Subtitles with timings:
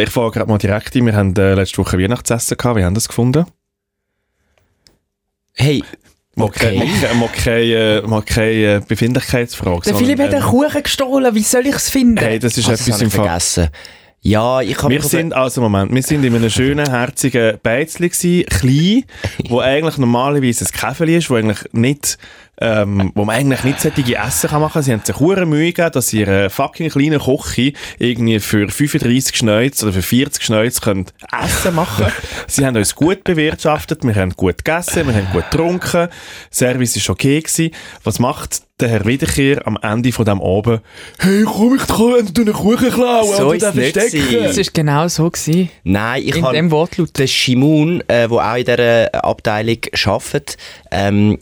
[0.00, 1.06] Ich frage gerade mal direkt ein.
[1.06, 2.76] Wir haben äh, letzte Woche Weihnachtsessen gehabt.
[2.78, 3.46] Wie haben das gefunden?
[5.54, 5.82] Hey,
[6.40, 6.78] Okay.
[7.18, 9.80] mal keine, mal keine äh, Befindlichkeitsfrage.
[9.86, 12.18] Der Philipp hat ähm, einen Kuchen gestohlen, wie soll ich es finden?
[12.18, 13.24] Hey, das ist Ah, das etwas habe im Fall.
[13.24, 13.68] vergessen.
[14.20, 18.46] Ja, ich habe Wir sind, also Moment, wir sind in einem schönen, herzigen Beizli gsi,
[18.48, 19.04] klein,
[19.48, 22.18] wo eigentlich normalerweise ein Käfeli ist, wo eigentlich nicht,
[22.60, 24.82] ähm, wo man eigentlich nicht solche Essen kann machen.
[24.82, 29.82] Sie haben sich hure Mühe gegeben, dass ihre fucking kleinen Kochi irgendwie für 35 Schneuz
[29.82, 31.06] oder für 40 Schneuz können
[31.42, 32.06] Essen machen.
[32.46, 36.08] sie haben uns gut bewirtschaftet, wir haben gut gegessen, wir haben gut getrunken,
[36.50, 37.70] Service ist okay gewesen.
[38.04, 40.82] Was macht der Herr Wiederkehr am Ende von dem Abend?
[41.18, 44.44] Hey, komm, ich kann dir einen Kuchen klauen So es den verstecken.
[44.44, 45.30] Das war genau so.
[45.30, 45.70] Gewesen.
[45.84, 47.18] Nein, ich In habe dem Wortlaut.
[47.18, 50.56] der Shimun, äh, der auch in dieser Abteilung arbeitet,
[50.90, 51.38] ähm,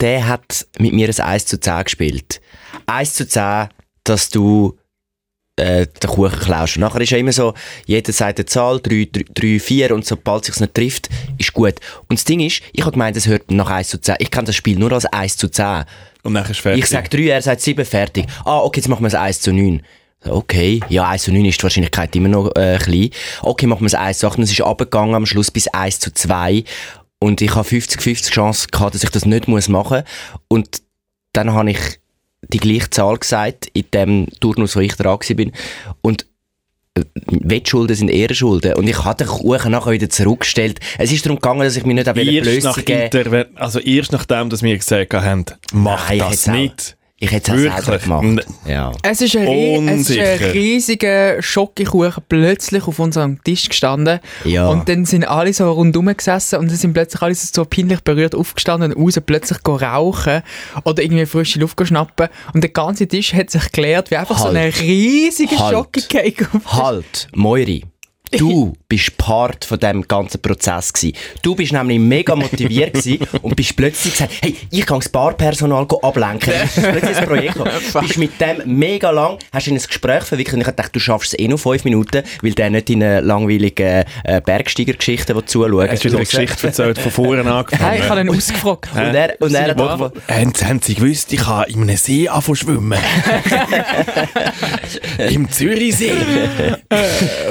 [0.00, 2.40] der hat mit mir ein 1 zu 10 gespielt.
[2.86, 3.68] 1 zu 10,
[4.04, 4.77] dass du
[5.58, 6.76] äh, den Kuchen klaust.
[6.76, 7.54] Und nachher ist ja immer so,
[7.86, 11.08] jeder sagt eine Zahl, 3, 3, 3 4 und sobald es sich nicht trifft,
[11.38, 11.74] ist gut.
[12.08, 14.16] Und das Ding ist, ich habe gemeint, es hört nach 1 zu 10.
[14.18, 15.84] Ich kenne das Spiel nur als 1 zu 10.
[16.22, 16.82] Und dann ist fertig.
[16.82, 18.26] Ich sage 3, er sagt 7, fertig.
[18.44, 19.82] Ah, okay, jetzt machen wir es 1 zu 9.
[20.24, 23.10] Okay, ja, 1 zu 9 ist die Wahrscheinlichkeit immer noch äh, klein.
[23.42, 26.00] Okay, machen wir es 1 zu 8 und es ist abgegangen am Schluss bis 1
[26.00, 26.64] zu 2.
[27.20, 30.04] Und ich habe 50-50 Chance gehabt, dass ich das nicht machen muss.
[30.48, 30.82] Und
[31.32, 31.78] dann habe ich
[32.42, 35.52] die gleiche Zahl gesagt, in dem Turnus, wo ich dran bin.
[36.02, 36.26] Und
[36.94, 38.74] äh, Wettschulden sind Ehrenschulden.
[38.74, 40.80] Und ich habe den Kuchen nachher wieder zurückgestellt.
[40.98, 42.14] Es ist darum gegangen, dass ich mich nicht an
[42.84, 46.97] geben Interve also erst nachdem, dass wir gesagt haben, mach Nein, das nicht.
[47.20, 48.46] Ich hätte es auch selber gemacht.
[48.64, 48.92] Ja.
[49.02, 54.20] Es ist, ein, es ist ein riesiger Schokokuchen plötzlich auf unserem Tisch gestanden.
[54.44, 54.68] Ja.
[54.68, 58.36] Und dann sind alle so rundum gesessen und dann sind plötzlich alle so peinlich berührt
[58.36, 60.42] aufgestanden und raus plötzlich go rauchen
[60.84, 62.28] oder irgendwie frische Luft go schnappen.
[62.54, 64.56] Und der ganze Tisch hat sich geleert wie einfach so Halt.
[64.56, 65.74] ein riesiger Halt.
[65.74, 66.46] Schokocake.
[66.66, 67.84] Halt, Moiri.
[68.38, 71.16] Du bist Part von diesem ganzen Prozess gewesen.
[71.42, 75.86] Du bist nämlich mega motiviert gewesen und bist plötzlich gesagt, hey, ich kann das Barpersonal
[75.86, 76.52] go ablenken.
[76.52, 77.72] Das ist plötzlich ein Projekt gekommen.
[78.00, 81.32] bist mit dem mega lang, hast in ein Gespräch verwickelt und ich dachte, du schaffst
[81.34, 85.90] es eh noch fünf Minuten, weil der nicht in eine langweilige äh, Bergsteiger-Geschichte will zuschauen
[85.90, 86.26] Hast du wieder eine.
[86.26, 87.90] Geschichte erzählt, von vorne angefangen?
[87.90, 88.88] Hey, ich habe ihn ausgefragt.
[88.94, 91.96] Und er, und er hat Wo- einfach- Haben, haben Sie gewusst, ich kann in einem
[91.96, 92.98] See anfangen schwimmen?
[95.30, 96.12] Im Zürichsee.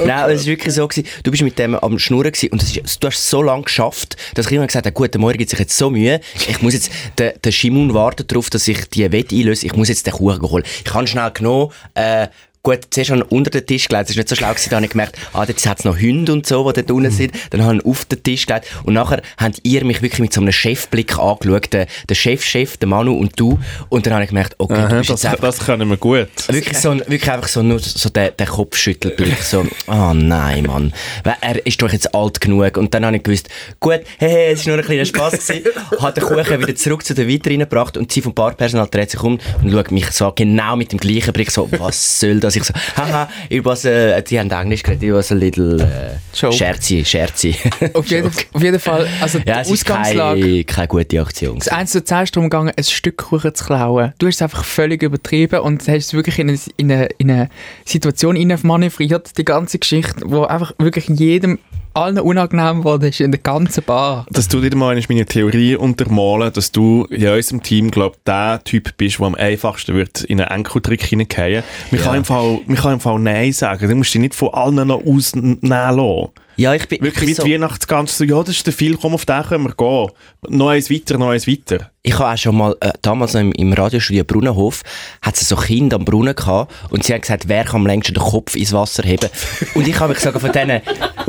[0.06, 3.02] Nein, es war wirklich so, gewesen, du bist mit dem am Schnurren gewesen, und ist,
[3.02, 5.58] du hast so lange geschafft, dass ich immer gesagt habe, gut, der Morgen gibt sich
[5.58, 9.34] jetzt so Mühe, ich muss jetzt, der, der Shimun wartet darauf, dass ich die Wette
[9.34, 10.64] einlöse, ich muss jetzt den Kuchen holen.
[10.84, 12.28] Ich habe schnell genommen, äh,
[12.68, 14.68] Gut, zuerst habe ich ihn unter den Tisch gelegt, das ist nicht so schlau gewesen,
[14.68, 17.10] da habe ich gemerkt, ah, jetzt hat es noch Hunde und so, die dort unten
[17.10, 20.34] sind, dann habe ich auf den Tisch gelegt und nachher habt ihr mich wirklich mit
[20.34, 23.58] so einem Chefblick angeschaut, der, der Chef-Chef, der Manu und du,
[23.88, 25.96] und dann habe ich gemerkt, okay, du Aha, bist das, jetzt einfach das können wir
[25.96, 26.28] gut.
[26.48, 30.92] Wirklich, so, wirklich einfach so, nur so der, der Kopfschüttelblick, so, oh nein, Mann.
[31.40, 32.76] Er ist doch jetzt alt genug.
[32.76, 33.48] Und dann habe ich gewusst,
[33.80, 35.70] gut, hey, hey, es war nur ein kleiner Spass gewesen.
[36.02, 39.22] Hat den Kuchen wieder zurück zu der Weiter reingebracht und sie vom Barpersonal dreht sich
[39.22, 42.57] um und schaut mich so genau mit dem gleichen Blick so, was soll das?
[42.58, 46.52] Ich so, haha, it was a, die haben Englisch geredet, it was a little, äh,
[46.52, 47.54] scherzi, scherzi.
[47.94, 50.40] Auf jeden, auf jeden Fall, also ja, die Ausgangslage.
[50.40, 51.58] keine, keine gute Aktion.
[51.58, 54.12] Das 1 zu 10 ist darum gegangen, ein Stück Kuchen zu klauen.
[54.18, 57.30] Du hast es einfach völlig übertrieben und hast es wirklich in eine, in eine, in
[57.30, 57.48] eine
[57.84, 61.58] Situation manövriert, die ganze Geschichte, wo einfach wirklich jedem,
[61.98, 64.26] allen unangenehm wurde, ist in der ganzen Bar.
[64.30, 68.96] Dass du dir mal meine Theorie untermalen, dass du in unserem Team, glaub, der Typ
[68.96, 71.62] bist, der am einfachsten wird in einen Enkeltrick hineingehen.
[71.90, 72.06] Man, Ja.
[72.06, 73.88] kann im Fall, man kann im Fall Nein sagen.
[73.88, 76.28] Du musst dich nicht von allen noch ausnehmen lassen.
[76.56, 78.96] Ja, ich bin, Wirklich ich wie bin so, Weihnachtsgans, so, ja, das ist der viel,
[78.96, 80.10] komm, auf den können wir gehen.
[80.48, 81.92] Noch eins weiter, noch eins weiter.
[82.02, 84.82] Ich habe auch schon mal, äh, damals im, im Radiostudio Brunnenhof,
[85.22, 88.14] hat es so Kinder am Brunnen gehabt und sie haben gesagt, wer kann am längsten
[88.14, 89.28] den Kopf ins Wasser heben.
[89.74, 90.80] Und ich habe mich gesagt, von diesen,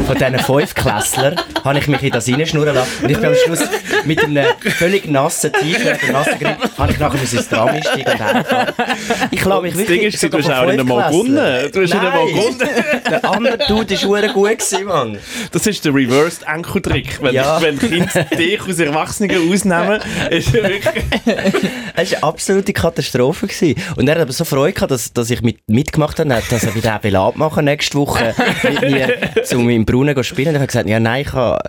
[0.06, 3.04] von diesen Fünfklässlern habe ich mich in das reinschnurren lassen.
[3.04, 3.60] Und ich bin am Schluss
[4.06, 8.20] mit einem völlig nassen T-Shirt und nassen Griff, habe ich nachher ins Tram einsteigen und
[8.20, 8.74] heimfahren.
[9.32, 11.72] Ich lasse mich Das wirklich Ding ist, du hast auch nicht einmal gewonnen.
[11.72, 12.58] Du hast nicht einmal gewonnen.
[13.10, 15.18] Der andere Dude war verdammt gut, gewesen, Mann.
[15.52, 17.22] Das ist der Reversed Enkeltrick.
[17.22, 17.62] Wenn, Ja.
[17.62, 20.00] wenn Kinder dich aus Erwachsenen ausnehmen,
[20.30, 21.04] ist er wirklich...
[21.96, 23.48] Es war eine absolute Katastrophe.
[23.48, 23.76] Gewesen.
[23.96, 26.76] Und er hat aber so Freude gehabt, dass, dass ich mit, mitgemacht habe, dass er
[26.76, 30.50] wieder will abmachen nächste Woche mit mir zu im Brunnen spielen.
[30.50, 31.60] Und er hat gesagt, ja nein, ich habe,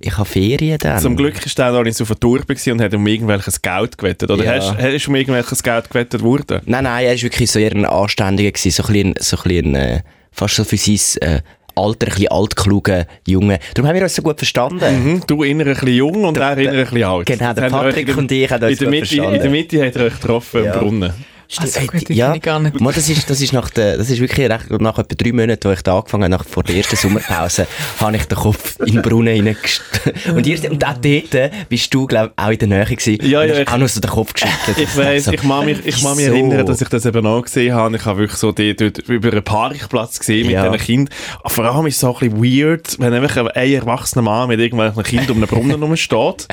[0.00, 0.98] ich habe Ferien dann.
[1.00, 2.40] Zum Glück ist er noch nicht so auf der Tour
[2.72, 4.30] und hat um irgendwelches Geld gewettet.
[4.30, 4.52] Oder Ja.
[4.54, 6.60] hast, hast du um irgendwelches Geld gewettet worden?
[6.66, 10.00] Nein, nein, er war wirklich so eher ein Anständiger, gewesen, so ein so ein äh,
[10.32, 11.40] fast so für sein äh,
[11.76, 13.58] Alter, ein bisschen altkluger Junge.
[13.74, 15.04] Darum haben wir uns so gut verstanden.
[15.04, 17.26] Mhm, du inner ein bisschen jung und er inner ein bisschen alt.
[17.26, 19.40] Genau, der Patrick in der- und ich haben uns in der, Mitte, in verstanden.
[19.42, 20.72] der Mitte hat er euch getroffen Ja.
[20.74, 21.12] im Brunnen.
[21.56, 22.80] Also Äh, gut, ja, ich gar nicht.
[22.80, 25.68] Mal, das ist, das ist nach der, das ist wirklich recht, nach etwa drei Monaten,
[25.68, 27.66] wo ich da angefangen habe, nach, vor der ersten Sommerpause,
[28.00, 30.28] habe ich den Kopf in den Brunnen hineingesteckt.
[30.34, 33.18] Und, ihr- und auch dort bist du, glaube ich, auch in der Nähe gewesen.
[33.22, 34.76] Ja, ja, ich- auch noch so den Kopf geschüttelt.
[34.78, 36.34] Ich weiss, ich mag mich, ich mag mich Wieso?
[36.34, 37.96] erinnern, dass ich das eben auch gesehen habe.
[37.96, 40.68] Ich habe wirklich so die, dort über einen Parkplatz gesehen mit Ja.
[40.68, 41.14] diesen Kindern.
[41.46, 45.02] Vor allem ist es so ein bisschen weird, wenn einfach ein erwachsener Mann mit irgendwelchen
[45.02, 46.46] Kindern um einen Brunnen rumsteht.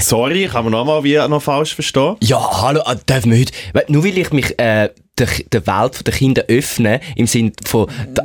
[0.00, 2.16] Sorry, kann man nochmal wie noch falsch verstehen.
[2.22, 3.52] Ja, hallo, äh, dürfen wir heute,
[3.92, 8.22] nur weil ich mich äh, der, der Welt der Kinder öffne, im Sinne von, da,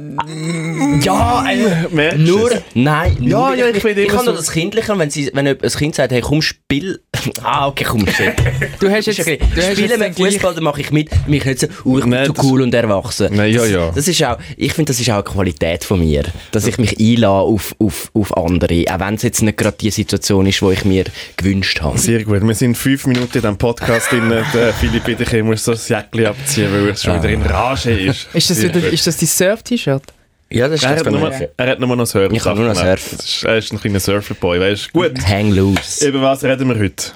[1.02, 4.98] ja, äh, nur, nein, nur, Ja, ich, ich ich immer kann nur so- das Kindliche,
[4.98, 7.00] wenn, sie, wenn ein Kind sagt, hey, komm, spiel,
[7.44, 8.34] ah, okay, komm, shit.
[8.80, 9.38] Du hast jetzt, okay.
[9.38, 11.10] du hast Spielen gleich- Fußball, dann mache ich mit.
[11.28, 13.30] Mich nicht so, uh, ich bin zu das- cool und erwachsen.
[13.36, 13.92] Nein, ja, das, ja.
[13.94, 17.00] Das ist auch, ich finde, das ist auch eine Qualität von mir, dass ich mich
[17.00, 20.72] einlasse auf, auf, auf andere, auch wenn es jetzt nicht gerade die Situation ist, die
[20.72, 21.06] ich mir
[21.38, 21.98] gewünscht habe.
[21.98, 22.42] Sehr gut.
[22.46, 24.32] Wir sind fünf Minuten in diesem Podcast drin.
[24.80, 28.28] Philipp, bitte, ich muss so das Jäckchen abziehen, weil er schon wieder in Rage ist.
[28.34, 30.04] Ist das, wieder, ist das dein Surf-T-Shirt?
[30.50, 31.50] Ja, das ist er, das hat nur, mir.
[31.58, 32.36] er hat nur noch Surfen.
[32.36, 35.00] Ich kann nur noch ist, er ist ein kleiner Surferboy, weißt du?
[35.02, 35.14] Gut.
[35.28, 36.08] Hang loose.
[36.08, 37.12] Über was reden wir heute?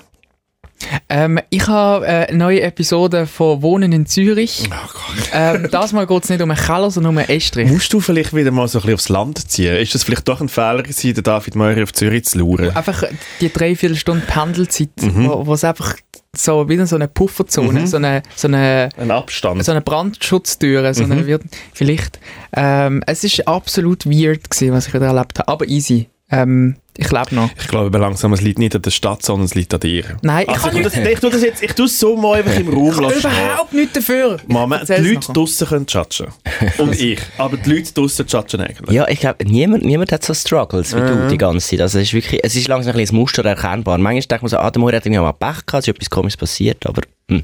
[1.09, 4.63] Ähm, ich habe äh, eine neue Episode von Wohnen in Zürich.
[4.65, 5.29] Oh Gott.
[5.33, 7.69] Ähm, das Mal geht es nicht um einen Keller, sondern um einen Estrich.
[7.69, 9.75] Musst du vielleicht wieder mal so ein bisschen aufs Land ziehen?
[9.75, 12.75] Ist das vielleicht doch ein Fehler gewesen, den David Meurer auf Zürich zu luren?
[12.75, 13.03] Einfach
[13.41, 15.29] die dreiviertel Stunden Pendelzeit, Mhm.
[15.29, 15.95] wo es einfach
[16.35, 17.87] so wieder so eine Pufferzone, Mhm.
[17.87, 19.63] so eine, so eine Ein Abstand.
[19.65, 21.25] so eine Brandschutztür, so eine, Mhm.
[21.27, 21.43] wird-
[21.73, 22.19] vielleicht.
[22.53, 26.07] Ähm, es ist absolut weird gewesen, was ich wieder erlebt habe, aber easy.
[26.31, 27.49] Ähm, ich lebe noch.
[27.57, 30.03] Ich glaube langsam, es liegt nicht an der Stadt, sondern es liegt an dir.
[30.21, 31.97] Nein, ich Also, kann ich, tu nicht, das, ich tu das jetzt, ich tu es
[31.99, 33.19] so mal einfach im Raum lassen.
[33.19, 34.37] überhaupt nichts dafür.
[34.47, 36.27] Moment, die Leute draussen können judgen.
[36.77, 37.19] Und ich.
[37.37, 38.91] Aber die Leute draussen judgen eigentlich.
[38.91, 41.81] Ja, ich glaube, niemand, niemand hat so Struggles wie du die ganze Zeit.
[41.81, 43.97] Also es ist wirklich, es ist langsam ein bisschen Muster erkennbar.
[43.97, 46.09] Manchmal denkt man so, ah, der Moore hat irgendwie mal Pech gehabt, es ist etwas
[46.09, 47.43] komisches passiert, aber, hm,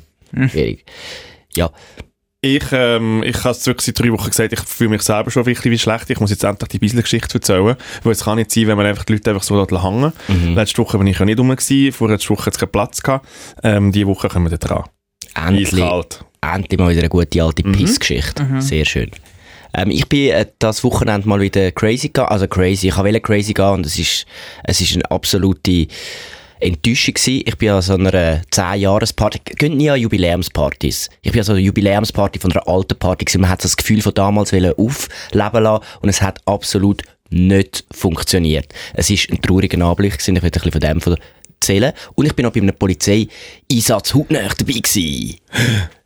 [0.50, 0.84] schwierig.
[1.56, 1.72] Ja,
[2.46, 5.48] Ich, ähm, ich habe es wirklich seit drei Wochen gesagt, ich fühle mich selber schon
[5.48, 6.12] wirklich wie schlecht.
[6.12, 7.76] Ich muss jetzt endlich die Bisel-Geschichte erzählen.
[8.04, 10.54] Weil es kann nicht sein, wenn man einfach die Leute einfach so hängen hängen Mhm.
[10.54, 13.28] Letzte Woche bin ich ja nicht rum, gewesen, vorletzte Woche hat es keinen Platz gehabt.
[13.64, 14.84] Ähm, diese Woche kommen wir da dran.
[15.34, 16.24] endlich, Eiskalt.
[16.42, 18.46] endlich mal wieder eine gute alte Pissgeschichte.
[18.60, 19.10] Sehr schön.
[19.74, 23.54] Ähm, ich bin äh, das Wochenende mal wieder crazy gegangen, also crazy, ich wollte crazy
[23.54, 24.28] gehen und es ist,
[24.64, 25.88] es ist eine absolute
[26.66, 27.44] Enttäuschung gewesen.
[27.46, 31.10] Ich bin an so einer 10-Jahres-Party, gehen nie an Jubiläumspartys.
[31.22, 33.42] Ich bin an so einer Jubiläumsparty von einer alten Party gewesen.
[33.42, 38.74] Man hat das Gefühl von damals aufleben lassen und es hat absolut nicht funktioniert.
[38.94, 40.36] Es ist ein trauriger Anblick gewesen.
[40.36, 41.02] Ich will ein bisschen von dem
[41.66, 41.94] erzählen.
[42.16, 42.76] Und ich bin auch bei einem
[43.70, 45.38] Polizeieinsatz hautnah dabei gewesen.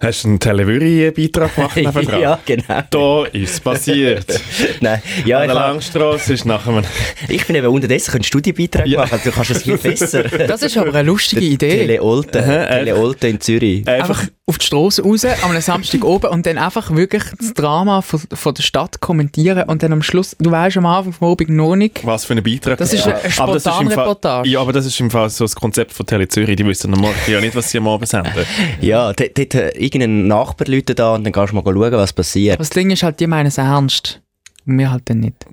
[0.02, 1.78] Hast du einen Televüri-Beitrag gemacht?
[2.22, 2.82] ja, genau.
[2.90, 4.40] Da ist es passiert.
[4.82, 6.72] Nein, ja, An ich, der Langstrasse ist nachher...
[6.78, 6.86] ein-
[7.28, 9.02] ich bin eben unterdessen einen Studienbeitrag Ja.
[9.02, 9.20] machen.
[9.24, 10.24] Du kannst es viel besser.
[10.24, 11.70] Das ist aber eine lustige Idee.
[11.86, 13.88] Tele Olten, äh, Tele Olten in Zürich.
[13.88, 14.20] Einfach...
[14.22, 18.02] Einfach auf die Straße raus, am einem Samstag oben und dann einfach wirklich das Drama
[18.02, 21.50] von, von der Stadt kommentieren und dann am Schluss, du weißt am Anfang vom Abend
[21.52, 22.80] noch nicht, Was für ein Beitrag.
[22.80, 24.50] Das ist eine Aber das ist im Fall- Spontanreportage.
[24.50, 26.56] Ja, aber das ist im Fall so das Konzept von Tele Zürich.
[26.56, 28.32] Die wissen am Morgen ja nicht, was sie am Abend senden.
[28.82, 32.14] Ja, dort, dort äh, irgendein Nachbar läutet da und dann kannst du mal schauen, was
[32.14, 32.56] passiert.
[32.56, 34.22] Aber das Ding ist halt, die meinen es ernst.
[34.66, 35.46] Und wir halt dann nicht.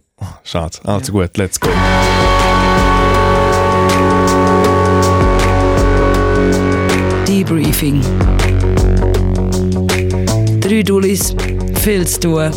[0.45, 0.79] Schade.
[0.85, 1.69] Also gut, let's go.
[7.27, 8.01] Debriefing.
[10.61, 11.35] Drei Dullis,
[11.83, 12.51] viel zu tun,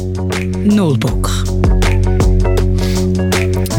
[0.65, 1.48] null Bock.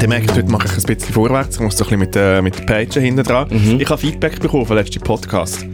[0.00, 1.56] Dann merke ich, heute mache ich ein bisschen vorwärts.
[1.56, 3.48] Ich muss so ein bisschen mit, äh, mit der Page hinten dran.
[3.50, 3.78] Mhm.
[3.80, 5.66] Ich habe Feedback bekommen vom letzten Podcast.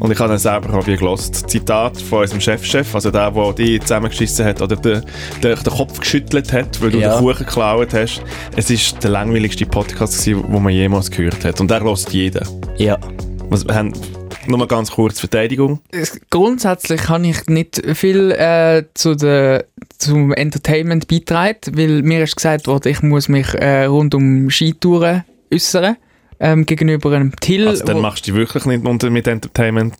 [0.00, 1.48] Und ich habe dann selber auch gelost.
[1.48, 5.02] Zitat von unserem Chefchef, also der, der die zusammengeschissen hat oder den,
[5.42, 7.14] den, den Kopf geschüttelt hat, weil du Ja.
[7.16, 8.20] den Kuchen geklaut hast.
[8.56, 11.60] Es ist der langweiligste Podcast, gewesen, den man jemals gehört hat.
[11.60, 12.42] Und der lost jeder.
[12.78, 12.98] Ja.
[13.48, 13.92] Was, haben
[14.48, 15.80] nur mal ganz kurz Verteidigung.
[16.30, 19.66] Grundsätzlich kann ich nicht viel äh, zu der,
[19.98, 25.24] zum Entertainment beitragen, weil mir ist gesagt worden, ich muss mich äh, rund um Skitouren
[25.52, 25.96] äußern.
[26.40, 27.66] Ähm, gegenüber einem Till.
[27.66, 29.94] Also dann machst du dich wirklich nicht unter mit Entertainment.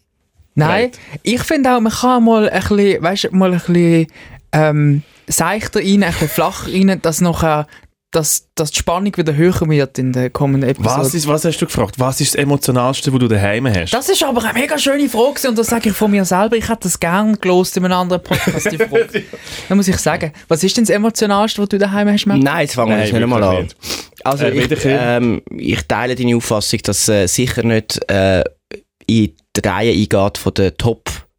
[0.55, 4.07] Nein, ich finde auch, man kann mal ein bisschen, weißt, mal ein bisschen
[4.52, 7.67] ähm, seichter rein, ein bisschen flacher rein, dass nachher
[8.11, 11.00] dass, dass die Spannung wieder höher wird in der kommenden Episode.
[11.00, 11.97] Was, ist, was hast du gefragt?
[11.99, 13.93] Was ist das Emotionalste, was du daheim hast?
[13.93, 16.57] Das ist aber eine mega schöne Frage und das sage ich von mir selber.
[16.57, 19.25] Ich hätte das gerne gelost in einem anderen Podcast, die Frage.
[19.69, 22.38] Dann muss ich sagen, was ist denn das Emotionalste, was du daheim hast, Matt?
[22.38, 23.62] Nein, jetzt fangen wir nicht mal an.
[23.62, 23.77] nicht.
[24.25, 28.43] Also Äh, ich, ähm, ich teile deine Auffassung, dass äh, sicher nicht äh,
[29.07, 30.77] in die Reihe eingeht von den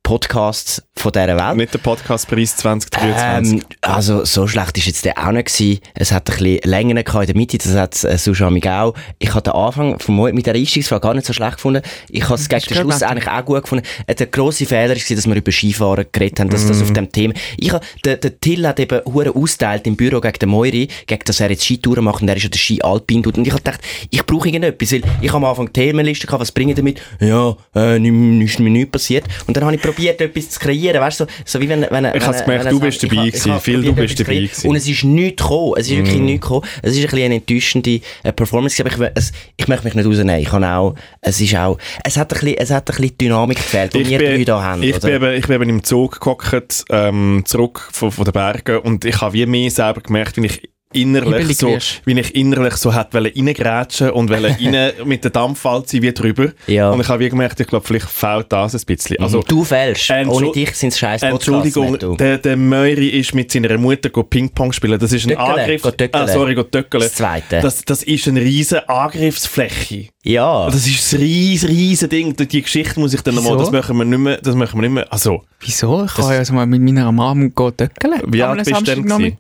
[0.09, 1.55] Podcasts von dieser Welt.
[1.55, 3.53] Nicht der Podcastpreis 2023.
[3.53, 5.79] Ähm, also, so schlecht ist jetzt der auch nicht gewesen.
[5.93, 8.95] Es hat ein bisschen Längen in der Mitte, das hat äh, Susha mich auch.
[9.19, 11.83] Ich habe den Anfang Mo- mit der Einstiegsfrage gar nicht so schlecht gefunden.
[12.09, 13.85] Ich habe es gegen den Schluss eigentlich auch gut gefunden.
[14.07, 17.11] Äh, der grosse Fehler war, dass wir über Skifahren geredet haben, dass das auf dem
[17.11, 17.35] Thema...
[17.57, 21.23] Ich habe, der, der Till hat eben hure austeilt im Büro gegen den Moiri, gegen
[21.23, 23.37] dass er jetzt Skitouren macht und er ist ja der Ski Alpin tut.
[23.37, 26.41] Und ich habe gedacht, ich brauche irgendetwas, weil ich habe am Anfang die Themenliste gehabt,
[26.41, 26.99] was bringe ich damit?
[27.19, 29.25] Ja, äh, nichts mir nichts passiert.
[29.45, 32.05] Und dann habe ich probiert, etwas zu kreieren, weißt du, so, so wie wenn, wenn
[32.05, 33.59] Ich wenn- hab's gemerkt, wenn du bist dabei gewesen.
[33.59, 34.67] Phil, du probiert, bist dabei gewesen.
[34.69, 35.73] Und es ist nichts gekommen.
[35.77, 36.65] Es ist wirklich nichts gekommen.
[36.81, 38.83] Es ist ein bisschen eine enttäuschende äh, Performance.
[38.83, 40.39] Aber ich, es, ich möchte mich nicht rausnehmen.
[40.41, 43.57] Ich kann auch, es ist auch, es hat ein bisschen, es hat ein bisschen Dynamik
[43.57, 44.83] gefehlt, die wir drei da haben.
[44.83, 45.07] ich, oder?
[45.07, 49.05] bin eben, ich bin eben im Zug gehockt, ähm, zurück von, von den Bergen und
[49.05, 53.13] ich habe wie mehr selber gemerkt, wie ich innerlich so, wie ich innerlich so hat
[53.13, 56.51] wollen reingrätschen und wollen rein mit der Dampfwalze wie drüber.
[56.67, 56.89] Ja.
[56.89, 59.19] Und ich habe wie gemerkt, ich glaube, vielleicht fehlt das ein bisschen.
[59.19, 60.09] Also, du fällst.
[60.09, 61.47] Ohne dich sind es scheiß Podcasts.
[61.47, 64.99] Entschuldigung, der, der Möri ist mit seiner Mutter Ping-Pong spielen.
[64.99, 65.81] Das ist ein Töckele, Angriff.
[65.83, 66.23] go töckele.
[66.23, 67.03] Ah, sorry, go töckele.
[67.03, 67.59] Das Zweite.
[67.61, 70.07] Das, das ist eine riesige Angriffsfläche.
[70.23, 70.69] ja.
[70.69, 72.35] Das ist ein riesen, riesen Ding.
[72.35, 74.95] Die Geschichte muss ich dann nochmal, das machen wir nicht mehr, das machen wir nicht
[74.95, 75.13] mehr.
[75.13, 76.05] Also, Wieso?
[76.05, 78.21] Ich kann ja also mal mit meiner Mom gehen töckeln.
[78.27, 79.37] Wie alt bist du denn.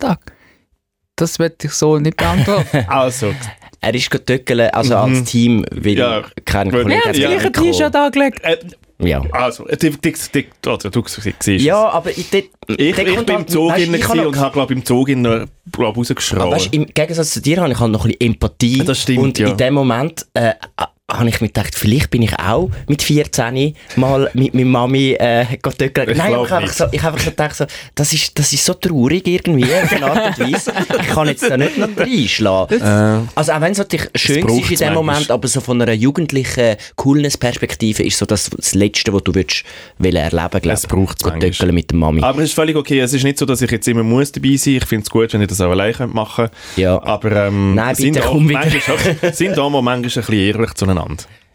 [1.19, 2.85] Das werde ich so nicht beantworten.
[2.87, 3.33] also.
[3.81, 6.23] er ist töckeln, also als Team, weil Ja.
[6.45, 7.51] kein Kollege hat das das gleiche.
[7.51, 8.39] T-Shirt angelegt.
[8.43, 8.57] Äh,
[9.01, 9.21] Ja.
[9.31, 10.47] also, die, die, die,
[10.91, 11.63] du siehst es.
[11.63, 14.73] Ja, aber ich, dort, Ich, ich bin halt- im Zug innen ich und habe, glaube
[14.73, 16.41] im Zug innen, glaub, rausgeschrien.
[16.41, 18.83] Aber weißt, im Gegensatz zu dir habe ich halt noch ein bisschen Empathie.
[18.83, 19.47] Das stimmt, Und ja.
[19.49, 20.53] in dem Moment äh,
[21.09, 25.45] habe ich mir gedacht, vielleicht bin ich auch mit 14 mal mit meiner Mami äh.
[25.53, 28.63] Ich Nein, ich habe einfach so, ich einfach so gedacht, so, das, ist, das ist
[28.65, 30.71] so traurig irgendwie, auf eine Art und Weise.
[31.01, 32.81] Ich kann jetzt da nicht noch reinschlagen.
[32.81, 35.35] Äh, Also auch wenn es natürlich schön ist braucht's in dem Moment, manchmal.
[35.35, 39.63] aber so von einer jugendlichen Coolness-Perspektive ist so das, das Letzte, was du willst,
[39.97, 41.51] wollen erleben Es braucht's Go manchmal.
[41.51, 42.21] töckeln mit der Mami.
[42.21, 42.99] aber es ist völlig okay.
[42.99, 44.83] Es ist nicht so, dass ich jetzt immer muss dabei sein muss.
[44.83, 47.01] Ich finde es gut, wenn ich das auch alleine könnt machen Ja.
[47.03, 48.59] Aber ähm, Nein, sind, bitte auch komm wieder.
[48.59, 50.98] manchmal, auch- sind auch mal manchmal ein bisschen ehrlich zueinander.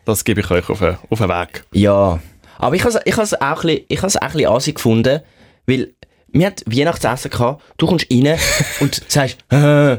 [0.05, 1.65] Das gebe ich euch auf den, auf den Weg.
[1.73, 2.21] Ja,
[2.59, 5.21] aber ich habe ich has auch ein bisschen, ich has auch ein bisschen gefunden,
[5.67, 5.95] weil
[6.29, 8.39] wir hatten Weihnachtsessen gehabt, du kommst rein
[8.81, 9.99] und sagst, äh,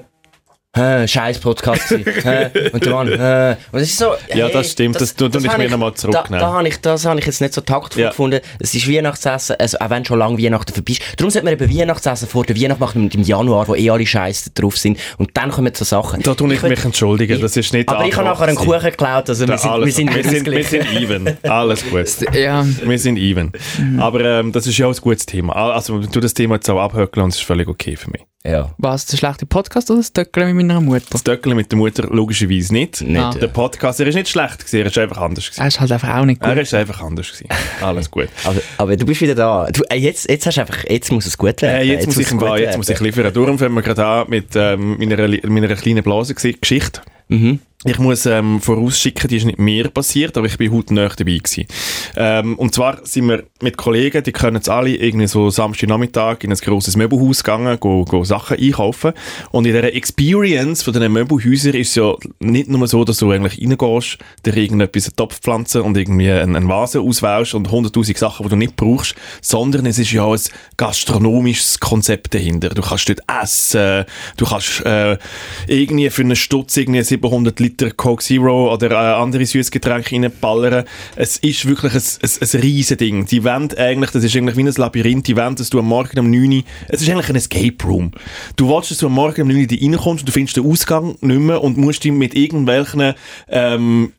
[0.75, 4.72] äh, scheiß Podcast gewesen, äh, und der Mann, äh, und es ist so, Ja, das
[4.72, 6.39] stimmt, das tu- tu ich hab mir noch mal Da, zurücknehmen.
[6.39, 8.10] da habe ich, das habe ich jetzt nicht so taktvoll Ja.
[8.10, 11.53] gefunden, es ist Weihnachtsessen, also auch wenn schon lange Weihnachten vorbei ist, darum sollte man
[11.53, 15.32] eben Weihnachtsessen vor der Weihnacht machen, im Januar, wo eh alle Scheiße drauf sind, und
[15.34, 16.22] dann kommen so Sachen.
[16.22, 17.39] Da tue ich, würd- mich entschuldigen.
[17.41, 18.79] Das ist nicht aber ich habe nachher einen Kuchen.
[18.82, 21.38] Geklaut, also wir sind, wir Alles, sind, wir, sind, wir sind even.
[21.44, 22.05] Alles gut.
[22.36, 23.51] Ja, Wir sind even.
[24.00, 25.55] Aber ähm, das ist ja auch ein gutes Thema.
[25.55, 28.22] Also, du das Thema jetzt auch abhökeln und es ist völlig okay für mich.
[28.45, 31.05] Ja, was, der schlechte Podcast oder das Töckeln mit meiner Mutter?
[31.09, 33.01] Das Döckeln mit der Mutter logischerweise nicht.
[33.01, 33.19] nicht.
[33.19, 33.33] Ah.
[33.33, 35.61] Der Podcast, er ist nicht schlecht gewesen, er ist einfach anders gewesen.
[35.61, 36.49] Er ist halt einfach auch nicht gut.
[36.49, 37.49] Er ist einfach anders gewesen.
[37.81, 38.29] Alles gut.
[38.43, 39.67] Aber, aber du bist wieder da.
[39.71, 41.81] Du, äh, jetzt, jetzt, hast einfach, jetzt muss es gut werden.
[41.81, 43.33] Äh, jetzt, muss ich gut Wahl, jetzt muss ich liefern.
[43.33, 47.01] Darum fangen wir gerade an mit ähm, meiner, meiner kleinen Blasengeschichte.
[47.29, 47.59] Mhm.
[47.88, 51.38] Ich muss ähm, vorausschicken, die ist nicht mir passiert, aber ich bin heute näher dabei
[51.38, 51.68] gewesen.
[52.15, 56.51] Ähm, und zwar sind wir mit Kollegen, die können es alle irgendwie so Samstagnachmittag in
[56.51, 59.13] ein grosses Möbelhaus gegangen, go, go Sachen einkaufen.
[59.51, 63.30] Und in dieser Experience von diesen Möbelhäusern ist es ja nicht nur so, dass du
[63.30, 68.46] eigentlich reingehst, dir irgendetwas eine Topfpflanze und irgendwie eine, eine Vase auswählst und 100'000 Sachen,
[68.46, 70.42] die du nicht brauchst, sondern es ist ja auch ein
[70.77, 72.70] gastronomisches Konzept dahinter.
[72.70, 74.06] Du kannst dort essen,
[74.38, 75.20] du kannst äh,
[75.68, 80.86] irgendwie für einen Stutz irgendwie 700 Liter Coke Zero oder äh, andere Süßgetränke reinballern.
[81.15, 83.25] Es ist wirklich ein, ein, ein riesen Ding.
[83.25, 86.20] Die wollen eigentlich, das ist eigentlich wie ein Labyrinth, die wollen, dass du am Morgen
[86.20, 88.12] um 9 Uhr, es ist eigentlich ein Escape Room.
[88.55, 91.15] Du willst, dass du am Morgen um 9 Uhr reinkommst und du findest den Ausgang
[91.22, 93.13] nicht mehr und musst dich mit irgendwelchen
[93.48, 94.13] ähm,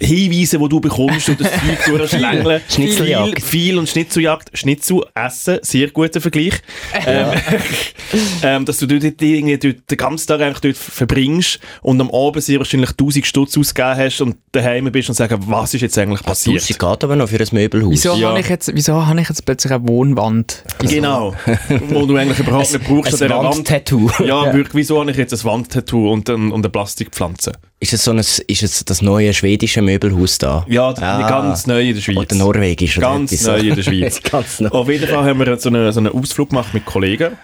[0.00, 2.60] Hinweise, die du bekommst und das Zeug durchschlängeln.
[2.68, 3.40] Schnitzeljagd.
[3.42, 4.50] Viel, viel und Schnitzeljagd.
[4.56, 6.54] Schnitzel essen, sehr guter Vergleich.
[7.06, 7.28] Ähm,
[8.42, 12.10] ähm, dass du dort, dort irgendwie dort den ganzen Tag eigentlich dort verbringst und am
[12.10, 15.98] Abend sehr wahrscheinlich 1000 Stutz ausgegeben hast und daheim bist und sagen, was ist jetzt
[15.98, 16.62] eigentlich passiert?
[16.62, 17.90] Sie geht aber noch für ein Möbelhaus.
[17.92, 18.28] Wieso Ja.
[18.30, 20.64] habe ich, jetzt- wieso habe ich jetzt plötzlich eine Wohnwand?
[20.80, 21.34] Genau.
[21.88, 23.56] Wo du eigentlich überhaupt nicht brauchst ein dieser Wand.
[23.56, 24.10] Wandtattoo.
[24.24, 27.52] Ja, wirklich, wieso habe ich jetzt ein Wandtattoo und, und eine Plastikpflanze?
[27.80, 30.66] Ist es so ein, ist es das neue schwedische Möbelhaus da?
[30.68, 31.28] Ja, Ah.
[31.28, 32.16] ganz neu in der Schweiz.
[32.16, 34.20] Oder norwegisch oder Ganz etwas neu in der Schweiz.
[34.30, 34.68] ganz neu.
[34.70, 37.36] Auf jeden Fall haben wir so einen, so einen Ausflug gemacht mit Kollegen.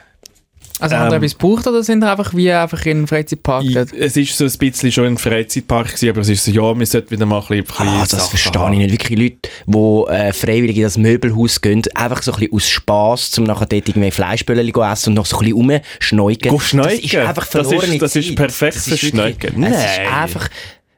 [0.80, 3.64] Also haben Ähm, ihr etwas gebraucht oder sind ihr einfach wie einfach in den Freizeitpark
[3.64, 6.76] Ich, es ist so ein bisschen schon ein Freizeitpark gewesen, aber es ist so, ja,
[6.76, 8.72] wir sollten wieder mal ein bisschen, ein bisschen Ah, das verstehe haben.
[8.72, 8.90] ich nicht.
[8.92, 13.38] Wirklich Leute, die äh, freiwillig in das Möbelhaus gehen, einfach so ein bisschen aus Spass,
[13.38, 16.50] um nachher dort irgendwie Fleischbällchen zu essen und noch so ein bisschen rumschneugen.
[16.50, 16.88] Go schneugen?
[16.90, 19.62] Das ist einfach Das ist- das ist perfekt Das für wirklich- Schneugen.
[19.64, 20.06] Es ist Nein.
[20.12, 20.48] einfach...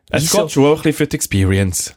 [0.09, 1.95] Es geht schon auch ein bisschen für die Experience.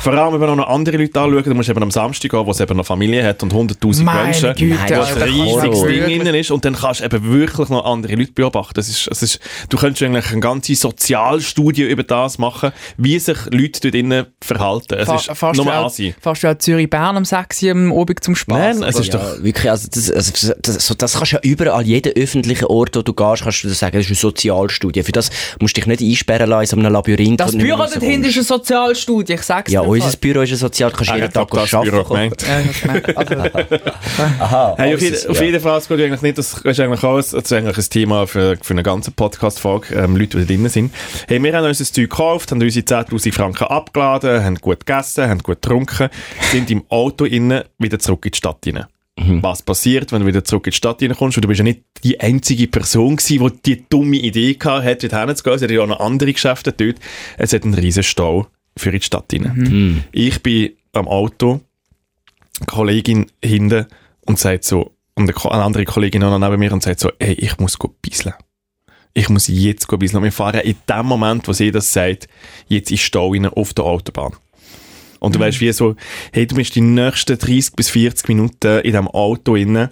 [0.00, 2.44] Vor allem, wenn wir noch andere Leute anschauen, dann musst du eben am Samstag gehen,
[2.44, 5.26] wo es eben noch Familie hat und 100'000 Meine Menschen, Güte, wo das ein Alter,
[5.26, 5.86] riesiges Horror.
[5.88, 8.74] Ding innen ist und dann kannst du eben wirklich noch andere Leute beobachten.
[8.74, 9.38] Das ist, das ist,
[9.68, 14.94] du könntest eigentlich eine ganze Sozialstudie über das machen, wie sich Leute dort innen verhalten.
[14.98, 16.12] Es Fa- ist fährst nur auch- Asi.
[16.20, 18.78] Fährst du auch Zürich-Bern am 6 Uhr am Abend zum Spaß?
[18.80, 19.44] Nein, es ist ja, doch...
[19.44, 23.02] wirklich, also das, also das, so, das kannst du ja überall, jeden öffentlichen Ort, wo
[23.02, 25.04] du gehst, kannst du das sagen, das ist eine Sozialstudie.
[25.04, 27.38] Für das musst du dich nicht einsperren lassen in so einem Labyrinth.
[27.38, 30.90] das Büro dort hinten ist eine Sozialstudie, ich sag's Ja, unser Büro ist ein Sozial,
[30.90, 32.34] kannst Ah, jeden Tag das arbeiten.
[33.14, 33.34] Also,
[34.40, 37.30] Aha, Hey, auf, jeden, auf jeden Fall, es geht eigentlich nicht, das ist eigentlich alles,
[37.30, 40.68] das ist eigentlich ein Thema für, für eine ganze Podcast-Folge, ähm, Leute, die da drin
[40.68, 40.94] sind.
[41.28, 45.28] Hey, wir haben uns das Zeug gekauft, haben unsere 10'000 Franken abgeladen, haben gut gegessen,
[45.28, 46.08] haben gut getrunken,
[46.50, 48.86] sind im Auto innen wieder zurück in die Stadt rein.
[49.42, 51.36] Was passiert, wenn du wieder zurück in die Stadt reinkommst?
[51.36, 55.02] Und du bist ja nicht die einzige Person gewesen, die die dumme Idee gehabt hat,
[55.02, 55.56] dort hinzugehen.
[55.56, 56.96] Es hat ja auch noch andere Geschäfte dort.
[57.36, 60.04] Es hat einen riesen Stau für in die Stadt rein.
[60.12, 61.60] Ich bin am Auto,
[62.58, 63.86] eine Kollegin hinten
[64.26, 67.34] und sagt so, und eine, andere Kollegin auch noch neben mir und sagt so, hey,
[67.34, 68.34] ich muss go bisseln.
[69.14, 70.18] Ich muss jetzt go bisseln.
[70.18, 72.28] Und wir fahren in dem Moment, wo sie das sagt,
[72.68, 74.32] jetzt ist Stau rein auf der Autobahn.
[75.20, 75.94] Und du weißt wie so,
[76.32, 79.90] hey, du bist die nächsten 30 bis 40 Minuten in diesem Auto inne.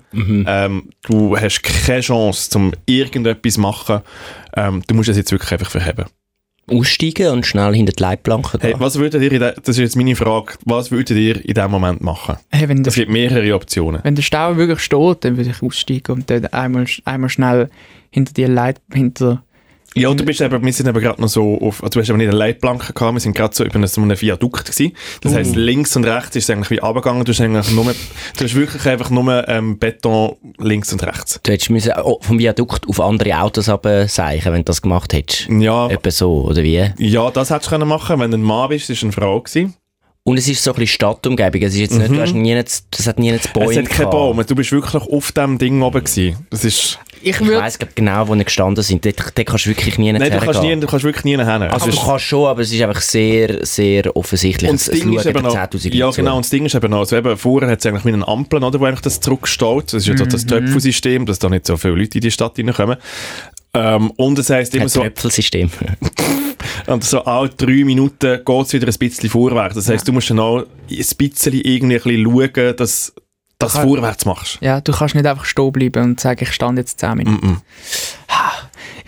[0.49, 4.01] Ähm, du hast keine Chance, um irgendetwas zu machen.
[4.57, 6.07] Ähm, du musst es jetzt wirklich einfach verheben.
[6.71, 8.81] Aussteigen und schnell hinter die Leitplanke Hey, gehen.
[8.81, 11.71] was würdet ihr, in de, das ist jetzt meine Frage, was würdet ihr in diesem
[11.71, 12.37] Moment machen?
[12.51, 14.01] hey, wenn, der, Es gibt mehrere Optionen.
[14.05, 17.69] wenn der Stau wirklich steht, dann würde ich aussteigen und dann einmal, einmal schnell
[18.11, 19.43] hinter die Leit, hinter
[19.97, 22.09] Ja, und du bist eben, wir sind eben gerade noch so auf, also du hast
[22.09, 24.93] eben nicht eine Leitplanke gehabt, wir sind gerade so über so einem Viadukt gewesen.
[25.21, 28.45] Das heisst, links und rechts ist es eigentlich wie runtergegangen, du hast eigentlich nur, du
[28.45, 31.41] hast wirklich einfach nur ähm, Beton links und rechts.
[31.43, 35.49] Du hättest müssen oh, vom Viadukt auf andere Autos abseichen, wenn du das gemacht hättest.
[35.49, 36.93] Ja, Etwa so, oder wie?
[36.99, 39.75] ja, das hättest du können machen, wenn du ein Mann bist, ist eine Frau gewesen.
[40.23, 41.63] Und es ist so ein bisschen Stadtumgebung.
[41.63, 44.11] Es ist jetzt nicht, du hast nie das hat nie Bäume Es hat keinen gehabt.
[44.11, 46.37] Baum, du bist wirklich auf dem Ding oben gewesen.
[46.51, 49.03] Das ist, Ich Ich weiss genau, wo wir gestanden sind.
[49.05, 50.79] Dort, dort kannst du wirklich nie nein, du kannst, hergehen.
[50.79, 51.41] nie, du kannst wirklich nie hin.
[51.49, 54.69] Also Es du ist- kannst schon, aber es ist einfach sehr, sehr offensichtlich.
[54.71, 56.67] Und Es- das es Ding ist eben noch, etwa 10'000 ja genau, und das Ding
[56.67, 59.01] ist eben noch, also eben, vorher hat es eigentlich mit einem Ampeln, oder, wo eigentlich
[59.01, 59.87] das zurückstaut.
[59.87, 62.59] Das ist ja so das Töpfelsystem, dass da nicht so viele Leute in die Stadt
[62.59, 62.99] reinkommen.
[63.73, 65.71] Ähm, und es heisst immer Ein so, Tröpfelsystem.
[66.87, 69.75] und so alle drei Minuten geht es wieder ein bisschen vorwärts.
[69.75, 73.13] Das heisst, du musst dann auch ein bisschen irgendwie ein bisschen schauen, dass
[73.59, 74.59] du Kann- vorwärts machst.
[74.61, 77.47] ja, du kannst nicht einfach stehen bleiben und sagen, ich stand jetzt 10 Minuten.
[77.47, 77.61] Mm -mm.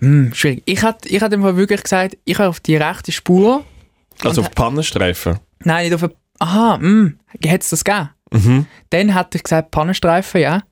[0.01, 0.63] Hm, schwierig.
[0.67, 3.65] Ich hätte ich hätte einfach wirklich gesagt, ich habe auf die rechte Spur.
[4.25, 5.39] Also auf die Pannenstreifen.
[5.65, 8.11] Nein, nicht auf eine, Aha, hm, hätte es das gegeben?
[8.33, 8.67] Mhm.
[8.91, 10.63] Dann hätte ich gesagt, Pannenstreifen, ja.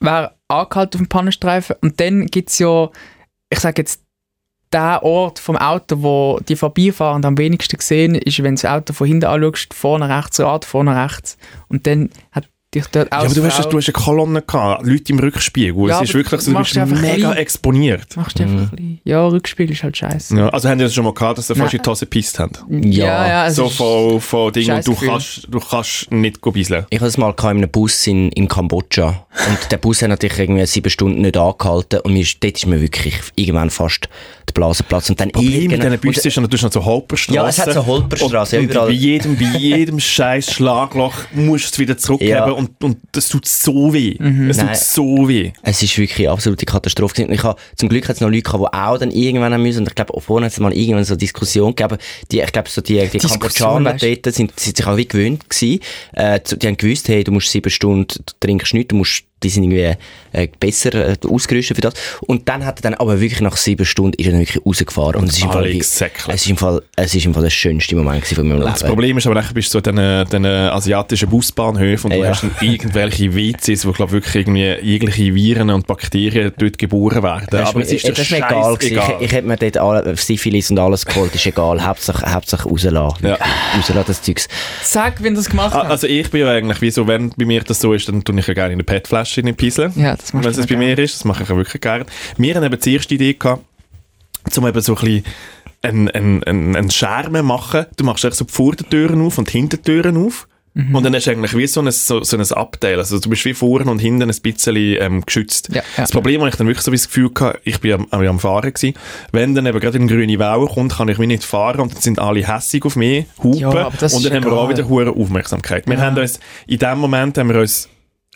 [0.00, 1.76] Wäre angehalten auf dem Pannenstreifen.
[1.82, 2.88] Und dann gibt es ja,
[3.48, 4.02] ich sage jetzt,
[4.72, 8.92] der Ort vom Auto, wo die vorbeifahren am wenigsten sehen, ist, wenn du das Auto
[8.92, 11.38] von hinten anschaust, vorne rechts, Rad, vorne rechts.
[11.68, 15.12] Und dann hat dich dort Ja, aber du hast, du hast eine Kolonne gehabt, Leute
[15.12, 15.88] im Rückspiegel.
[15.88, 17.36] Ja, es ist wirklich so, du bist mega klein.
[17.36, 18.16] exponiert.
[18.16, 19.00] Machst du einfach ein bisschen.
[19.04, 20.36] Ja, Rückspiel ist halt scheiße.
[20.36, 22.38] Ja, also haben die das schon mal gehabt, dass sie fast in die Hose gepisst
[22.38, 22.52] haben?
[22.68, 26.86] Ja, ja, es so von, von Dingen, und du kannst, du kannst nicht go bisseln.
[26.90, 29.26] Ich hatte es mal in einem Bus in, in Kambodscha.
[29.48, 32.00] Und der Bus hat natürlich irgendwie sieben Stunden nicht angehalten.
[32.00, 34.08] Und mir ist, dort ist mir wirklich irgendwann fast
[34.48, 35.10] die Blase geplatzt.
[35.10, 37.34] Und dann Problem mit diesen Bussen ist, hast noch so Holperstrassen.
[37.34, 41.64] Ja, es hat so Holperstrassen, ja, Und, und bei jedem, bei jedem scheiß Schlagloch musst
[41.64, 42.57] du es wieder zurückgeben Ja.
[42.58, 44.16] Und, und das tut so weh.
[44.18, 44.68] Es Nein.
[44.68, 45.52] tut so weh.
[45.62, 47.24] Es ist wirklich eine absolute Katastrophe.
[47.24, 49.62] Und ich habe, zum Glück hat es noch Leute gehabt, die auch dann irgendwann haben
[49.62, 49.80] müssen.
[49.80, 51.98] Und ich glaube, auch vorhin hat es mal irgendwann so eine Diskussion gegeben.
[52.32, 55.80] Die, ich glaube, so die, die Kambodschaner dort sind, sind sich auch wie gewöhnt gewesen.
[56.14, 59.48] Äh, die haben gewusst, hey, du musst sieben Stunden, du trinkst nichts, du musst, die
[59.50, 59.96] sind irgendwie
[60.32, 61.94] äh, besser äh, ausgerüstet für das.
[62.20, 65.16] Und dann hat er dann aber wirklich nach sieben Stunden ist er dann wirklich rausgefahren.
[65.16, 66.00] Und, es ist im Fall, es
[66.42, 68.88] ist im Fall, es ist im Fall der schönste Moment von meinem Das Leben.
[68.90, 72.30] Problem ist aber, nachher bist du so in diesen, asiatischen Busbahnhöfen und du Ja.
[72.30, 77.46] hast dann irgendwelche WCs, wo glaub, wirklich irgendwie jegliche Viren und Bakterien dort geboren werden.
[77.50, 79.16] Das aber ist, es ist mir, das ist mir egal scheissegal.
[79.20, 81.84] Ich, ich hätte mir dort alle, Syphilis und alles geholt, ist egal.
[81.86, 83.26] Hauptsache, Hauptsache rauslassen.
[83.26, 83.38] Ja.
[83.76, 84.48] Rauslassen, das Zeugs.
[84.82, 85.90] Sag, wenn du das gemacht Ah, hast.
[85.90, 88.38] Also ich bin ja eigentlich, wie so, wenn bei mir das so ist, dann tue
[88.38, 89.92] ich ja gerne in eine PET-Flasche pinseln.
[89.96, 90.84] ja, das wenn es bei gerne.
[90.84, 92.06] mir ist, das mache ich ja wirklich gerne.
[92.36, 93.64] Wir haben eben die erste Idee gehabt,
[94.56, 95.24] um eben so ein bisschen
[95.82, 97.86] einen, einen, einen, machen.
[97.96, 100.48] Du machst echt so die Vordertüren auf und die Hintertüren auf.
[100.74, 100.94] Mhm.
[100.94, 102.98] Und dann hast du eigentlich wie so ein, so, so ein Abteil.
[102.98, 105.68] Also du bist wie vorne und hinten ein bisschen ähm, geschützt.
[105.70, 105.82] Ja, ja.
[105.96, 108.72] Das Problem, habe ich dann wirklich so das Gefühl gehabt, ich bin am, am, Fahren
[108.72, 108.94] gewesen.
[109.32, 112.00] Wenn dann eben gerade eine grüne Welle kommt, kann ich wie nicht fahren und dann
[112.00, 113.58] sind alle hässig auf mich, hupen.
[113.58, 115.86] Ja, und dann haben wir auch wieder hohe Aufmerksamkeit.
[115.86, 116.02] Wir Ja.
[116.02, 117.88] haben uns, in dem Moment haben wir uns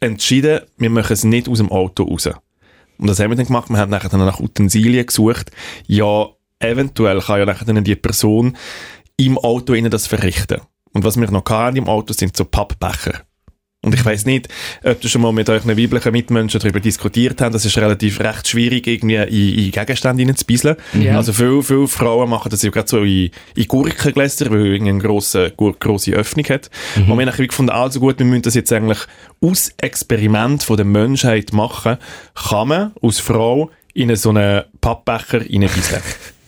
[0.02, 2.28] entschieden, wir machen es nicht aus dem Auto raus.
[2.98, 3.70] Und das haben wir dann gemacht.
[3.70, 5.50] Wir haben nachher dann nach Utensilien gesucht.
[5.86, 8.56] Ja, eventuell kann ja nachher dann die Person
[9.16, 10.60] im Auto innen das verrichten.
[10.92, 13.22] Und was wir noch hatten im Auto sind so Pappbecher.
[13.85, 14.49] Und ich weiß nicht,
[14.85, 17.53] ob du schon mal mit euren weiblichen Mitmenschen darüber diskutiert habt.
[17.53, 20.77] Das ist relativ recht schwierig, irgendwie in, in Gegenstände hineinzubieseln.
[21.01, 21.16] Ja.
[21.16, 24.99] Also viele, viele Frauen machen das ja gerade so in, in Gurkengläser, weil es eine
[24.99, 26.71] grosse, grosse Öffnung hat.
[26.95, 29.01] Und wir haben gefunden, also gut, wir müssen das jetzt eigentlich
[29.40, 31.97] aus Experiment von der Menschheit machen,
[32.35, 36.03] kann man als Frau in so einen Pappbecher hineinbieseln.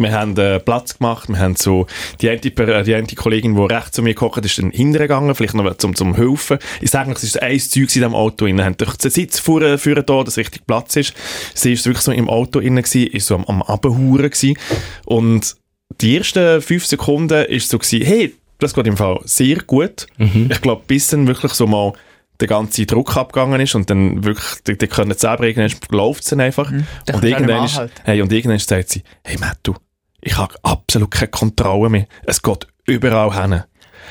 [0.00, 1.86] Wir haben äh, Platz gemacht, wir haben so,
[2.20, 5.54] die eine, äh, die eine Kollegin, die rechts zu mir gekocht ist, dann hintergegangen, vielleicht
[5.54, 6.58] noch zum, zum Helfen.
[6.80, 8.46] Ich sage es ist ein Zeug in diesem Auto.
[8.46, 11.12] Wir haben durch den Sitz vorne, vorne da, dass richtig Platz ist.
[11.54, 14.56] Sie ist wirklich so im Auto drin gewesen, ist so am, am Abhuren gewesen.
[15.04, 15.56] Und
[16.00, 20.06] die ersten fünf Sekunden ist so gewesen, hey, das geht im Fall sehr gut.
[20.50, 21.92] Ich glaube, bis dann wirklich so mal
[22.40, 26.22] der ganze Druck abgegangen ist und dann wirklich, die, die können es selber, irgendwann läuft
[26.22, 26.72] es dann einfach.
[27.06, 29.74] Dann Und irgendwann, ist, hey, und irgendwann sagt sie, hey Matt, du,
[30.22, 32.06] ich habe absolut keine Kontrolle mehr.
[32.24, 33.62] Es geht überall hin.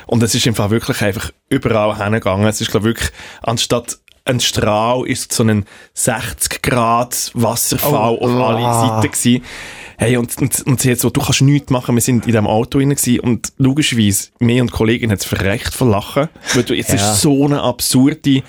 [0.07, 2.47] Und es ist im Fall wirklich einfach überall hingegangen.
[2.47, 8.25] Es ist, glaube ich, wirklich, anstatt ein Strahl ist so ein 60 Grad Wasserfall Oh,
[8.25, 9.01] auf alle ah.
[9.01, 9.43] Seiten gewesen.
[9.97, 12.47] Hey, und, und, und sie hat so, du kannst nichts machen, wir sind in diesem
[12.47, 16.73] Auto drin gewesen und logischerweise, mir und Kollegin hat es verrecht von Lachen, weil du,
[16.73, 16.95] jetzt Ja.
[16.95, 18.43] ist so eine absurde,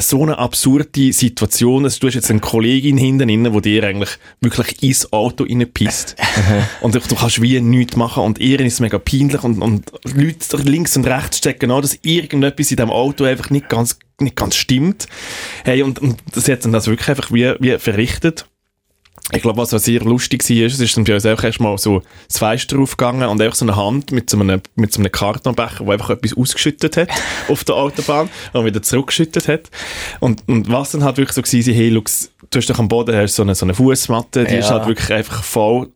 [0.00, 4.10] so eine absurde Situation, dass du hast jetzt eine Kollegin hinten drin, die dir eigentlich
[4.40, 6.16] wirklich ins Auto reinpisst.
[6.80, 10.56] und du, du kannst wie nichts machen und ihr ist mega peinlich und, und Leute
[10.58, 14.56] links und rechts checken an, dass irgendetwas in diesem Auto einfach nicht ganz, nicht ganz
[14.56, 15.06] stimmt.
[15.64, 18.46] Hey, und, und das hat dann das wirklich einfach wie, wie verrichtet.
[19.32, 21.78] Ich glaube, was auch sehr lustig war, ist, es ist dann bei uns auch erstmal
[21.78, 25.10] so das Fenster aufgegangen und einfach so eine Hand mit so einem, mit so einem
[25.10, 27.08] Kartonbecher, wo einfach etwas ausgeschüttet hat
[27.48, 29.70] auf der Autobahn und wieder zurückgeschüttet hat.
[30.20, 32.02] Und, und was dann halt wirklich so war, hey, du
[32.58, 34.58] hast doch am Boden hast so eine, so eine Fußmatte, die Ja.
[34.60, 35.88] ist halt wirklich einfach voll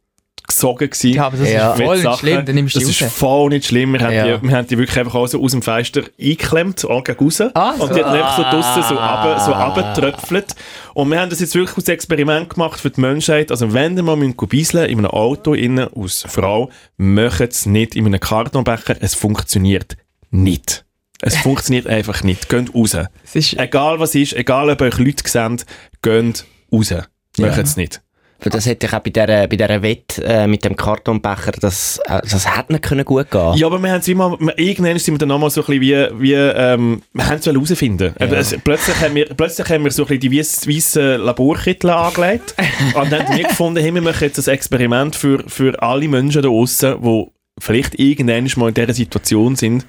[0.48, 1.12] gesogen gewesen.
[1.14, 1.72] Ja, aber das Ja.
[1.74, 3.12] ist voll nicht schlimm, dann nimmst du Das die ist raus.
[3.12, 3.92] voll nicht schlimm.
[3.92, 4.22] Wir, Ja.
[4.24, 7.22] haben, die, wir haben die wirklich einfach auch so aus dem Fenster eingeklemmt, auch gegen
[7.24, 7.40] raus.
[7.54, 7.84] Ah, so.
[7.84, 10.54] und die hat einfach so draussen so, runter, so runtergetröpfelt.
[10.94, 13.50] Und wir haben das jetzt wirklich als Experiment gemacht für die Menschheit.
[13.50, 17.94] Also wenn ihr mal müsst beiseln in einem Auto innen als Frau, macht es nicht
[17.94, 18.96] in einem Kartonbecher.
[19.00, 19.96] Es funktioniert
[20.30, 20.84] nicht.
[21.20, 22.48] Es funktioniert einfach nicht.
[22.48, 22.96] Geht raus.
[23.34, 25.60] Egal was ist, egal ob euch Leute sehen,
[26.02, 26.94] geht raus.
[27.38, 28.00] Macht es nicht.
[28.40, 32.20] Das hätte ich auch bei dieser, bei dieser Wette äh, mit dem Kartonbecher, das, äh,
[32.22, 35.18] das hätte nicht können gut gehen Ja, aber wir haben es immer, irgendwann sind wir
[35.18, 38.14] dann nochmal so ein bisschen wie, wie ähm, wir haben es herausfinden.
[38.20, 38.26] Ja.
[38.26, 42.54] Es, plötzlich, haben wir, plötzlich haben wir so ein bisschen die weissen Laborkittel angelegt
[42.94, 46.42] und dann haben wir gefunden, hey, wir machen jetzt ein Experiment für, für alle Menschen
[46.42, 47.26] da draussen, die
[47.60, 49.84] vielleicht irgendwann mal in dieser Situation sind,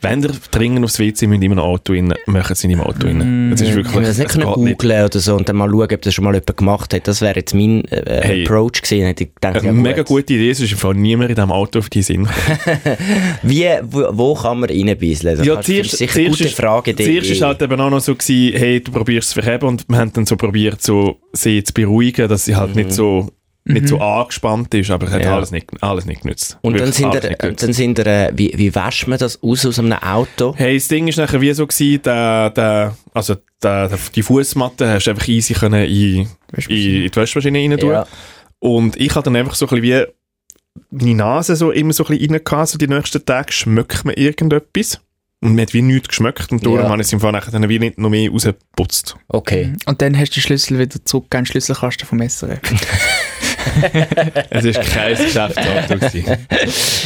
[0.00, 3.06] wenn ihr dringend aufs WC müsst in einem Auto rein, machen sie in einem Auto
[3.06, 3.50] rein.
[3.50, 4.46] Das ist wirklich, wir das nicht es nicht.
[4.54, 7.08] googlen oder so und dann mal schauen, ob das schon mal jemand gemacht hat.
[7.08, 8.44] Das wäre jetzt mein äh, Hey.
[8.44, 9.06] Approach gewesen.
[9.06, 10.06] Hätte ich Eine ja, mega gut.
[10.06, 12.28] gute Idee, es ist im Fall niemand in diesem Auto auf die Sinn.
[13.42, 15.36] Wie, wo, wo kann man reinbeiseln?
[15.36, 16.94] Das Ja, zuerst, sicher zuerst gute ist, Frage.
[16.96, 19.98] Zuerst war halt eben auch noch so, gewesen, hey, du probierst es verheben und wir
[19.98, 23.30] haben dann so probiert, so, sie zu beruhigen, dass sie halt nicht so
[23.68, 25.34] nicht so angespannt ist, aber es hat Ja.
[25.36, 26.58] alles, nicht, alles nicht genützt.
[26.62, 27.62] und dann sind, genützt.
[27.62, 30.54] dann sind ihr, äh, wie, wie wäscht man das aus aus einem Auto?
[30.56, 34.88] Hey, das Ding ist nachher wie so gewesen, der, der, also der, der, die Fußmatte
[34.88, 37.90] hast du einfach easy können in, in, in die Waschmaschine rein tun.
[37.90, 38.06] Ja.
[38.60, 40.12] Und ich hatte dann einfach so ein bisschen wie
[40.90, 44.14] meine Nase so immer so ein bisschen rein gehabt, so die nächsten Tage schmeckt man
[44.14, 45.00] irgendetwas.
[45.40, 46.88] Und man hat wie nichts geschmeckt und darum Ja.
[46.88, 49.14] habe ich es im Fall nachher dann wie nicht noch mehr rausgeputzt.
[49.28, 49.72] Okay.
[49.86, 52.58] und dann hast du den Schlüssel wieder zurück in den Schlüsselkasten vom SRF.
[54.50, 55.98] Es war kein Geschäftsauto.
[55.98, 56.24] gewesen.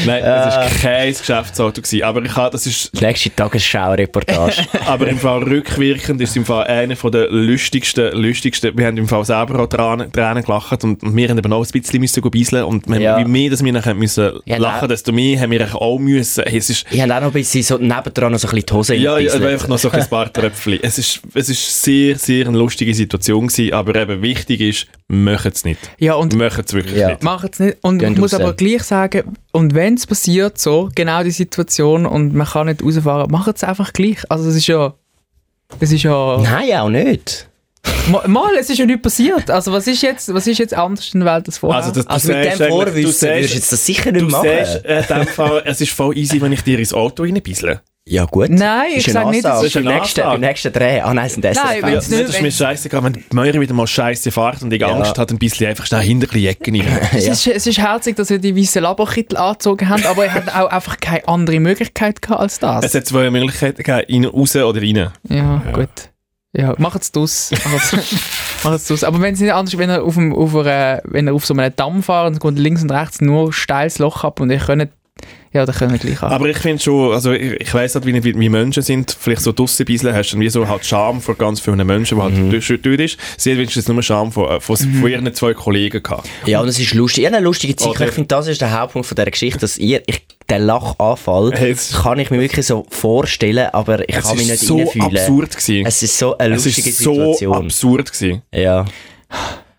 [0.07, 1.81] Nein, es war kein Geschäftsauto.
[1.83, 2.03] Gewesen.
[2.03, 4.67] Aber, ich habe, das ist, Nächste Tagesschau-Reportage.
[4.87, 8.77] aber im Fall rückwirkend ist es im Fall einer von der lustigsten, lustigsten.
[8.77, 11.65] Wir haben im Fall selber auch Tränen, Tränen gelacht und, und wir haben eben auch
[11.65, 13.19] ein bisschen müssen beiseln und wir, Ja.
[13.19, 16.45] wie mehr, dass wir nachher müssen Ja, lachen, desto mehr haben wir auch müssen.
[16.47, 18.67] Hey, es ist, ich habe auch noch ein bisschen so nebendran noch so ein bisschen
[18.67, 20.79] die Hose ja, ja, einfach noch so ein paar Tröpfchen.
[20.83, 25.47] Es ist, es ist sehr, sehr eine lustige Situation gewesen, aber eben wichtig ist, macht
[25.55, 25.79] es nicht.
[25.99, 27.09] Ja, und Macht es wirklich Ja.
[27.11, 27.23] nicht.
[27.23, 27.79] Machen es nicht.
[27.83, 28.41] Und Gehen ich muss raus.
[28.41, 32.83] aber gleich sagen, und wenn es passiert, so, genau die Situation, und man kann nicht
[32.83, 34.19] rausfahren, macht es einfach gleich.
[34.29, 34.95] Also es ist ja,
[35.81, 37.49] es ist ja, Nein, auch nicht.
[38.27, 39.51] mal, es ist ja nicht passiert.
[39.51, 41.81] Also was ist jetzt, was ist jetzt anders in der Welt als vorher?
[41.83, 44.49] Also, das, du Also mit dem Vorwissen würdest du jetzt das sicher nicht Du machen.
[44.49, 47.81] sagst, äh, Fall, es ist voll easy, wenn ich dir ins Auto reinbissle.
[48.05, 48.49] Ja gut.
[48.51, 50.27] Nein, ich Ist eine sag nicht, es ist nächsten, Ansage.
[50.33, 51.01] beim nächsten Dreh.
[51.03, 53.61] Ah nein, sind das Nein, Ja, wenn's das nicht- ist mir scheißegal, wenn die Möhre
[53.61, 54.89] wieder mal scheiße fährt und ich Ja.
[54.89, 57.09] Angst hat, ein bisschen einfach schnell hinter die Ecken rein.
[57.15, 57.33] Es, Ja.
[57.33, 60.67] ist, es ist herzig, dass ihr die weißen Laborkittel angezogen habt, aber ihr habt auch
[60.69, 62.85] einfach keine andere Möglichkeit gehabt als das.
[62.85, 65.11] Es hat zwei Möglichkeiten gegeben, rein, raus oder rein.
[65.29, 65.89] Ja, gut.
[66.55, 67.53] Ja, macht es das.
[68.65, 69.05] macht es das.
[69.05, 71.47] Aber wenn es nicht anders ist, wenn ihr auf, dem, auf, einer, wenn ihr auf
[71.47, 74.51] so einem Damm fahrt und es geht links und rechts nur steiles Loch ab und
[74.51, 74.91] ihr könnt
[75.55, 76.33] Ja, dann können wir gleich an.
[76.33, 79.53] Aber ich finde schon, also ich, ich weiss halt, wie, wie, Menschen sind, vielleicht so
[79.53, 82.23] draussen ein bisschen, hast du dann wie so halt Scham vor ganz vielen Menschen, die
[82.23, 82.51] halt Mhm.
[82.51, 83.19] durch, durch ist.
[83.37, 86.27] Sie hat wenigstens nur Scham von, äh, von, von ihren zwei Kollegen gehabt.
[86.47, 87.25] Ja, und es ist lustig.
[87.25, 87.89] Ich habe eine lustige Zeit.
[87.91, 91.53] Oder- Ich finde, das ist der Hauptpunkt von dieser Geschichte, dass ihr, ich, den Lachanfall
[91.61, 94.79] es- kann ich mir wirklich so vorstellen, aber ich Es kann mich ist nicht so
[94.79, 95.17] reinfühlen.
[95.19, 95.87] absurd gewesen.
[95.87, 97.55] Es ist so eine Es lustige ist so Situation.
[97.57, 98.43] absurd gewesen.
[98.55, 98.85] Ja.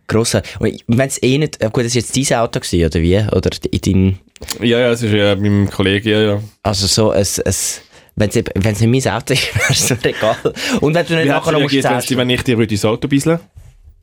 [0.08, 0.42] Grosser.
[0.60, 3.18] Und wenn es eh nicht, äh, gut, das war jetzt dein Auto gewesen, oder wie?
[3.36, 4.18] Oder in deinem,
[4.62, 6.44] Ja, ja, es ist ja meinem Kollegen, ja, ja.
[6.64, 7.54] also so ein, ein
[8.16, 10.38] wenn es nicht mein Auto ist, wäre es so egal.
[10.82, 13.40] Und wenn du nicht Wie nachher noch musst wenn, ich dir ins Auto bisseln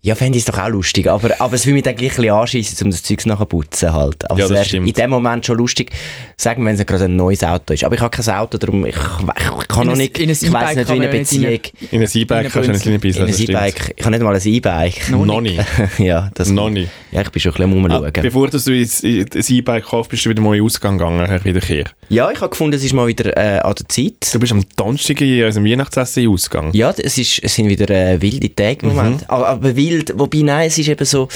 [0.02, 2.16] Ja, fände ich es doch auch lustig, aber, aber es will mich dann gleich ein
[2.22, 4.30] bisschen anschiessen, um das Zeug nachher putzen halt.
[4.30, 4.88] Aber Ja, es das stimmt.
[4.88, 5.90] in dem Moment schon lustig,
[6.38, 7.84] sagen wir, wenn es gerade ein neues Auto ist.
[7.84, 10.38] Aber ich habe kein Auto, darum, ich, ich kann In noch ein- nicht, in ein
[10.40, 11.08] ich weiss E-Bike nicht, wie eine.
[11.08, 11.60] Beziehung,
[11.90, 13.50] In ein E-Bike kannst du nicht in ein das stimmt.
[13.50, 15.10] E-Bike, ich habe nicht mal ein E-Bike.
[15.10, 15.64] Noch nicht.
[15.98, 16.90] ja, das Noch nicht.
[17.12, 20.10] Ja, ich bin schon ein bisschen am Ah, bevor du ins, in das E-Bike kaufst,
[20.10, 21.84] bist du wieder mal in den Ausgang gegangen, Herr Wiederkehr.
[22.08, 24.32] Ja, ich habe gefunden, es ist mal wieder äh, an der Zeit.
[24.32, 26.70] Du bist am Donnerstag in unserem Weihnachtsessen in Ausgang.
[26.72, 29.28] Ja, es, ist, es sind wieder äh, wilde Tage im Moment.
[29.28, 31.28] Aber, aber wild, wobei, nein, es ist eben so,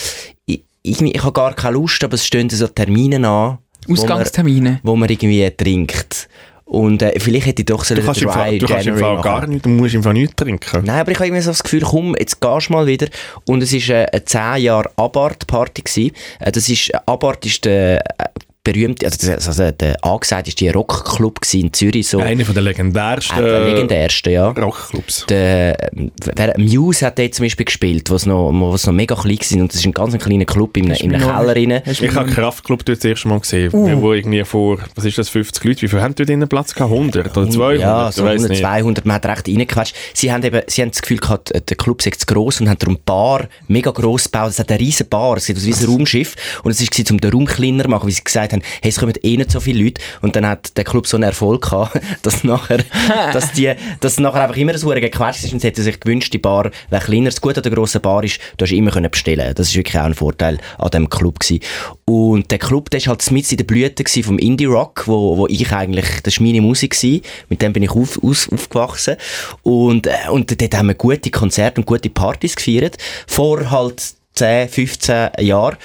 [0.47, 3.99] ich, ich, ich habe gar keine Lust, aber es stehen so Termine an, wo man,
[3.99, 4.81] Ausgangstermine.
[4.83, 6.29] wo man irgendwie trinkt.
[6.67, 8.97] Und äh, vielleicht hätte ich doch so Du kannst, im Dry Fall, du kannst im
[8.97, 9.51] Fall gar machen.
[9.51, 10.85] nicht, du musst im Fall nichts trinken.
[10.85, 13.07] Nein, aber ich habe irgendwie so das Gefühl, komm, jetzt gehst du mal wieder.
[13.47, 15.83] Und es war äh, eine 10 Jahre Abarth-Party.
[15.83, 16.11] gewesen.
[16.41, 18.25] Äh, das ist, äh, Abarth ist der äh,
[18.65, 22.63] berühmte, also, das- also der angesagt ist die Rockclub in Zürich, so Einer von der
[22.63, 24.49] äh, legendärsten der legendärste, ja.
[24.49, 25.27] Rockclubs.
[25.29, 25.91] Der,
[26.35, 29.61] wer, Muse hat dort zum Beispiel gespielt, wo es noch, noch mega klein war.
[29.61, 31.83] Und das ist ein ganz ein kleiner Club in, einem- in einem Keller rein.
[31.87, 35.63] Ich habe Kraftclub dort das erste Mal gesehen, wo irgendwie vor, was ist das, 50
[35.65, 36.91] Leute, wie viel haben dort drinnen Platz gehabt?
[36.91, 37.81] 100 oder 200?
[37.81, 38.61] Ja, Ich so weiss 100, nicht.
[38.63, 39.95] 200, man hat recht reingequetscht.
[40.15, 42.69] Sie haben eben, sie haben das Gefühl gehabt, äh, der Club sei zu gross und
[42.71, 44.51] haben darum Bar mega gross gebaut.
[44.51, 46.35] Es hat eine riesen Bar, es sieht aus wie ein Raumschiff.
[46.63, 48.99] Und es war, um den Raum kleiner zu machen, wie sie gesagt haben, hey, es
[48.99, 50.01] kommen eh nicht so viele Leute.
[50.23, 52.79] Und dann hat der Club so einen Erfolg gehabt, dass nachher,
[53.33, 56.39] dass die, dass nachher einfach immer so gequetscht ist und sie hätten sich gewünscht, die
[56.39, 57.27] Bar wäre kleiner.
[57.27, 59.55] Das Gute an der grossen Bar ist, du hast immer können bestellen.
[59.55, 61.61] Das ist wirklich auch ein Vorteil an dem Club gewesen.
[62.07, 65.37] Und der Club, der ist halt mit in der Blüte gewesen vom Indie Rock, wo,
[65.37, 67.23] wo ich eigentlich, das war meine Musik gewesen.
[67.49, 69.17] Mit dem bin ich auf, aus, aufgewachsen.
[69.63, 72.97] Und, äh, und dort haben wir gute Konzerte und gute Partys gefeiert.
[73.27, 75.77] Vor halt 10, 15 Jahren.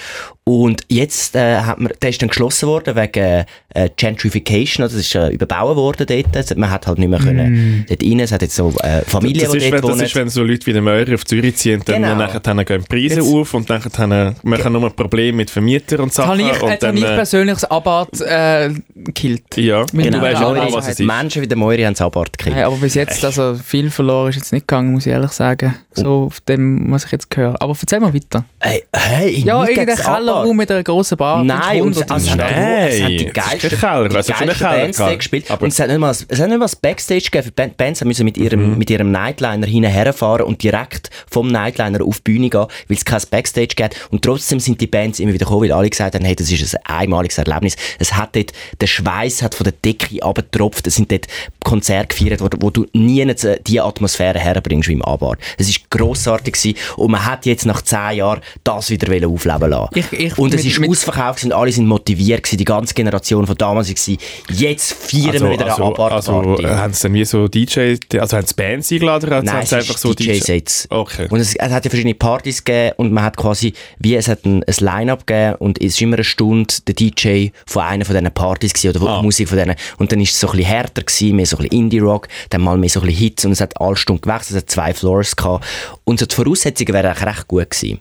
[0.44, 5.06] Und jetzt äh, hat man, der ist dann geschlossen worden wegen äh, Gentrification, also es
[5.06, 6.36] ist äh, überbaut worden dort.
[6.36, 8.18] Also man hat halt nicht mehr können dort rein.
[8.20, 10.42] Es hat jetzt so äh, Familien, Das ist, die wenn, dort das ist, wenn so
[10.42, 12.14] Leute wie der Meurer auf Zürich ziehen, dann Genau.
[12.16, 16.00] nachher dann gehen die Preise Jetzt- auf und dann haben wir nur Probleme mit Vermietern
[16.00, 16.30] und Sachen.
[16.30, 19.56] Habe ich, jetzt habe ich äh, persönlich das Abad äh, gekillt.
[19.56, 20.18] ja, Genau.
[20.18, 21.06] du weißt ja genau, was es ist.
[21.06, 22.56] Menschen wie der Moiri haben es Abart gekriegt.
[22.56, 25.76] Hey, aber bis jetzt, also viel verloren ist jetzt nicht gegangen, muss ich ehrlich sagen.
[25.92, 27.60] So auf dem, was ich jetzt höre.
[27.60, 28.44] Aber erzähl mal weiter.
[28.58, 30.29] Hey, hey, Ja, irgendein Abart.
[30.32, 31.44] Kellerraum mit einer grossen Bar.
[31.44, 35.50] Nein, und es, 500 also, Nein, es hat die geilsten, Keller, die geilsten Bands gespielt.
[35.50, 37.52] Aber- und es hat nicht mal, es hat nicht mal ein Backstage gegeben.
[37.54, 42.32] Band- Bands müssen mit ihrem, mit ihrem Nightliner hinherfahren und direkt vom Nightliner auf die
[42.32, 43.96] Bühne gehen, weil es kein Backstage gibt.
[44.10, 46.74] Und trotzdem sind die Bands immer wieder gekommen, weil alle gesagt haben, hey, das ist
[46.74, 47.76] ein einmaliges Erlebnis.
[47.98, 50.86] Es hat dort, der Schweiß hat von der Decke abgetropft.
[50.86, 51.26] Es sind dort
[51.64, 53.24] Konzerte gefeiert worden, wo du nie
[53.66, 55.38] diese Atmosphäre herbringst wie im Abart.
[55.58, 59.90] Es ist grossartig gewesen und man hat jetzt nach zehn Jahren das wieder aufleben lassen.
[59.94, 62.94] Ich- ich- und es mit- ist mit- ausverkauft und alle sind motiviert gewesen, die ganze
[62.94, 64.16] Generation von damals war
[64.50, 66.30] jetzt feiern wir wieder eine also, Abart-Party.
[66.30, 69.62] also, äh, haben sie dann wie so DJ, also haben sie Bands eingeladen oder Nein,
[69.64, 70.86] es einfach so DJ-Sets.
[70.90, 71.26] Okay.
[71.30, 74.44] Und es, es hat ja verschiedene Partys gegeben und man hat quasi, wie es hat
[74.44, 78.14] ein, ein Line-Up gegeben und es ist immer eine Stunde der DJ von einer von
[78.16, 79.18] diesen Partys gewesen, oder Ah.
[79.20, 79.76] die Musik von denen.
[79.98, 82.60] Und dann ist es so ein bisschen härter gewesen, mehr so ein bisschen Indie-Rock, dann
[82.62, 84.94] mal mehr so ein bisschen Hits und es hat alle Stunden gewechselt, es hat zwei
[84.94, 85.64] Floors gehabt.
[86.04, 88.00] Und so die Voraussetzungen wären eigentlich recht gut gewesen.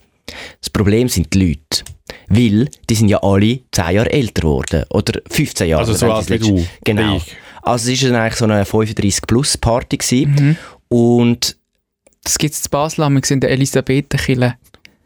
[0.62, 1.84] Das Problem sind die Leute.
[2.30, 4.86] Weil, die sind ja alle 10 Jahre älter geworden.
[4.90, 5.82] Oder 15 Jahre.
[5.82, 7.14] Also so alt wie du, Genau.
[7.14, 7.36] wie ich.
[7.62, 10.58] Also es war dann eigentlich so eine 35-Plus-Party gewesen.
[10.88, 11.58] Und
[12.24, 14.56] Das gibt es in Basel, wir sind in der Elisabethenkirche.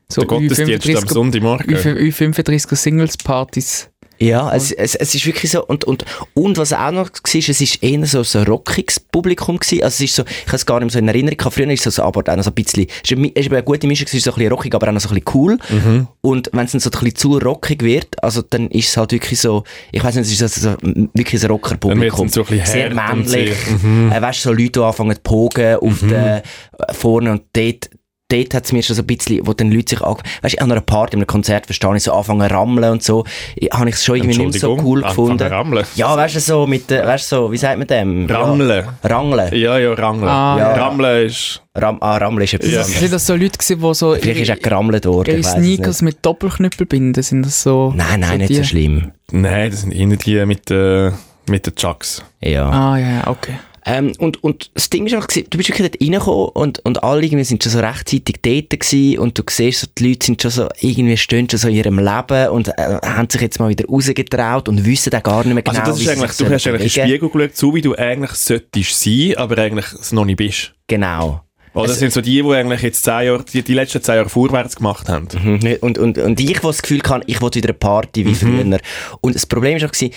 [0.10, 1.76] So Der Gottesdienst am Ü35 Sonntagmorgen.
[1.76, 3.90] Ü35 Singles-Partys.
[4.24, 5.66] Ja, es, es, es ist wirklich so.
[5.66, 9.58] Und, und, und was auch noch war, es ist eher so so ein rockiges Publikum
[9.58, 9.84] gewesen.
[9.84, 11.56] Also es ist so, ich habe es gar nicht mehr so in Erinnerung gehabt.
[11.56, 13.52] Früher ist es so, aber auch noch so ein bisschen, es ist eine, es ist
[13.52, 15.36] eine gute Mischung, es ist so ein bisschen rockig, aber auch noch so ein bisschen
[15.36, 15.58] cool.
[15.70, 16.08] Mhm.
[16.22, 19.12] Und wenn es dann so ein bisschen zu rockig wird, also dann ist es halt
[19.12, 20.78] wirklich so, ich weiß nicht, es ist so, so,
[21.14, 22.30] wirklich ein Rocker-Publikum.
[22.30, 23.56] Dann dann so ein Sehr männlich.
[23.82, 24.12] mhm.
[24.12, 27.90] Äh, weißt du, so Leute, die anfangen zu pogen auf der, äh, vorne und dort,
[28.34, 30.18] dort hat es mir schon so ein bisschen, wo dann Leute sich ange...
[30.42, 33.04] Weißt du, an einer Party, an einem Konzert, verstehe ich, so anfangen zu rammeln und
[33.04, 33.26] so,
[33.72, 35.48] habe ich es schon irgendwie nicht so cool gefunden.
[35.48, 35.86] rammeln.
[35.96, 38.30] Ja, weißt du, so mit, weißt du, so, wie sagt man dem?
[38.30, 38.86] Rammeln.
[39.04, 39.54] Ja, Rangeln.
[39.54, 40.28] Ja, ja, Rangeln.
[40.28, 40.74] Ah, ja.
[40.74, 41.62] Rammeln ist...
[41.76, 42.82] Ram ah, Rammeln ist etwas Ja.
[42.82, 43.00] anderes.
[43.00, 45.40] Sind das so Leute gewesen, die so Vielleicht ist auch gerammelt worden.
[45.40, 47.24] ich Sneakers mit Doppelknüppel binden?
[47.24, 47.92] Sind das so...
[47.96, 48.56] Nein, nein, so nicht die?
[48.56, 49.12] so schlimm.
[49.32, 51.12] Nein, das sind eher die mit, äh,
[51.50, 52.24] mit den Chucks.
[52.42, 52.70] Ja.
[52.70, 53.54] Ah, ja, okay.
[53.86, 57.22] Ähm, und, und das Ding ist einfach, du bist wirklich dort reingekommen und, und alle
[57.24, 60.52] irgendwie sind schon so rechtzeitig dort gewesen und du siehst, so, die Leute sind schon
[60.52, 63.86] so, irgendwie stehen schon so in ihrem Leben und äh, haben sich jetzt mal wieder
[63.88, 66.98] rausgetraut und wissen auch gar nicht mehr genau, Also das ist eigentlich, du hast eigentlich
[66.98, 67.10] in den.
[67.10, 70.74] Spiegel geschaut, so wie du eigentlich solltest sein, aber eigentlich es noch nicht bist.
[70.88, 71.42] Genau.
[71.74, 74.16] Oder das Es- sind so die, die eigentlich jetzt zehn Jahre, die, die letzten zehn
[74.16, 75.28] Jahre vorwärts gemacht haben.
[75.44, 75.60] Mhm.
[75.82, 78.36] Und, und, und ich, wo das Gefühl kann, ich will wieder eine Party wie Mhm.
[78.70, 78.80] früher.
[79.22, 80.14] Und das Problem ist auch gewesen,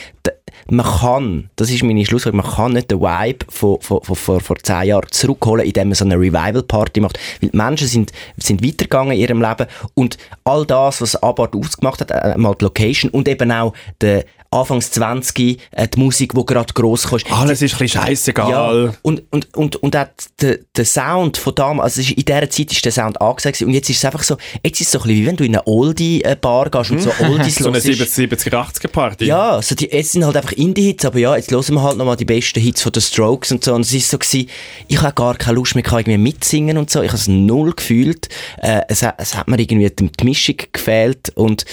[0.68, 4.40] man kann, das ist meine Schlussfolgerung, man kann nicht den Vibe von, von, von, von
[4.40, 7.18] vor zehn Jahren zurückholen, indem man so eine Revival-Party macht.
[7.40, 12.00] Weil die Menschen sind, sind weitergegangen in ihrem Leben und all das, was Abart ausgemacht
[12.00, 16.46] hat, äh, mal die Location und eben auch der Anfangs 20, äh, die Musik, die
[16.46, 17.20] gerade gross kam.
[17.30, 18.50] Alles ist ein bisschen scheissegal.
[18.50, 20.06] Ja, und, und, und, und auch
[20.40, 23.90] der, der Sound von damals, also in dieser Zeit ist der Sound angesagt und jetzt
[23.90, 25.66] ist es einfach so, jetzt ist es so ein bisschen wie wenn du in eine
[25.66, 28.14] Oldie-Bar gehst und so Oldies So eine hörst.
[28.14, 29.24] 70, 80er Party.
[29.26, 32.16] Ja, so die, jetzt sind halt einfach Indie-Hits, aber ja, jetzt hören wir halt nochmal
[32.16, 33.74] die besten Hits von den Strokes und so.
[33.74, 34.48] Und es ist so gewesen,
[34.88, 37.02] ich habe gar keine Lust mehr gehabt, irgendwie mitsingen und so.
[37.02, 38.28] Ich habe es null gefühlt.
[38.58, 41.64] Äh, es, hat- es hat mir irgendwie die Mischung gefehlt und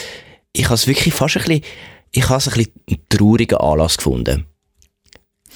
[0.53, 1.61] ich habe es wirklich fast ein bisschen,
[2.11, 4.45] ich habe es ein bisschen einen traurigen Anlass gefunden.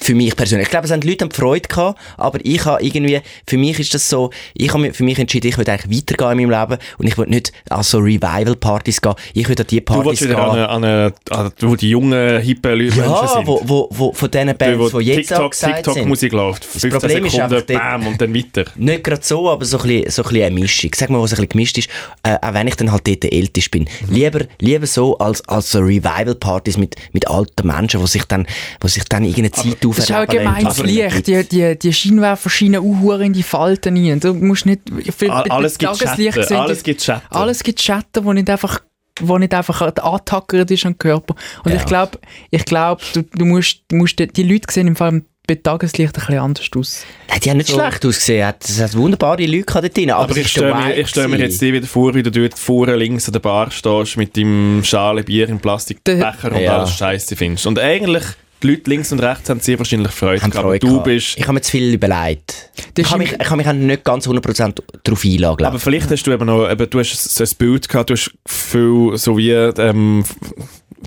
[0.00, 0.66] Für mich persönlich.
[0.66, 3.92] Ich glaube, es haben die Leute Freude gehabt, aber ich habe irgendwie, für mich ist
[3.94, 7.06] das so, ich habe für mich entschieden, ich will eigentlich weitergehen in meinem Leben und
[7.06, 9.14] ich will nicht an so Revival-Partys gehen.
[9.34, 10.44] Ich will an die Du Partys willst wieder gehen.
[10.44, 13.46] an, eine, an, eine, wo die jungen, hippen Leute Ja, sind.
[13.46, 16.08] wo, wo, wo von diesen Die, Bands, wo die jetzt TikTok, angesagt TikTok sind.
[16.08, 16.64] Musik läuft.
[16.64, 18.64] 15 Problem ist Sekunden, einfach, dort- bam, und dann weiter.
[18.76, 20.90] Nicht gerade so, aber so ein bisschen, so ein bisschen eine Mischung.
[20.94, 21.88] Sag mal, was ein bisschen gemischt ist,
[22.22, 23.82] äh, auch wenn ich dann halt dort der Älteste bin.
[24.06, 24.14] Mhm.
[24.14, 28.46] Lieber, lieber so als, als so Revival-Partys mit, mit alten Menschen, die sich dann,
[28.80, 30.86] wo sich dann irgendeine Zeit Das ist auch auferleben gemeines lassen.
[30.86, 31.26] Licht.
[31.26, 34.20] Die, die, die Scheinwerfer scheinen auch in die Falten rein.
[34.20, 34.82] Du musst nicht...
[35.16, 36.48] Für, Alles gibt Tageslicht Schatten.
[36.48, 37.34] sind Alles die- gibt Schatten.
[37.34, 38.80] Alles gibt Schatten, wo nicht einfach
[39.20, 41.34] wo nicht einfach antackert ist am Körper.
[41.64, 41.78] Und Ja.
[41.78, 42.18] ich glaube,
[42.50, 46.20] ich glaub, du, du musst, du musst, die Leute sehen im Fall bei Tageslicht ein
[46.20, 47.04] bisschen anders aus.
[47.28, 47.74] Nein, die haben nicht So.
[47.80, 48.54] schlecht ausgesehen.
[48.62, 50.12] Es hat wunderbare Leute dort drin.
[50.12, 52.94] Aber, Aber ich stelle mir, stell mir jetzt die wieder vor, wie du dort vorne
[52.94, 56.78] links an der Bar stehst mit deinem Schale Bier im Plastikbecher und Ja.
[56.78, 57.66] alles Scheiße findest.
[57.66, 58.22] Und eigentlich,
[58.62, 60.52] die Leute links und rechts haben sehr wahrscheinlich Freude haben.
[60.52, 61.04] Freude du gehabt.
[61.04, 61.36] bist...
[61.36, 62.70] Ich habe mir zu viel überlegt.
[62.94, 66.10] Das Ich habe mich, ist- ich habe mich nicht ganz 100% darauf einladen Aber vielleicht
[66.10, 69.36] hast du eben noch, eben, du hast so ein Bild gehabt, du hast viel, so
[69.38, 70.24] wie, ähm,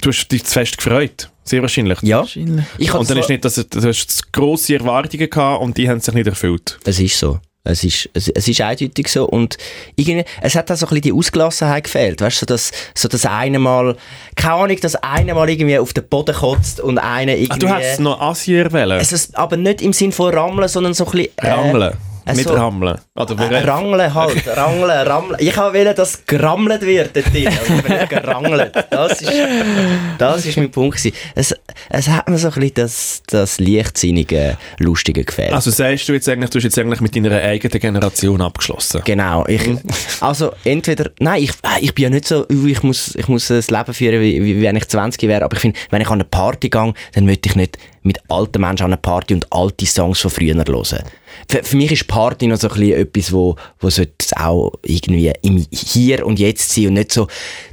[0.01, 1.29] du hast dich zu fest gefreut.
[1.43, 2.01] Sehr wahrscheinlich.
[2.03, 2.19] Ja.
[2.19, 2.65] Wahrscheinlich.
[2.77, 5.99] Ich Und dann ist nicht, dass du, du hast grosse Erwartungen gehabt und die haben
[5.99, 6.79] sich nicht erfüllt.
[6.85, 7.39] Es ist so.
[7.63, 9.25] Es ist, es, es ist eindeutig so.
[9.25, 9.55] Und
[9.95, 12.19] irgendwie, es hat auch so ein bisschen die Ausgelassenheit gefehlt.
[12.19, 13.95] Weißt du, so dass, so das eine Mal,
[14.35, 17.51] keine Ahnung, dass einer mal irgendwie auf den Boden kotzt und einer irgendwie.
[17.51, 18.99] Ach, du hättest noch Asier wählen.
[18.99, 21.29] es ist aber nicht im Sinn von Rammeln, sondern so ein bisschen.
[21.37, 21.93] äh, Rammeln.
[22.25, 22.99] Äh, Mit Rammeln.
[23.15, 25.37] Oder Äh, Rangeln halt, Rangeln, Rammeln.
[25.39, 28.71] Ich wollen, dass gerammelt wird dort drin, also ich bin nicht gerangelt.
[28.89, 29.33] Das ist,
[30.17, 31.15] das ist mein Punkt gewesen.
[31.35, 31.55] Es,
[31.89, 35.53] es hat mir so ein bisschen das, das leichtsinnige, lustige gefehlt.
[35.53, 39.01] Also sagst du jetzt eigentlich, du hast jetzt eigentlich mit deiner eigenen Generation abgeschlossen.
[39.03, 39.45] Genau.
[39.47, 39.61] Ich,
[40.19, 43.49] also entweder, nein, ich, äh, ich bin ja nicht so, uh, ich muss, ich muss
[43.49, 46.13] ein Leben führen, wie, wie wenn ich 20 wäre, aber ich finde, wenn ich an
[46.13, 49.85] eine Party gehe, dann möchte ich nicht mit alten Menschen an eine Party und alte
[49.85, 51.03] Songs von früher hören.
[51.49, 54.01] Für, für mich ist Party noch so ein bisschen etwas, wo, wo es
[54.35, 57.27] auch irgendwie im Hier und Jetzt sein und nicht so,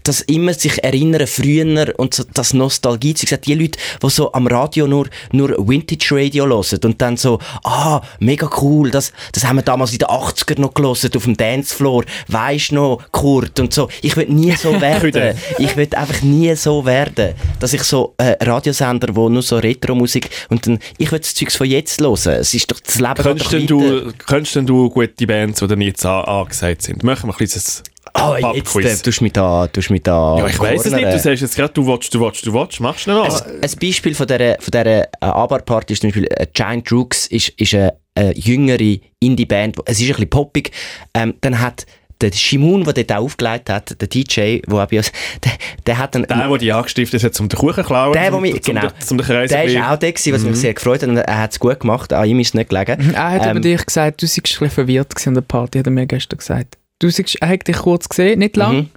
[0.05, 4.33] dass immer sich erinnern früher und so, das Nostalgie, wie gesagt, die Leute, die so
[4.33, 9.45] am Radio nur, nur Vintage Radio hören und dann so, ah, mega cool, das, das
[9.45, 13.73] haben wir damals in den 80er noch gehört, auf dem Dancefloor, weisst noch, Kurt und
[13.73, 13.89] so.
[14.03, 15.39] Ich will nie so werden.
[15.59, 20.31] ich will einfach nie so werden, dass ich so äh, Radiosender, wo nur so Retro-Musik
[20.49, 22.33] und dann, ich will das Zeugs von jetzt hören.
[22.41, 26.05] Es ist doch, das Leben Könntest denn, du, könntest denn du gute Bands, die jetzt
[26.05, 27.03] an, angesagt sind?
[27.03, 27.83] Machen wir ein kleines
[28.15, 31.05] Oh, jetzt äh, tust du mich da, tust mich da Ja, ich weiss es nicht.
[31.05, 32.81] Du sagst jetzt gerade, du willst, du willst, du willst.
[32.81, 33.25] Machst du noch?
[33.25, 37.27] Ein, ein Beispiel von dieser, von dieser äh, Abar-Party ist zum Beispiel äh, Giant Rooks,
[37.27, 40.73] ist, ist eine, eine jüngere Indie-Band, es ist ein bisschen poppig.
[41.15, 41.87] Ähm, dann hat
[42.21, 45.13] der Shimun, der dort auch aufgelegt hat, der DJ, wo auch bei uns,
[45.45, 45.53] der,
[45.87, 46.25] der hat dann...
[46.25, 48.75] der, der dich angestiftet hat, zum den Kuchen zu klauen, der, wo zum, mich, zum,
[48.75, 51.39] genau, zum, zum der ist auch der gewesen, was mich sehr gefreut hat und er
[51.39, 53.15] hat es gut gemacht, an ihm ist es nicht gelegen.
[53.15, 55.87] Er hat Ähm, über dich gesagt, du seist ein bisschen verwirrt an der Party, hat
[55.87, 56.77] er mir gestern gesagt.
[56.99, 58.77] Du seist, er hat dich kurz gesehen, nicht lang.
[58.77, 58.91] Mhm.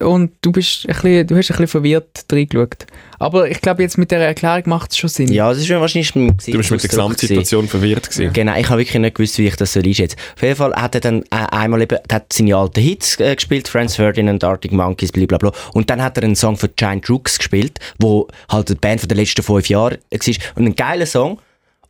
[0.00, 2.86] Und du, bist ein bisschen, du hast ein bisschen verwirrt reingeschaut.
[3.18, 5.32] Aber ich glaube, jetzt mit der Erklärung macht es schon Sinn.
[5.32, 6.90] Ja, das ist wahrscheinlich mit dem Du bist mit der.
[6.90, 8.32] Gesamtsituation verwirrt gewesen.
[8.32, 10.34] Genau, ich habe wirklich nicht gewusst, wie ich das soll einschätzen soll.
[10.34, 13.68] Auf jeden Fall hat er dann äh, einmal eben, hat seine alten Hits äh, gespielt,
[13.68, 15.52] Franz Ferdinand, Arctic Monkeys, blablabla.
[15.72, 19.08] Und dann hat er einen Song für Giant Rooks gespielt, wo halt die Band von
[19.08, 20.34] den letzten fünf Jahren war.
[20.56, 21.38] Und ein geiler Song.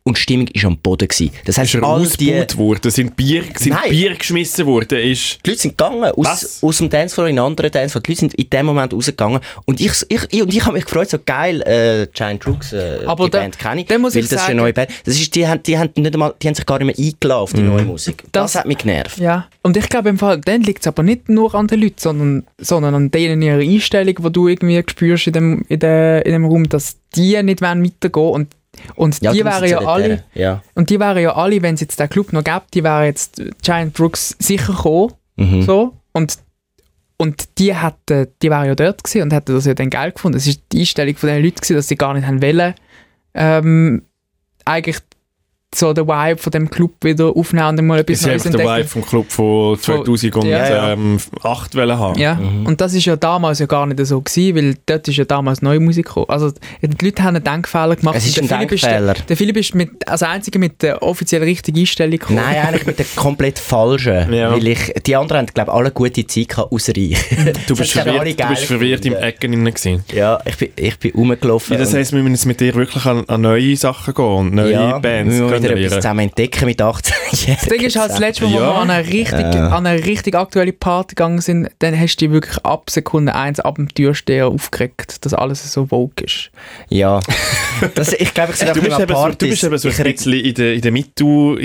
[0.05, 1.07] Und die Stimmung war am Boden.
[1.07, 1.31] Gewesen.
[1.45, 2.91] Das heißt, Ist er all die, worden?
[2.91, 3.89] Sind Bier, sind Nein.
[3.89, 4.99] Bier geschmissen worden?
[4.99, 5.39] Ist...
[5.45, 6.59] die Leute sind gegangen, aus, Was?
[6.61, 8.03] aus dem Dancefloor in einen anderen Dancefloor.
[8.03, 9.39] Die Leute sind in dem Moment rausgegangen.
[9.63, 12.99] Und ich, ich, ich, und ich habe mich gefreut, so geil, äh, Giant Rooks, äh,
[13.05, 13.87] Aber die da- Band kenne ich.
[13.87, 14.89] da muss weil ich das ist sagen- eine neue Band.
[15.05, 17.41] Das ist, die, haben, die, haben nicht einmal, die haben sich gar nicht mehr eingeladen
[17.41, 18.23] auf die neue Musik.
[18.33, 19.17] Das, Das- hat mich genervt.
[19.19, 21.95] Ja, und ich glaube im Fall, dann liegt es aber nicht nur an den Leuten,
[21.99, 26.33] sondern, sondern an denen ihrer Einstellung, die du irgendwie spürst in dem, in, der, in
[26.33, 28.47] dem Raum, dass die nicht wollen weitergehen
[28.95, 30.23] und und die wären ja alle.
[30.33, 30.61] Ja.
[30.75, 33.41] und die wären ja alle, wenn es jetzt den Club noch gäbe, die wären jetzt
[33.61, 35.63] Giant Brooks sicher gekommen, Mhm.
[35.63, 36.37] so, und,
[37.17, 40.37] und die hätten, die wären ja dort gewesen und hätten das ja dann geil gefunden.
[40.37, 42.75] Es ist die Einstellung von den Leuten gewesen, dass sie gar nicht haben wollen,
[43.33, 44.03] ähm,
[44.65, 44.97] eigentlich
[45.75, 48.51] so den Vibe von dem Club wieder aufnehmen und dann mal etwas Sie Neues einfach
[48.59, 48.79] den entdecken.
[48.79, 50.93] Vibe vom Club von 2008 Ja, ja.
[50.93, 52.19] ähm, acht wollen haben.
[52.19, 52.65] Ja, Mhm.
[52.65, 55.61] und das ist ja damals ja gar nicht so gewesen, weil dort ist ja damals
[55.61, 56.25] neue Musik gekommen.
[56.29, 56.51] Also
[56.81, 58.15] die Leute haben einen Denkfehler gemacht.
[58.17, 59.13] Es ist der ein Philipp Denkfehler.
[59.13, 62.39] der, der Philipp ist mit, als einziger mit der offiziell richtigen Einstellung gekommen.
[62.43, 64.31] Nein, eigentlich mit der komplett falschen.
[64.33, 64.51] Ja.
[64.51, 67.17] Weil ich, die anderen haben, glaube ich, alle gute Zeit gehabt, außer ich.
[67.67, 69.13] Du bist verwirrt, du bist verwirrt im.
[69.13, 70.03] Ecken innen gewesen.
[70.13, 71.73] Ja, ich bin, ich bin rumgelaufen.
[71.73, 74.53] Ja, das heisst, wir müssen jetzt mit dir wirklich an, an neue Sachen gehen und
[74.53, 77.13] neue ja, Bands müssen wieder etwas zusammen entdecken mit 18
[77.47, 78.61] Das Ding ist halt, das letzte Mal, wo Ja.
[78.67, 82.33] wir an eine, richtig, an eine richtig aktuelle Party gegangen sind, dann hast du dich
[82.33, 86.51] wirklich ab Sekunde 1 ab dem Türsteher aufgeregt, dass alles so vogue ist.
[86.89, 87.19] Ja.
[87.95, 90.13] Das, ich glaube, ich sehe Du bist, eben so, du bist eben so ich ein
[90.13, 90.91] bisschen in der, in der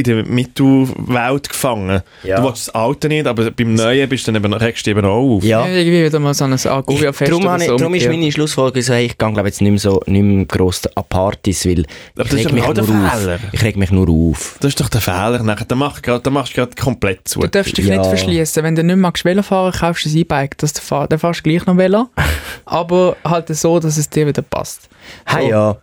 [0.02, 2.02] der MeToo-Welt gefangen.
[2.24, 2.40] Ja.
[2.40, 5.04] Du willst das Alte nicht, aber beim Neuen bist du dann eben, regst du eben
[5.04, 5.44] auch auf.
[5.44, 5.66] Ja.
[5.66, 7.76] Irgendwie wieder mal so ein Agovia-Fest Darum, so.
[7.76, 8.10] darum ist Ja.
[8.10, 11.04] meine Schlussfolgerung so, hey, ich gehe glaube jetzt nicht mehr so nicht mehr gross an
[11.08, 11.84] Partys, weil
[12.16, 13.34] Aber ich das ist reg mich auch nur Fehler.
[13.34, 13.40] auf.
[13.52, 14.56] Ich reg mich nur auf.
[14.60, 15.42] Das ist doch der Fehler.
[15.42, 17.40] Nachher, dann, mach, grad- dann machst du gerade komplett zu.
[17.40, 17.96] Du darfst dich Ja.
[17.98, 18.62] nicht verschließen.
[18.62, 20.56] Wenn du nicht magst Velo fahren, kaufst du ein E-Bike.
[20.58, 22.08] Dann fahrst du gleich noch Velo.
[22.64, 24.88] aber halt so, dass es dir wieder passt.
[25.24, 25.76] Hey, ja.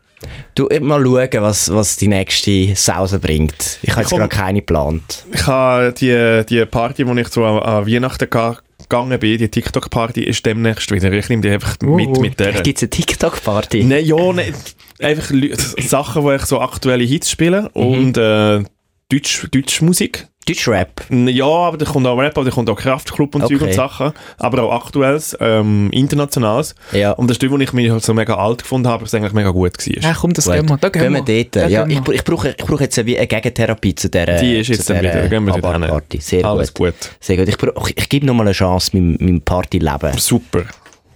[0.55, 3.79] Du, mal schauen, was, was die nächste Sause bringt.
[3.81, 5.23] Ich habe jetzt gerade keine geplant.
[5.31, 9.49] Ich habe die, die Party, wo ich so an, an Weihnachten ga- gegangen bin, die
[9.49, 11.11] TikTok-Party, ist demnächst wieder.
[11.11, 12.21] Ich nehme die einfach mit, Uh.
[12.21, 12.53] mit der.
[12.61, 13.83] Gibt es eine TikTok-Party?
[13.83, 14.75] Nein, ja, nicht.
[14.99, 15.31] Einfach
[15.87, 17.81] Sachen, wo ich so aktuelle Hits spiele Mhm.
[17.81, 18.63] und äh,
[19.09, 20.27] Deutsch, Deutsch Musik.
[20.47, 21.01] Deutschrap?
[21.09, 23.63] Ja, aber da kommt auch Rap, aber da kommt auch Kraftclub und Zeug Okay.
[23.65, 24.11] und Sachen.
[24.37, 26.75] Aber auch aktuelles, ähm, internationales.
[26.91, 27.13] Ja.
[27.13, 29.33] Und das ist die, wo ich mich halt so mega alt gefunden habe, was eigentlich
[29.33, 30.03] mega gut war.
[30.03, 30.77] Ja, komm, das gehen wir.
[30.77, 31.55] Da gehen, wir dort.
[31.55, 34.37] Da Ja, gehen ich, br- ich brauche ich brauche jetzt wie eine Gegentherapie zu dieser
[34.37, 35.27] Die ist jetzt dann wieder.
[35.27, 35.87] Gehen wir dort hin.
[35.89, 36.19] Party.
[36.21, 36.93] Sehr Alles gut.
[36.93, 37.09] gut.
[37.19, 37.47] Sehr gut.
[37.47, 40.65] Ich, brauch- ich, ich gebe nochmal eine Chance meinem, meinem Partyleben, Super.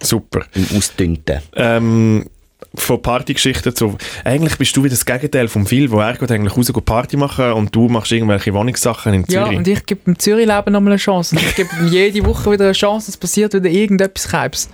[0.02, 0.42] Super.
[0.56, 1.40] im Ausdünnten.
[1.56, 2.26] Ähm,
[2.76, 3.98] von Partygeschichten zu...
[4.24, 7.18] Eigentlich bist du wieder das Gegenteil vom Phil, wo er geht eigentlich raus geht Party
[7.18, 9.58] machen und du machst irgendwelche Wohnungssachen in Ja, Zürich.
[9.58, 11.36] und ich gebe dem Zürich-Leben nochmal eine Chance.
[11.36, 14.70] Ich gebe ihm jede Woche wieder eine Chance, es passiert wieder irgendetwas Keibs.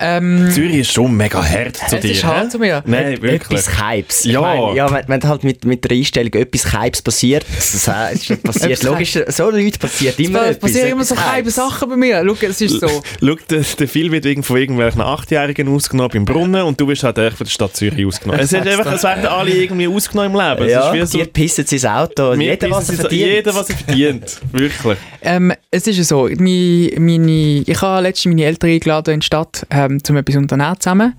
[0.00, 2.12] Ähm, Zürich ist schon mega hart zu es dir.
[2.12, 2.82] ist hart zu mir.
[2.86, 3.60] Nein, wirklich.
[3.60, 4.24] Etwas Hypes.
[4.24, 4.40] Ja.
[4.40, 8.38] Meine, ja wenn, wenn halt mit, mit der Einstellung etwas Hypes passiert, das ist schon
[8.42, 8.82] passiert.
[8.82, 11.54] Logisch, so Leute passiert immer Es passieren immer so Hypes.
[11.54, 12.22] Sachen bei mir.
[12.26, 12.88] Schau, es ist so.
[13.20, 17.18] Schau, der, der Phil wird von irgendwelchen Achtjährigen ausgenommen beim Brunnen und du wirst halt
[17.18, 18.40] echt von der Stadt Zürich ausgenommen.
[18.40, 20.70] Es, ist einfach, es werden alle irgendwie ausgenommen im Leben.
[20.70, 22.34] Ja, es ist wie die so, pissen ins Auto.
[22.34, 23.26] Jeder, was er verdient.
[23.26, 24.40] Jeder, was er verdient.
[24.52, 24.98] Wirklich.
[25.22, 29.26] Ähm, es ist ja so, meine, meine, ich habe letztens meine Eltern eingeladen in die
[29.26, 31.14] Stadt, ähm, um etwas unternehmen zusammen.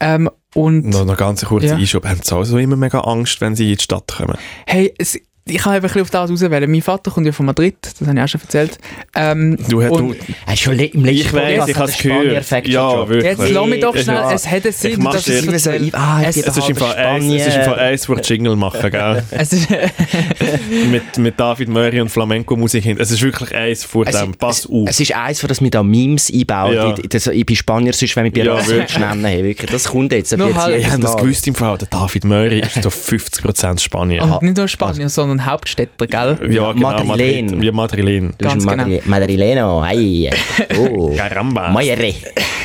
[0.00, 1.76] Ähm, und Noch, noch ganz kurz Ja.
[1.76, 2.06] Einschub.
[2.06, 4.36] Haben sie also immer mega Angst, wenn sie in die Stadt kommen?
[4.66, 5.18] hey, es,
[5.48, 6.70] ich kann einfach ein bisschen auf das auswählen.
[6.70, 8.78] Mein Vater kommt ja von Madrid, das habe ich auch schon erzählt.
[9.14, 10.14] Ähm, Du, hast- du,
[10.56, 12.66] schon le- im letzten ich weiß, ich habe es gehört.
[12.66, 13.24] Ja, schon wirklich.
[13.38, 14.32] jetzt lass mich doch schnell, Ja.
[14.32, 15.90] es hätte Sinn, Ich dass ich Immer so, erzähle.
[15.94, 18.28] ah, Es- ich es ist im Fall eins, es ist im Fall eins, wo ich
[18.28, 19.22] Jingle machen, gell?
[19.30, 19.68] Es ist,
[20.90, 22.96] mit, mit David Möri und Flamenco-Musik hin.
[23.00, 24.34] Es ist wirklich eins vor Es, dem.
[24.34, 24.88] Pass auf.
[24.88, 26.74] es ist eins, von das wir da Memes einbauen.
[26.74, 26.92] Ja.
[27.08, 28.98] Das, ich bin Spanier, sonst wenn wir bei Ja, ja, wirklich.
[28.98, 29.24] nennen.
[29.24, 29.70] Hey, wirklich.
[29.70, 30.32] Das kommt jetzt.
[30.36, 31.78] halt- Ich habe das gewusst im Fall.
[31.78, 34.22] Der David Möri ist so 50% Spanier.
[34.24, 36.38] und nicht nur Spanier, sondern Hauptstädter, gell?
[36.50, 37.04] Ja, genau.
[37.04, 37.46] Madrilen.
[37.46, 37.64] Madrid.
[37.64, 38.34] Ja, Madrilen.
[38.38, 39.84] Du bist ein Madri Madrileno.
[39.84, 40.30] Hey.
[40.78, 41.14] Oh.
[41.16, 41.70] Caramba.
[41.70, 42.14] Mayre.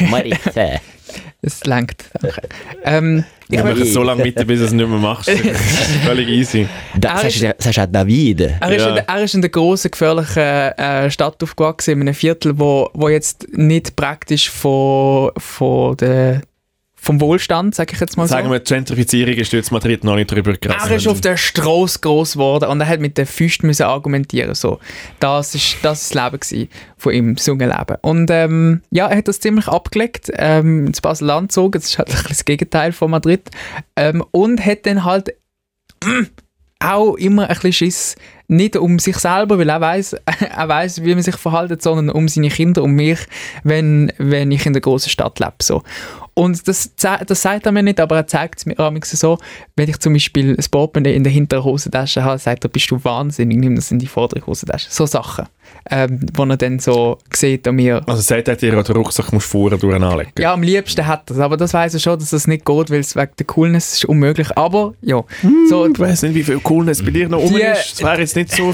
[0.09, 0.37] Mayre.
[1.45, 2.05] Es lenkt.
[2.15, 2.47] Okay.
[2.85, 5.27] Ähm, ich Ich mache es so lange mit, bis du es nicht mehr machst.
[5.29, 6.67] Das ist Völlig easy.
[6.97, 8.41] Das Er du auch David.
[8.61, 8.95] Er ist, Ja.
[8.95, 13.09] in, er ist in der grossen, gefährlichen äh, Stadt aufgewachsen, in einem Viertel, wo, wo
[13.09, 16.41] jetzt nicht praktisch von, von der
[17.03, 18.53] vom Wohlstand, sage ich jetzt mal Sagen so.
[18.53, 20.89] wir, die Gentrifizierung ist jetzt Madrid noch nicht drüber gerissen.
[20.89, 24.55] Er ist auf der Straße groß geworden und er hat mit den Füßen müssen argumentieren
[24.55, 24.79] so.
[25.19, 27.97] Das ist das, ist das Leben gewesen von ihm, das junge Leben.
[28.01, 32.13] Und ähm, ja, er hat das ziemlich abgelegt, ähm, ins Basel-Land gezogen, das ist halt
[32.29, 33.49] das Gegenteil von Madrid.
[33.97, 35.33] Ähm, und hat dann halt
[36.83, 38.15] auch immer ein bisschen Schiss,
[38.47, 42.27] nicht um sich selber, weil er weiß, er weiß, wie man sich verhält, sondern um
[42.27, 43.19] seine Kinder, um mich,
[43.63, 45.55] wenn, wenn ich in der großen Stadt lebe.
[45.61, 45.81] So.
[46.35, 49.37] Und das, das sagt er mir nicht, aber er zeigt es mir manchmal so,
[49.75, 53.03] wenn ich zum Beispiel ein Portemonnaie in der hinteren Hosentasche habe, sagt er, bist du
[53.03, 54.87] wahnsinnig, nimm das in die vordere Hosentasche.
[54.89, 55.45] So Sachen,
[55.89, 58.01] ähm, wo er dann so sieht an mir.
[58.07, 60.31] Also sagt er dir, den Rucksack musst du vorne durch anlegen.
[60.39, 62.89] Ja, am liebsten hat er das, aber das weiß er schon, dass das nicht geht,
[62.89, 64.55] weil es wegen der Coolness ist unmöglich.
[64.57, 65.23] Aber ja,
[65.69, 67.93] so, Ich weiss nicht, wie viel Coolness bei dir noch Die- ist.
[67.99, 68.73] Das wäre jetzt nicht so...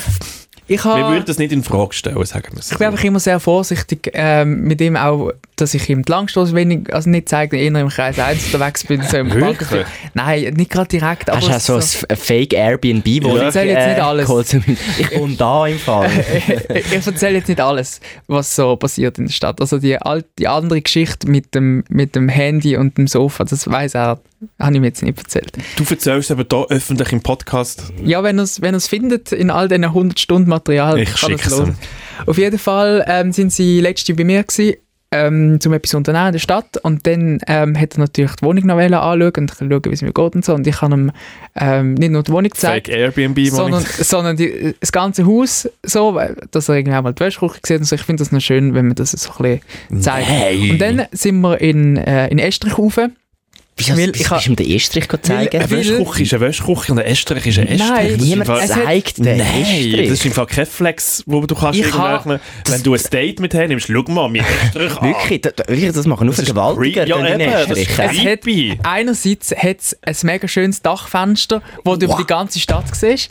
[0.70, 1.14] ich Wir habe...
[1.14, 2.72] würden das nicht in Frage stellen, sagen wir es.
[2.72, 6.56] Ich bin einfach immer sehr vorsichtig ähm, mit ihm auch, dass ich ihm die Langstoß
[6.56, 9.02] wenig, also nicht zeige, eher im Kreis 1 unterwegs bin.
[9.02, 9.86] So im Wirklich?
[10.14, 13.06] Nein, nicht gerade direkt, aber Hast du auch so ein so- F- ein Fake Airbnb,
[13.24, 14.26] wo ich, erzähl jetzt nicht alles.
[14.28, 14.64] geholt habe?
[15.00, 16.10] Ich wohne da im Fall.
[16.74, 19.60] ich erzähle jetzt nicht alles, was so passiert in der Stadt.
[19.60, 19.98] Also die,
[20.38, 24.20] die andere Geschichte mit dem, mit dem Handy und dem Sofa, das weiß er,
[24.60, 25.52] habe ich mir jetzt nicht erzählt.
[25.78, 27.92] Du erzählst eben hier öffentlich im Podcast.
[28.04, 31.76] Ja, wenn er es wenn findet, in all diesen 100 Stunden Material, Ich schick's hören.
[32.26, 34.76] Auf jeden Fall ähm, sind sie letzte bei mir gewesen,
[35.12, 38.68] ähm, zum etwas unternehmen in der Stadt und dann ähm, hat er natürlich die Wohnung
[38.68, 41.12] noch anschauen und schauen, wie es mir geht und so und ich habe ihm
[41.56, 46.14] ähm, nicht nur die Wohnung gezeigt, Fake Airbnb, sondern, sondern die, das ganze Haus so,
[46.14, 47.96] weil- dass er irgendwie auch mal die Wäschküche sieht und so.
[47.96, 49.60] Ich finde das noch schön, wenn man das so ein
[49.90, 50.30] bisschen zeigt.
[50.30, 50.70] Nein.
[50.72, 53.00] Und dann sind wir in, äh, in Estrich rauf.
[53.80, 55.52] Wieso wieso ich bist du ihm den Estrich zeigen?
[55.54, 57.90] Weil- Eine Wäschküche ist eine Wäschküche und ein Estrich ist ein Estrich.
[57.90, 60.10] Nein, Das Niemand zeigt den Nein, Estrich.
[60.10, 62.40] das ist im Fall kein Flex, wo du kannst Ich irgendwelchen...
[62.68, 65.08] Wenn du ein Date mit ihm nimmst, schau mal, mein Estrich an.
[65.08, 67.08] Wirklich, da, da, wirklich, das machen nur Das ist Vergewaltiger.
[67.08, 67.90] Ja, den eben, das ist Estrich.
[67.90, 68.80] Es hat, creepy.
[68.84, 73.30] einerseits hat es ein mega schönes Dachfenster, wo du über die ganze Stadt siehst.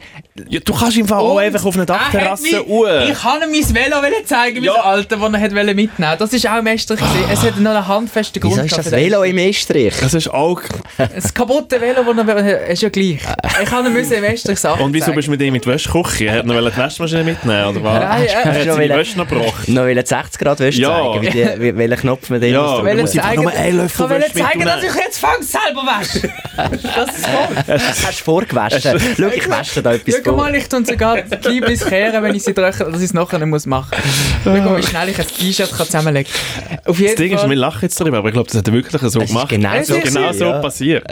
[0.49, 3.03] Ja, du kannst im Fall auch einfach auf hat Dachterrasse uhr.
[3.09, 4.73] Ich kann ihm mein Velo wollen zeigen, Ja.
[4.75, 6.99] mein Alter, das er hat wollen mitnehmen Das ist auch im Estrich.
[7.01, 7.25] gewesen.
[7.33, 8.55] Es hat noch einen handfesten Grund.
[8.57, 9.95] Wieso ist das Velo im Estrich?
[10.01, 10.61] Das ist auch...
[11.15, 13.19] Das kaputte Velo, das er ist ja gleich.
[13.63, 15.17] Ich kann ihm im Estrich Sachen Und wieso zeigen.
[15.17, 16.27] bist du mit ihm in die Wäschküche?
[16.27, 18.01] Er hat noch die Waschmaschine mitnehmen, oder was?
[18.01, 19.75] Nein, er hat äh, schon seine wieder- Wäsche noch gebrochen.
[19.75, 20.89] Noch will 60 Grad Wäsche Ja.
[21.13, 23.01] zeigen, wie die, wie, welchen Knopf man den Ja, muss du drücken.
[23.01, 24.81] musst einfach nur einen Löffel ich wollte Wäsche zeigen, mitnehmen.
[24.83, 26.31] dass ich jetzt fang selber wasche.
[26.59, 27.79] Das ist voll.
[27.79, 29.01] Hast du vorgewaschen?
[29.17, 32.43] Schau, ich wasche da etwas Schau mal, ich tue sogar die Lieblis kehren, wenn ich
[32.43, 34.45] sie drücke, dass ich es nachher nicht muss machen muss.
[34.45, 36.31] Schau mal, wie schnell ich ein T-Shirt zusammenlegen
[36.69, 36.79] kann.
[36.85, 37.49] Auf jeden Das Ding ist, Fall.
[37.49, 39.49] wir lachen jetzt darüber, aber ich glaube, das hat er wirklich so Es ist gemacht.
[39.49, 40.59] genau es so ist genau so ja.
[40.59, 41.05] passiert.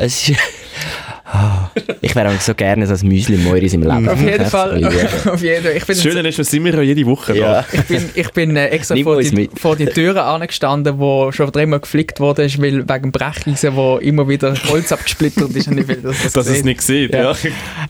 [1.29, 1.71] Ah,
[2.03, 4.09] ich wäre auch so gerne das Müsli Moiris im Leben.
[4.09, 4.75] Auf jeden Das Fall.
[5.27, 5.73] Auf jeden Fall.
[5.77, 7.63] Ich bin, Das Schöne ist, wir sind wir ja jede Woche Ja.
[7.63, 7.65] da.
[7.73, 11.81] ich bin, ich bin äh, extra vor die, vor die Türen angestanden, wo schon dreimal
[11.81, 15.67] geflickt wurde, ist, weil wegen dem Brecheisen, wo immer wieder Holz abgesplittert ist.
[15.67, 17.13] Und ich will, dass das Dass es nicht sieht.
[17.13, 17.33] Ja.
[17.33, 17.37] Ja.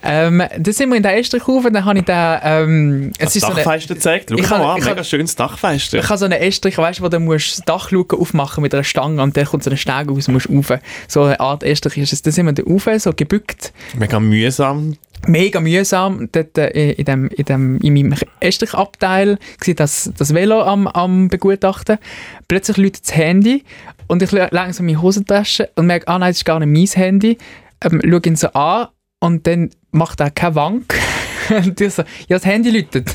[0.03, 3.27] Ähm, dann sind wir in der Estrich rauf und dann habe ich da, ähm, es
[3.27, 4.31] Das ist so eine, Dachfenster gezeigt.
[4.31, 5.99] Schau Ich mal an, ich mega schönes Dachfenster.
[5.99, 8.83] Ich habe so einen Estrich, weißt du, wo du musst das Dachluke aufmachen mit einer
[8.85, 10.73] Stange und dann kommt so eine Stege raus, musst du rauf.
[11.07, 12.23] So eine Art Estrich ist es.
[12.23, 13.73] Dann sind wir da rauf, so gebückt.
[13.99, 14.97] Mega mühsam.
[15.27, 16.29] Mega mühsam.
[16.33, 21.29] Dort äh, in, dem, in, dem, in meinem Estrichabteil war das, das Velo am, am
[21.29, 21.99] begutachten.
[22.49, 23.65] Plötzlich läutet das Handy
[24.07, 27.39] und ich langsam meine Hosentasche und merke, ah nein, das ist gar nicht mein Handy.
[27.83, 28.89] Ähm, schaue ihn so an
[29.21, 30.95] und dann macht er keinen Wank.
[31.49, 33.15] und ich so, ja, das Handy läutet.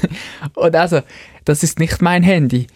[0.55, 1.01] Und also,
[1.45, 2.67] das ist nicht mein Handy.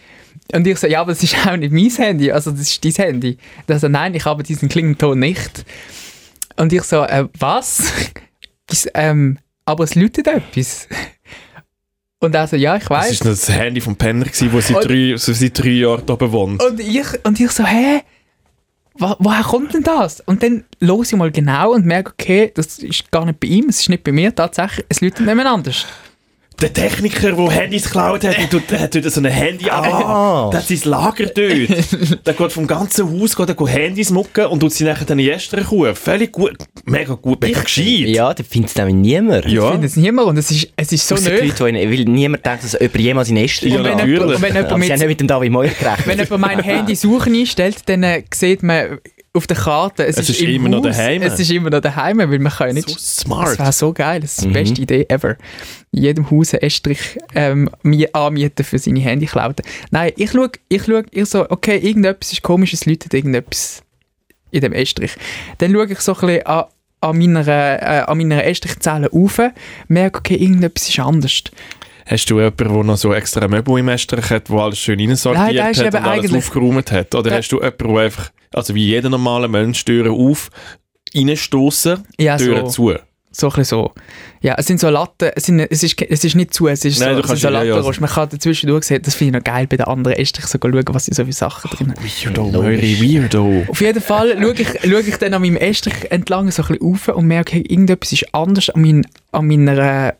[0.54, 2.92] Und ich so, ja, aber das ist auch nicht mein Handy, also das ist dein
[2.92, 3.38] Handy.
[3.68, 5.66] Und er so, nein, ich habe diesen Klingelton nicht.
[6.58, 7.91] Und ich so, äh, was?
[8.68, 10.88] Bis, ähm, aber es läutet etwas.
[12.20, 13.24] Und er so, ja, ich Das weiß.
[13.26, 16.64] war das Handy vom Penner, gewesen, wo Und- drei, so seit drei Jahren hier wohnt.
[16.64, 18.01] Und ich, und ich so, hä?
[18.97, 20.22] Wo, woher kommt denn das?
[20.22, 23.68] Und dann los ich mal genau und merke, okay, das ist gar nicht bei ihm,
[23.70, 25.86] es ist nicht bei mir, tatsächlich, es läutet jemand anders.
[26.62, 29.84] Der Techniker, der Handys geklaut hat, der tut, der tut so ein Handy an.
[29.84, 30.49] Ah.
[30.51, 32.26] Der hat sein Lager dort.
[32.28, 35.20] der geht vom ganzen Haus geht, der geht Handys mucken und tut sie nachher dann
[35.20, 35.93] Esther kuh.
[35.93, 38.08] Völlig gut, mega gut, mega gescheit.
[38.08, 39.45] Ja, da findet es nämlich niemand.
[39.45, 39.72] Ich Ja.
[39.72, 41.41] finde es niemand und es ist, es ist so nöch.
[41.41, 44.14] Leute, die, weil niemand denkt, dass jemand jemals in Estrich Ja, Und wenn, natürlich.
[44.20, 46.08] jemand, und wenn, jemand Aber sie haben mit, nicht mit dem David Moyer gerechnet.
[46.08, 48.99] wenn jemand mein Handy suchen einstellt, dann äh, sieht man
[49.36, 51.22] auf der Karte, es, Es ist im immer noch Haus, daheim.
[51.22, 52.88] Es ist immer noch daheim, weil man kann ja nicht...
[52.90, 53.60] So Das smart.
[53.60, 54.54] wäre so geil, das ist die Mhm.
[54.54, 55.36] beste Idee ever.
[55.92, 59.66] In jedem Haus einen Estrich ähm, mi- anmieten für seine Handyklauten.
[59.92, 63.84] Nein, ich schaue, ich schaue, ich so, okay, irgendetwas ist komisch, es läutet irgendetwas
[64.52, 65.12] in dem Estrich.
[65.58, 66.64] Dann schaue ich so ein bisschen an,
[67.02, 69.40] an meiner, äh, an meiner Estrichzelle rauf,
[69.88, 71.44] merke, okay, irgendetwas ist anders.
[72.08, 75.08] Hast du jemanden, der noch so extra Möbel im Estrich hat, der alles schön Nein,
[75.10, 77.16] reinsortiert ist hat und alles aufgeräumt hat?
[77.16, 80.49] Oder Der- hast du jemanden, der einfach also wie jeder normale Mensch, Türen auf,
[81.16, 82.91] reinstoßen, Ja, Türen so.
[82.93, 82.99] zu.
[83.38, 83.91] So ein so.
[84.39, 87.01] Ja, es sind so Latten, es, sind, es, ist, es ist nicht zu, es ist
[87.01, 87.99] Nein, so, es so ja- ja, Lattenrost.
[87.99, 90.84] Man kann dazwischen durchsehen, das finde ich noch geil bei den anderen Estrich, so schauen,
[90.88, 91.93] was sind so viele Sachen drin.
[92.01, 92.62] Weirdo, Logisch.
[93.01, 93.66] Möri, Weirdo.
[93.68, 96.88] Auf jeden Fall schaue ich, schaue ich dann an meinem Estrich entlang so ein bisschen
[96.88, 100.14] rauf und merke, hey, irgendetwas ist anders an, mein, an, meiner,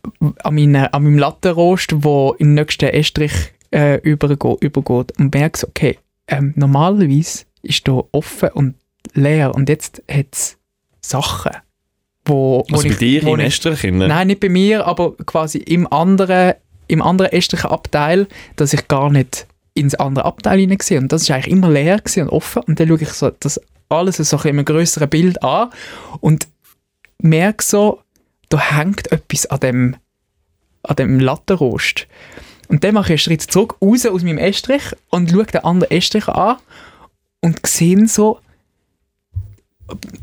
[0.44, 3.32] an, meiner, an meinem Lattenrost, wo im nächsten Estrich
[3.72, 5.18] äh, übergeht, übergeht.
[5.18, 8.76] Und merke so, okay, ähm, normalerweise ist da offen und
[9.14, 10.58] leer und jetzt hat es
[11.02, 11.52] Sachen,
[12.26, 13.84] wo, wo Also bei ich, dir im Estrich?
[13.84, 14.08] innen?
[14.08, 16.56] Nein, nicht bei mir, aber quasi im anderen,
[16.88, 19.46] im anderen estrischen Abteil, dass ich gar nicht
[19.76, 22.64] ins andere Abteil hinein gesehen Und das war eigentlich immer leer und offen.
[22.64, 25.70] Und dann schaue ich so das alles so in einem grösseren Bild an
[26.22, 26.48] und
[27.20, 28.02] merke so,
[28.50, 29.96] da hängt etwas an dem,
[30.84, 32.08] an dem Lattenrost.
[32.68, 35.92] Und dann mache ich einen Schritt zurück, raus aus meinem Estrich und schaue den anderen
[35.92, 36.58] Estrich an
[37.46, 38.40] und sehe so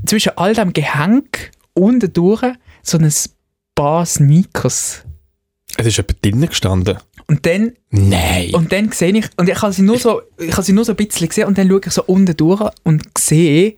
[0.05, 1.29] zwischen all dem Gehäng
[1.73, 2.43] unten durch
[2.83, 3.13] so ein
[3.77, 5.05] paar Sneakers.
[5.77, 6.99] Es ist jemand drinnen gestanden.
[7.29, 8.53] Und dann, Nein.
[8.55, 10.93] und dann sehe ich, und ich habe sie nur so, ich habe sie nur so
[10.93, 13.77] ein bisschen gesehen und dann schaue ich so unten durch und sehe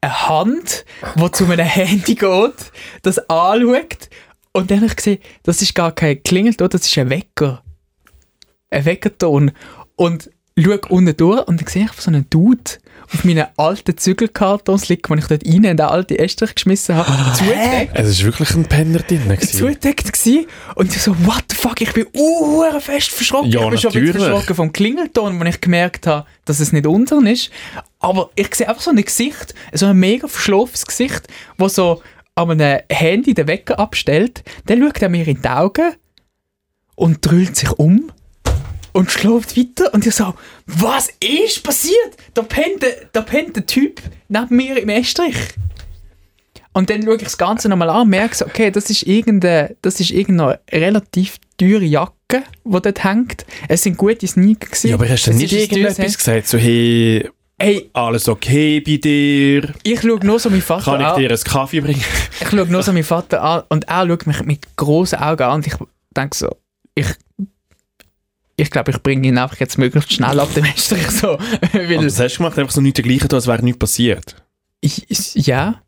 [0.00, 2.72] eine Hand, die zu einem Handy geht,
[3.02, 4.08] das anschaut
[4.50, 7.62] und dann habe ich gesehen, das ist gar kein Klingelton, das ist ein Wecker.
[8.70, 9.52] Ein Weckerton.
[9.94, 12.78] Und schaue unten durch und dann sehe ich so einen Dude
[13.12, 17.10] auf meinen alten Zügelkartons liegen, die ich dort rein in den alten Estrich geschmissen habe,
[17.34, 19.28] zugedeckt Es ist wirklich ein Penner drinnen.
[19.28, 19.58] gewesen.
[19.58, 20.46] zugedeckt gsi
[20.76, 23.50] und ich so, what the fuck, ich bin uh, fest verschrocken.
[23.50, 24.26] Ja, ich bin schon ein bisschen natürlich.
[24.26, 27.50] verschrocken vom Klingelton, wo ich gemerkt habe, dass es nicht unseren ist.
[27.98, 31.28] Aber ich sehe einfach so ein Gesicht, so ein mega verschlafenes Gesicht,
[31.58, 32.02] wo so
[32.34, 34.42] an einem Handy den Wecker abstellt.
[34.66, 35.92] Dann schaut er mir in die Augen
[36.94, 38.10] und drüllt sich um
[38.92, 39.92] und schläft weiter.
[39.94, 40.34] Und ich so,
[40.66, 42.16] was ist passiert?
[42.34, 45.36] Da pennt, der- da pennt der Typ neben mir im Estrich.
[46.74, 49.76] Und dann schaue ich das Ganze nochmal an und merke so, okay, das ist irgendeine,
[49.82, 53.44] das ist irgendeine relativ teure Jacke, die dort hängt.
[53.68, 54.88] Es sind gute Sneaker gewesen.
[54.88, 56.48] Ja, aber hast du nicht irgendetwas gesagt?
[56.48, 57.28] So, hey,
[57.58, 59.72] Hey, alles okay bei dir?
[59.84, 61.20] ich schaue nur so meinen Vater Kann ich an.
[61.20, 62.02] dir einen Kaffee bringen?
[62.40, 65.54] Ich schaue nur so meinen Vater an und er schaut mich mit grossen Augen an
[65.56, 65.74] und ich
[66.16, 66.56] denke so,
[66.96, 67.06] ich
[68.62, 71.38] ich glaube, ich bringe ihn einfach jetzt möglichst schnell ab dem Estrich so, Aber
[71.74, 74.36] weil das hast du gemacht, einfach so nichts dergleichen, als wäre nichts passiert.
[74.80, 75.82] ich, ja,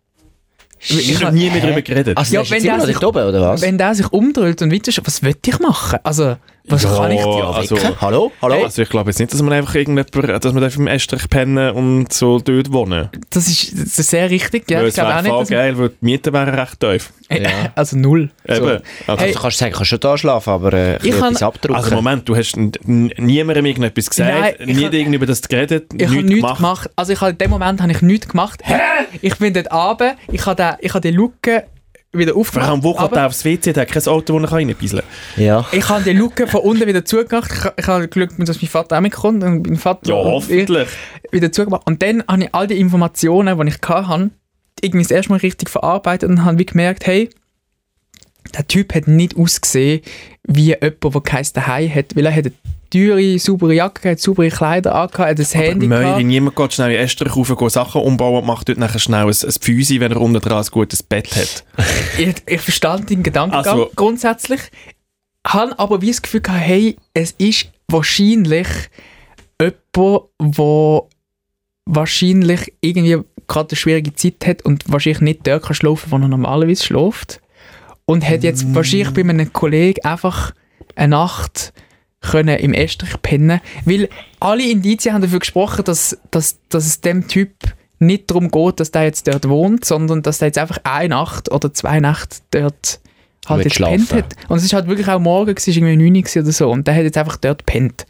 [0.81, 2.17] Ich Ich habe hab- nie mehr darüber geredet.
[2.19, 3.63] Also, Ja, wenn der sich oben, oder was?
[3.63, 5.99] wenn der sich umdreht und weiter was will ich machen?
[6.03, 6.37] Also,
[6.67, 8.33] was Ja, kann ich ja, also- hallo?
[8.41, 8.65] Hallo?
[8.65, 11.71] Also ich glaube jetzt nicht, dass man einfach irgendjemand, dass man einfach im Estrich pennen
[11.75, 13.11] und so dort wohnen.
[13.31, 14.79] Das ist, das ist sehr richtig, ja.
[14.79, 17.13] weil Ich es glaube auch nicht, geil, weil die Mieten wären recht tief.
[17.29, 17.51] Äh, Ja.
[17.75, 18.31] Also null.
[18.49, 18.57] Eben.
[18.57, 18.65] So.
[18.67, 19.33] Also, Also, Hey.
[19.35, 21.77] du kannst sagen, kannst schon da schlafen, aber äh, Ich kann- etwas abdrucken.
[21.77, 22.57] also Moment, du hast
[22.87, 24.61] niemandem irgendetwas gesagt, Nein, hab-
[24.95, 26.57] irgendwie über das geredet, Ich habe nichts nichts gemacht.
[26.57, 26.91] gemacht.
[26.97, 28.63] Also ich habe in dem Moment habe ich nichts gemacht.
[29.21, 31.65] Ich bin dort runter, ich habe den- ich habe die Luke
[32.15, 32.69] wieder aufgemacht.
[32.69, 33.73] Warum wo kommt aber der aufs WC?
[33.73, 35.03] Der hat kein Auto, wo er reinpieseln
[35.37, 35.67] ja.
[35.73, 37.51] ich habe die Luke von unten wieder zugemacht.
[37.53, 39.43] Ich, ich habe geschaut, dass mein Vater auch mitkommt.
[39.43, 40.89] Und mein Vater Ja, ich hoffentlich.
[41.31, 41.87] wieder zugemacht.
[41.87, 44.31] Und dann habe ich all die Informationen, die ich hatte,
[44.81, 47.31] irgendwie das erste Mal richtig verarbeitet und habe wie gemerkt, hey,
[48.55, 50.03] der Typ hat nicht ausgesehen
[50.47, 52.55] wie jemand, der kein Daheim hat, weil er hat eine
[52.91, 56.23] teure, saubere Jacke, saubere Kleider angehabt, hat ein Handy Möri, gehabt.
[56.25, 59.29] niemand geht schnell in Estrich rauf, geht Sachen umbauen und macht dort nachher schnell ein,
[59.29, 61.65] ein Pfüsi, wenn er unten dran ein gutes Bett hat.
[62.19, 64.61] Ich, ich verstand den Gedankengang Also- grundsätzlich,
[65.47, 68.69] habe aber wie das Gefühl gehabt, hey, es ist wahrscheinlich
[69.61, 71.03] jemand, der
[71.87, 76.29] wahrscheinlich irgendwie gerade eine schwierige Zeit hat und wahrscheinlich nicht dort kann schlafen, wo er
[76.29, 77.41] normalerweise schläft.
[78.07, 78.75] Und hat jetzt Mm.
[78.75, 80.53] wahrscheinlich bei einem Kollegen einfach
[80.95, 81.73] eine Nacht
[82.31, 84.09] können im Estrich pennen weil
[84.41, 87.51] alle Indizien haben dafür gesprochen, dass, dass, dass es dem Typ
[87.99, 91.51] nicht darum geht, dass der jetzt dort wohnt, sondern dass der jetzt einfach eine Nacht
[91.51, 93.01] oder zwei Nächte dort
[93.47, 94.25] halt jetzt gepennt schlafen.
[94.25, 94.37] hat.
[94.49, 96.87] Und es ist halt wirklich auch morgen, es war irgendwie 9 Uhr oder so, und
[96.87, 98.07] der hat jetzt einfach dort gepennt.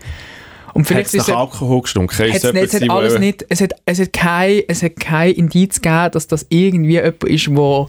[0.74, 2.26] Und vielleicht es ist nach Alkohol gestunken?
[2.26, 4.96] Ist Hat's es nicht, es hat alles nicht, es hat, es hat kein, es hat
[4.96, 7.88] kein Indiz gegeben, dass das irgendwie jemand ist, wo,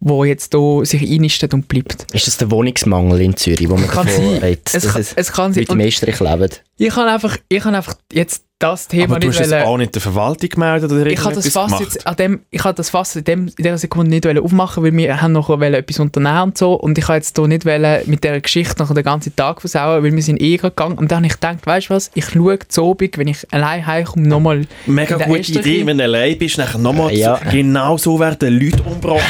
[0.00, 2.06] wo jetzt da sich einnistet und bleibt.
[2.12, 5.52] Ist das der Wohnungsmangel in Zürich, wo man Kann davon redet, Es kann, es kann
[5.52, 5.66] sein.
[5.70, 6.50] mit Estrich leben?
[6.78, 9.62] ich kann einfach, ich kann einfach jetzt das Thema Aber du nicht hast es wollen-
[9.64, 11.80] auch nicht der Verwaltung gemeldet oder ich habe das gemacht?
[11.80, 14.84] jetzt an dem, ich habe das Fass in, dem, in dieser Sekunde nicht wollen aufmachen,
[14.84, 18.02] weil wir haben noch etwas unternehmen und so und ich habe jetzt hier nicht wollen
[18.06, 21.16] mit dieser Geschichte noch den ganzen Tag versauen, weil wir sind eh gegangen und dann
[21.18, 24.66] habe ich gedacht, weißt du was, ich schaue zu Abend, wenn ich allein heimkomme, nochmal
[24.86, 27.40] Mega der gute Estrich Idee, wenn du allein bist, nachher nochmal Ja.
[27.42, 29.24] zu, genau so werden Leute umgebracht.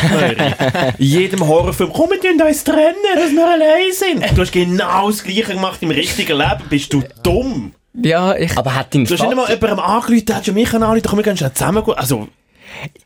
[0.99, 4.37] In jedem Horrorfilm, komm, wir tun uns trennen, dass wir allein sind.
[4.37, 7.73] Du hast genau das Gleiche gemacht im richtigen Leben, bist du dumm.
[7.95, 8.57] Ja, ich...
[8.57, 11.19] Aber hat dein Du hast nicht mal jemandem angerufen, der hat schon mich angerufen, komm,
[11.19, 11.83] wir gehen schnell zusammen.
[11.97, 12.29] Also,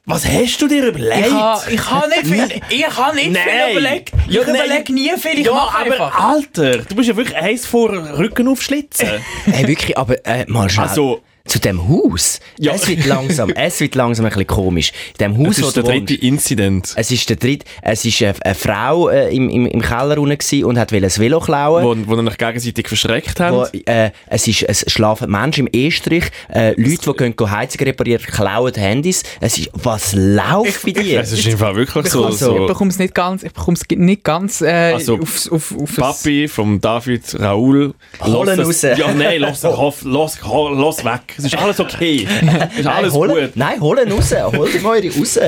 [0.05, 1.27] was hast du dir überlegt?
[1.27, 3.43] Ich habe ich ha nicht viel, ich ha nicht Nein.
[3.67, 4.13] viel überlegt.
[4.29, 6.19] Ich Ja, überlege nie viel, ich ja, mache aber einfach.
[6.19, 9.09] Alter, du bist ja wirklich eins vor Rücken aufschlitzen.
[9.47, 10.89] Hey, wirklich, aber äh, mal schnell.
[10.89, 12.41] Also- zu dem Haus.
[12.59, 12.73] Ja.
[12.73, 14.93] Es wird langsam, es wird langsam ein bisschen komisch.
[15.19, 18.35] In dem Haus, wo ist der dritte Incident, es ist der dritte, es ist eine,
[18.43, 22.07] eine Frau äh, im, im, im Keller unten und hat ein Velo klauen.
[22.07, 23.75] wo, wo euch gegenseitig verschreckt Wo, habt.
[23.87, 28.23] äh, es, ist, es schlafen Menschen im E-Strich, äh, Leute, die gehen, gehen Heizung reparieren,
[28.25, 29.23] klauen Handys.
[29.41, 31.21] Es ist, was läuft bei dir?
[31.21, 32.25] Es ist Fall wirklich so.
[32.25, 35.51] Also, so ich bekomme es nicht ganz, ich bekomme es nicht ganz äh, Also, aufs,
[35.51, 37.93] auf, auf Papi vom David, Raoul.
[38.23, 38.83] Holen es- raus.
[38.97, 41.34] Ja, nein, lass, lass, lass, lass weg.
[41.39, 42.27] Es ist alles okay.
[42.73, 43.57] Es ist alles nein, holen, gut.
[43.57, 45.39] Nein, holen raus, hol die mal raus.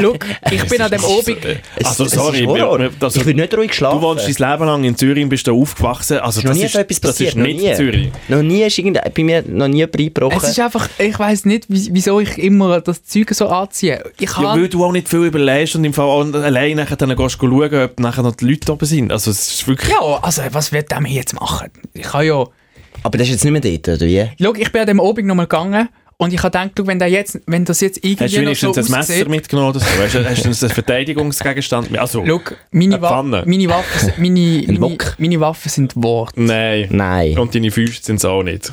[0.00, 1.60] Look, ich bin an dem Obig...
[1.84, 4.00] Also, es sorry, ist wir- also, ich will nicht ruhig schlafen.
[4.00, 6.18] Du wohnst dein Leben lang in Zürich und bist da aufgewachsen.
[6.18, 7.74] Also, Ist noch das nie ist, so etwas das passiert, ist noch nicht nie.
[7.74, 8.08] Zürich.
[8.28, 10.38] Noch nie ist irgend, bei mir noch nie eingebrochen.
[10.42, 14.02] Es ist einfach, ich weiss nicht, wie- wieso ich immer das Zeug so anziehe.
[14.18, 14.60] Ich Ja, habe...
[14.60, 17.48] weil du auch nicht viel überlegst und im Fall auch allein nachher dann gehst du
[17.48, 19.12] schauen, ob nachher noch die Leute oben sind.
[19.12, 19.90] Also, es ist wirklich...
[19.90, 21.70] Ja, also was wird der mir jetzt machen?
[21.94, 22.44] Ich habe ja...
[23.02, 24.26] Aber das ist jetzt nicht mehr dort, oder wie?
[24.42, 27.40] Schau, ich bin an dem Obig nochmal gegangen und ich habe gedacht, wenn, der jetzt,
[27.46, 29.28] wenn das jetzt Hast du irgendwie noch so wenigstens ein Messer aussieht...
[29.28, 29.86] mitgenommen oder so?
[29.86, 32.00] Hast du, hast du einen Verteidigungsgegenstand mit?
[32.00, 32.40] Also, Schau,
[32.72, 33.42] meine, Eine Wa Pfanne.
[33.46, 36.40] meine, Waffen, sind- meine, meine, meine Waffen sind Worte.
[36.42, 36.88] nein.
[36.90, 37.38] Nein.
[37.38, 38.72] Und deine Füße sind es auch nicht.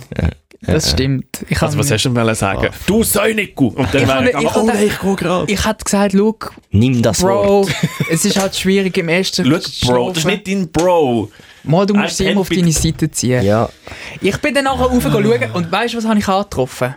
[0.68, 1.46] Das stimmt.
[1.50, 2.70] Ich Also, was habe- hast du denn sagen?
[2.88, 3.76] Du soll nicht gut.
[3.76, 5.52] Und dann Ich er gegangen, ich oh nein, ich gehe gerade.
[5.52, 6.36] ich hätte gesagt, schau,
[6.72, 7.70] Nimm das Bro, Wort.
[8.12, 11.30] es ist halt schwierig im ersten Schau, Bro, das ist nicht dein Bro.
[11.64, 13.44] Mal, du musst sie immer auf deine Seite ziehen.
[13.44, 13.70] Ja,
[14.22, 16.96] Ich bin dann nachher rauf schauen und weißt du, was habe ich angetroffen?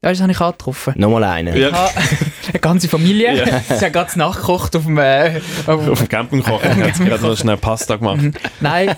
[0.00, 0.94] Weißt du, was habe ich angetroffen?
[0.96, 1.56] nochmal einen.
[1.56, 1.90] Ja.
[2.48, 3.36] Ich habe eine ganze Familie.
[3.36, 3.60] Ja.
[3.60, 4.98] Sie haben gerade nachgekocht auf dem...
[4.98, 8.20] Äh, auf, Auf dem Campingkoch hat sie gerade noch schnell Pasta gemacht.
[8.60, 8.96] nein,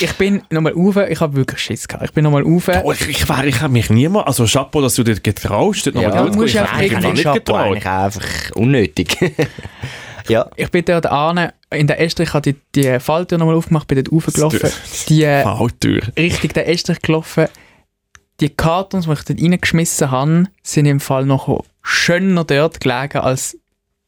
[0.00, 0.96] ich bin nochmal rauf.
[1.08, 2.04] Ich habe wirklich Schiss gehabt.
[2.04, 2.68] Ich bin nochmal rauf.
[2.84, 6.24] Oh, ich, ich, wär, ich habe mich niemals, also Chapeau, dass du dir getraust, Ja,
[6.24, 7.66] du musst ja Ich nicht Chapeau getraut.
[7.66, 9.16] eigentlich einfach unnötig.
[10.28, 10.48] ja.
[10.56, 14.12] Ich bin dort an, in der Estrich, habe die, die Falltür nochmal aufgemacht, bin dort
[14.12, 14.70] raufgelaufen.
[15.08, 16.02] Die äh, Falltür.
[16.16, 17.46] Richtung der Estrich gelaufen.
[18.40, 21.48] Die Kartons, die ich dort reingeschmissen habe, sind im Fall noch
[21.82, 23.58] schöner dort gelegen, als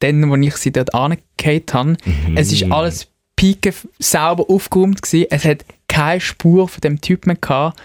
[0.01, 1.97] dann, wo ich sie dort angehauen habe.
[2.35, 5.27] Es ist alles pieke sauber aufgeräumt gewesen.
[5.31, 7.81] Es hat keine Spur von dem Typ mehr gehabt.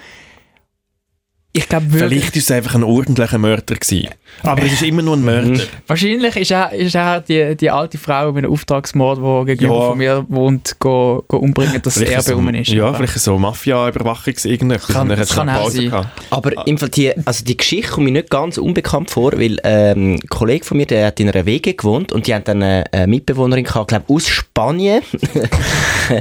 [1.51, 2.25] Ich glaube wirklich...
[2.25, 4.07] Vielleicht war es einfach ein ordentlicher Mörder gewesen.
[4.43, 5.59] Aber es ist immer nur ein Mörder.
[5.87, 9.87] Wahrscheinlich ist er, ist er die, die alte Frau mit einem Auftragsmord, die gegenüber Ja.
[9.89, 12.67] von mir wohnt, go, go umbringen, dass Vielleicht er so- ist.
[12.69, 14.87] Ja, vielleicht so Mafia-Überwachung irgendetwas.
[14.95, 15.85] Kann- hat das kann eine auch sein.
[15.85, 16.07] gehabt.
[16.29, 20.15] Aber im Fall die, also die Geschichte kommt mir nicht ganz unbekannt vor, weil ähm,
[20.15, 22.83] ein Kollege von mir, der hat in einer WG gewohnt und die haben dann eine,
[22.91, 25.01] eine Mitbewohnerin gehabt, glaube aus Spanien.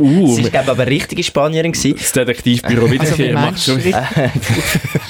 [0.00, 1.94] Uh, Sie ist glaube aber eine richtige Spanierin gewesen.
[1.98, 3.82] das Detektivbüro wieder Also, wie hier schon.
[3.82, 3.90] du?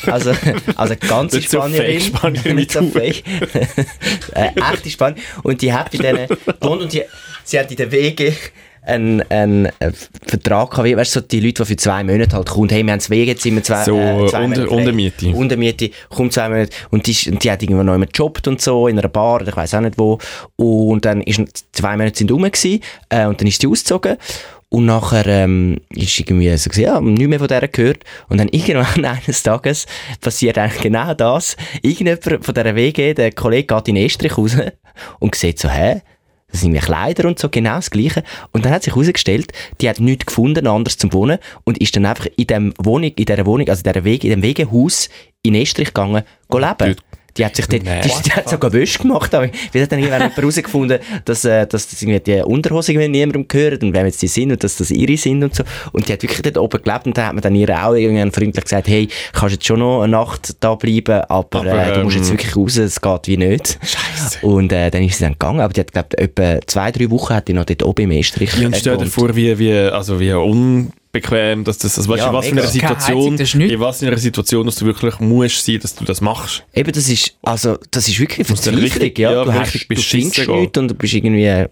[0.11, 0.33] Also,
[0.77, 2.01] also ganze Nicht so Spanierin.
[2.01, 3.23] fake Spanierin nicht so fake.
[4.35, 5.23] äh, echte Spanierin.
[5.43, 7.03] Und die hat bei denen gewohnt und die,
[7.45, 8.33] sie hat in der WG
[8.83, 9.93] einen, einen äh,
[10.27, 12.93] Vertrag gehabt, weißt du, so die Leute, die für zwei Monate halt kommen, hey, wir
[12.93, 14.69] haben das WG-Zimmer, zwei, So, äh, zwei unter- Monate.
[14.71, 15.29] Untermiete.
[15.31, 18.89] Untermiete, kommt zwei Monate und die, und die hat irgendwo noch immer gejobbt und so,
[18.89, 20.19] in einer Bar, oder ich weiß auch nicht wo.
[20.57, 21.43] Und dann ist
[21.73, 22.81] zwei Monate sind rum gewesen,
[23.11, 24.17] äh, und dann ist sie ausgezogen.
[24.71, 28.05] Und nachher ähm, ist irgendwie so gesehen, ja, nicht mehr von der gehört.
[28.29, 29.87] Und dann irgendwann eines Tages
[30.21, 31.57] passiert eigentlich genau das.
[31.83, 34.57] Irgendjemand von dieser WG, der Kollege geht in Estrich raus
[35.21, 36.03] und sieht so, hä?
[36.51, 38.23] Das sind irgendwie Kleider und so, genau das Gleiche.
[38.53, 42.07] Und dann hat sich herausgestellt, die hat nichts gefunden, anders zum Wohnen und ist dann
[42.07, 45.11] einfach in dem Wohnung, in dieser Wohnung, also in dieser Wege, in dem Wegehaus
[45.43, 46.75] in Estrich gegangen, leben.
[46.79, 47.03] Dort-
[47.39, 50.31] Die hat sich dort, die, die hat sogar Wäsche gemacht, aber wir hat dann irgendwann
[50.31, 54.27] herausgefunden, dass, äh, dass das irgendwie die Unterhose irgendwie niemandem gehört und wer jetzt die
[54.27, 55.63] sind und dass das ihre sind und so.
[55.93, 58.33] Und die hat wirklich dort oben gelebt und dann hat man dann ihr auch irgendwann
[58.33, 62.05] freundlich gesagt, hey, kannst jetzt schon noch eine Nacht da bleiben, aber, Aber, äh, du
[62.05, 63.79] musst jetzt ähm, wirklich raus, es geht wie nicht.
[63.83, 64.47] Scheiße.
[64.47, 67.35] Und äh, dann ist sie dann gegangen, aber die hat, glaube etwa zwei, drei Wochen
[67.35, 70.19] hat die noch dort oben im Estrich Ja, und stell dir vor, wie, wie, also
[70.19, 70.33] wie
[71.13, 72.69] unbequem, dass das, also weißt Ja, du, was in mega.
[72.69, 75.95] einer Keine Situation, Heizung, in was in einer Situation, dass du wirklich musst sein, dass
[75.95, 76.65] du das machst.
[76.75, 79.33] Eben, das ist, also, das ist wirklich richtig- ja.
[79.33, 81.69] ja, Du, hast, du findest nichts und du bist irgendwie, äh,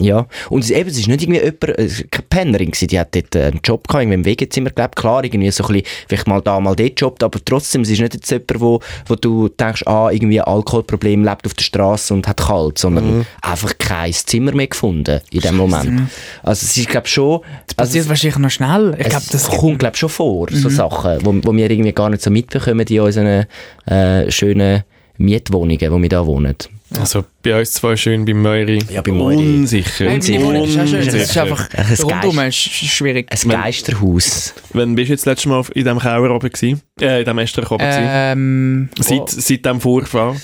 [0.00, 0.26] ja.
[0.50, 3.34] Und es, eben, es ist nicht irgendwie jemand, äh, keine Pennerin gewesen, die hat dort
[3.36, 6.40] äh, einen Job gehabt, irgendwie im Wegezimmer gelebt, klar, irgendwie so ein bisschen, vielleicht mal
[6.40, 9.84] da, mal dort jobbt, aber trotzdem, es ist nicht jetzt jemand, wo, wo du denkst,
[9.86, 13.26] ah, irgendwie ein Alkoholproblem, lebt auf der Straße und hat kalt, sondern Mhm.
[13.42, 16.08] einfach kein Zimmer mehr gefunden in dem Moment.
[16.42, 18.96] Also, es ist, glaube schon, Das passiert also, wahrscheinlich noch schnell.
[18.98, 20.56] Ich glaube, es das kommt, glaube schon vor, Mhm.
[20.56, 23.46] so Sachen, wo, wo wir irgendwie gar nicht so mitbekommen in unseren
[23.86, 24.82] äh, schönen
[25.18, 26.56] Mietwohnungen, wo wir da wohnen.
[26.98, 29.36] Also bei uns zwar schön, bei Möri Ja, bei Möri.
[29.36, 30.04] unsicher.
[30.04, 31.04] Nein, meine Wohnung ist auch schön.
[31.04, 31.42] Das ist Unsicher.
[31.42, 32.04] einfach Ein Geist.
[32.04, 33.26] rundum ist schwierig.
[33.30, 34.54] Ein Geisterhaus.
[34.72, 36.82] Wann bist du jetzt das letzte Mal auf- in diesem Keller oben gewesen?
[37.00, 38.02] Äh, in diesem Estrich oben gewesen?
[38.06, 40.36] Ähm, Seit, oh, seit dem Vorfall.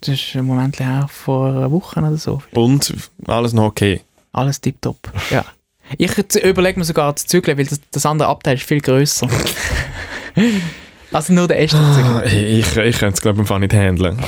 [0.00, 2.42] das ist ein Moment her, vor einer Woche oder so.
[2.52, 2.92] Und
[3.26, 4.00] alles noch okay.
[4.32, 4.98] Alles tipptopp.
[5.30, 5.44] Ja.
[5.96, 6.10] Ich
[6.44, 9.26] überlege mir sogar zu zügeln, weil das, das andere Abteil ist viel grösser.
[11.12, 12.22] also nur der erste Ah.
[12.26, 14.18] Ich, ich könnte es glaube ich nicht handeln.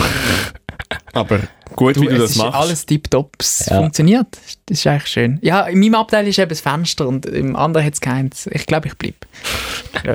[1.12, 1.40] Aber
[1.76, 2.54] gut, wie du das ist machst.
[2.54, 3.34] alles tipptopp.
[3.40, 3.76] Es Ja.
[3.78, 4.26] funktioniert.
[4.66, 5.38] Das ist eigentlich schön.
[5.42, 8.48] Ja, in meinem Abteil ist eben das Fenster und im anderen hat es keins.
[8.52, 9.16] Ich glaube, ich bleibe.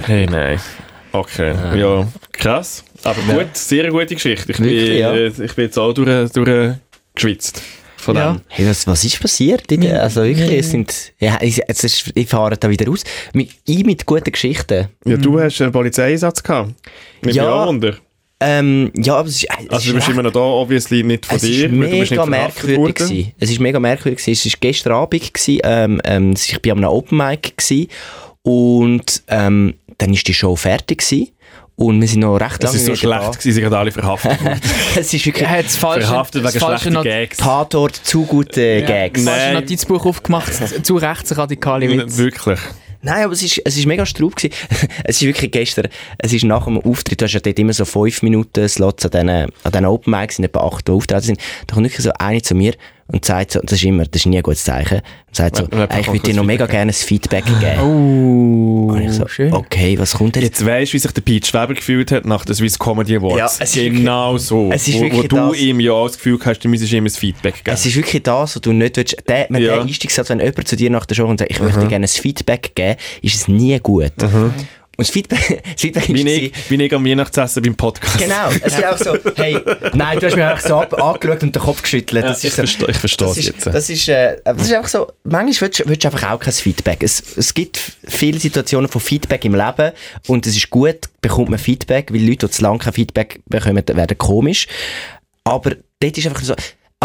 [0.05, 0.59] Hey, nein.
[1.11, 2.83] Okay, ja, krass.
[3.03, 4.51] Aber gut, sehr gute Geschichte.
[4.51, 5.13] Ich, Wirklich, bin, ja.
[5.13, 6.75] äh, ich bin jetzt auch durch, durch
[7.13, 7.61] geschwitzt
[7.95, 8.33] von Ja.
[8.33, 8.41] dem.
[8.49, 9.69] Hey, was, was ist passiert?
[9.69, 13.03] Der- Also wirklich, es sind, ja, es, es ist, ich fahre da wieder raus.
[13.33, 14.89] Mit, ich mit guten Geschichten.
[15.05, 16.73] Ja, du hast einen Polizeieinsatz gehabt.
[17.21, 17.45] Mit Ja.
[17.45, 17.65] ja.
[17.67, 17.95] Wunder.
[18.41, 21.03] Ähm, ja, aber es ist, es Also ist du bist recht- immer noch da, obviously
[21.03, 21.65] nicht von es dir.
[21.65, 23.31] ist mega merkwürdig gewesen.
[23.39, 24.37] Es ist mega merkwürdig gewesen.
[24.47, 25.59] Es war gestern Abend gewesen.
[25.63, 27.87] Ähm, ähm, ich war an einem Open Mic gewesen.
[28.41, 31.29] und ähm, dann ist die Show fertig gewesen.
[31.77, 33.29] und wir sind noch recht Es lange ist so schlecht da.
[33.31, 34.37] gewesen, sie gerade alle verhaftet
[34.97, 37.37] es ist wirklich Er hat das falsche, verhaftet wegen falsche, schlechten Not Gags.
[37.37, 39.23] Tatort zu gute Gags.
[39.23, 39.53] das falsche Nein.
[39.61, 42.17] Notizbuch aufgemacht, zu rechtsradikale Witze.
[42.17, 42.59] Wirklich.
[43.05, 44.51] Nein, aber es ist, es ist mega straub gewesen.
[45.03, 47.85] es ist wirklich gestern, es ist nach dem Auftritt, du hast ja dort immer so
[47.85, 51.39] fünf Minuten Slots an diesen, an diesen Open Mics, sind etwa acht, die auftreten sind.
[51.67, 52.73] Da kommt wirklich so eine zu mir
[53.07, 54.97] und sagt so, das ist immer, das ist nie ein gutes Zeichen,
[55.27, 57.79] und sagt so, Ja, ja, «Ey, ich würde dir noch mega gerne ein Feedback geben.
[58.87, 59.51] Oh, und ich so, schön.
[59.53, 60.59] okay, was kommt denn jetzt?
[60.59, 63.37] Jetzt weißt du, wie sich der Pete Schweber gefühlt hat nach den Swiss Comedy Awards.
[63.37, 64.69] Ja, es ist genau so.
[64.71, 65.57] es ist wo, wo wirklich du das.
[65.59, 67.73] ihm ja auch das Gefühl hast, du müsstest ihm ein Feedback geben.
[67.75, 69.17] Es ist wirklich das, was du nicht willst.
[69.27, 69.73] Der, mit Ja.
[69.75, 71.87] der Einstiegssatz, wenn jemand zu dir nach der Show kommt und sagt, ich möchte dir
[71.87, 74.13] gerne ein Feedback geben, ist es nie gut.
[74.97, 78.17] Und das Feedback, das Feedback wie, ich, wie ich am Weihnachtsessen beim Podcast.
[78.17, 79.59] Genau, es ist auch so, hey,
[79.93, 82.23] nein, du hast mich einfach so ab, angeschaut und den Kopf geschüttelt.
[82.23, 83.65] Das ich ist so, verstehe ich verstehe das es ist, jetzt.
[83.67, 86.53] das, ist, äh, das ist einfach so, manchmal willst, du- willst du einfach auch kein
[86.53, 87.03] Feedback.
[87.03, 89.91] Es, es gibt viele Situationen von Feedback im Leben
[90.27, 93.83] und es ist gut, bekommt man Feedback, weil Leute, die zu lange kein Feedback bekommen,
[93.87, 94.67] werden komisch.
[95.43, 96.55] Aber dort ist einfach so,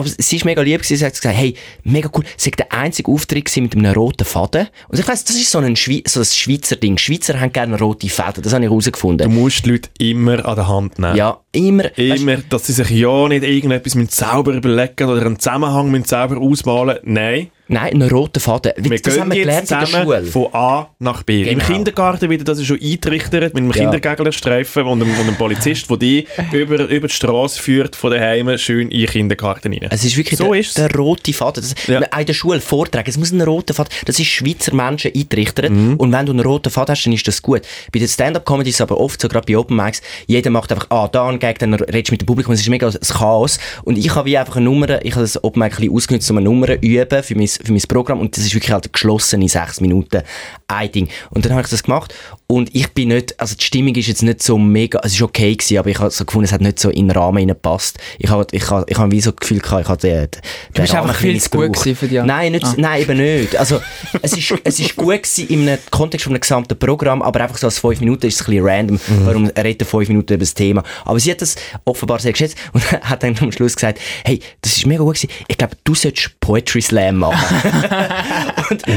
[0.00, 2.72] aber sie ist mega lieb gewesen, sie hat gesagt, hey, mega cool, sie war der
[2.72, 4.68] einzige Auftritt mit einem roten Faden.
[4.88, 6.98] Und ich weiss, das ist so ein, Schwei so ein Schweizer Ding.
[6.98, 9.34] Schweizer haben gerne rote Fäden, das habe ich Du herausgefunden.
[9.34, 11.16] musst die Leute immer an der Hand nehmen.
[11.16, 11.96] Ja, immer.
[11.98, 16.38] Immer, dass sie sich ja nicht irgendetwas mit sauber überlegen oder einen Zusammenhang mit sauber
[16.38, 16.98] ausmalen.
[17.04, 18.72] Nein, Nein, einen roten Faden.
[18.76, 20.22] wir das haben wir jetzt gelernt in der Schule.
[20.24, 21.42] von A nach B.
[21.42, 21.64] Im Genau.
[21.72, 23.90] Kindergarten wieder, das ist schon eintrichtert mit einem Ja.
[23.90, 28.56] Kindergänglerstreifen und einem, und einem Polizist, der die über, über die Straße führt von daheim
[28.58, 29.88] schön in den Kindergarten rein.
[29.90, 30.74] Es ist wirklich So der, ist's.
[30.74, 31.62] der rote Faden.
[31.62, 32.00] Das, Ja.
[32.10, 35.70] Auch in der Schule Vorträge, es muss ein roter Faden, das ist Schweizer Menschen eintrichtert
[35.70, 35.94] Mhm.
[35.96, 37.62] und wenn du einen roten Faden hast, dann ist das gut.
[37.92, 40.86] Bei den Stand-Up-Comedy ist es aber oft so, gerade bei Open Mics, jeder macht einfach,
[40.90, 43.58] ah, da ein Gag, dann redest du mit dem Publikum, es ist mega das Chaos
[43.84, 46.30] und ich habe wie einfach eine Nummer, ich habe das Open Mic ein bisschen ausgenutzt,
[46.30, 48.92] um eine Nummer zu üben für mein, für mein Programm und das ist wirklich halt
[48.92, 50.22] geschlossen in sechs Minuten
[50.68, 51.08] ein Ding.
[51.30, 52.14] Und dann habe ich das gemacht
[52.46, 55.54] und ich bin nicht, also die Stimmung ist jetzt nicht so mega, es ist okay
[55.54, 57.98] gewesen, aber ich habe so gefunden, es hat nicht so in den Rahmen hineingepasst.
[58.18, 60.30] Ich habe, ich habe, ich habe wie so das Gefühl gehabt, ich habe den, den
[60.74, 62.74] Du bist Rahmen einfach viel zu gut für die Nein, nicht, Ah.
[62.76, 63.56] nein, eben nicht.
[63.56, 63.80] Also,
[64.22, 67.66] es ist, es ist gut gewesen einem Kontext von einem gesamten Programm, aber einfach so
[67.66, 69.26] als fünf Minuten ist es ein bisschen random, Mhm.
[69.26, 70.82] warum redet er fünf Minuten über das Thema.
[71.04, 74.76] Aber sie hat das offenbar sehr geschätzt und hat dann am Schluss gesagt, hey, das
[74.76, 75.30] ist mega gut gewesen.
[75.48, 77.49] Ich glaube, du solltest Poetry Slam machen.
[78.70, 78.88] und,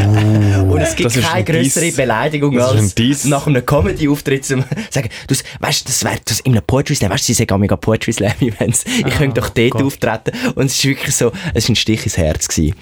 [0.72, 1.96] und es gibt keine ein größere Diss.
[1.96, 3.26] Beleidigung ein als Diss.
[3.26, 7.24] nach einem Comedy-Auftritt zu sagen, du, weißt, das wäre das in einem Poetry Slam, weißt
[7.24, 8.86] du, sie sagen auch mega Poetry Slam Events.
[8.86, 9.84] Ich könnte doch dort Gott.
[9.84, 10.32] auftreten.
[10.56, 12.76] Und es ist wirklich so, es war ein Stich ins Herz gewesen.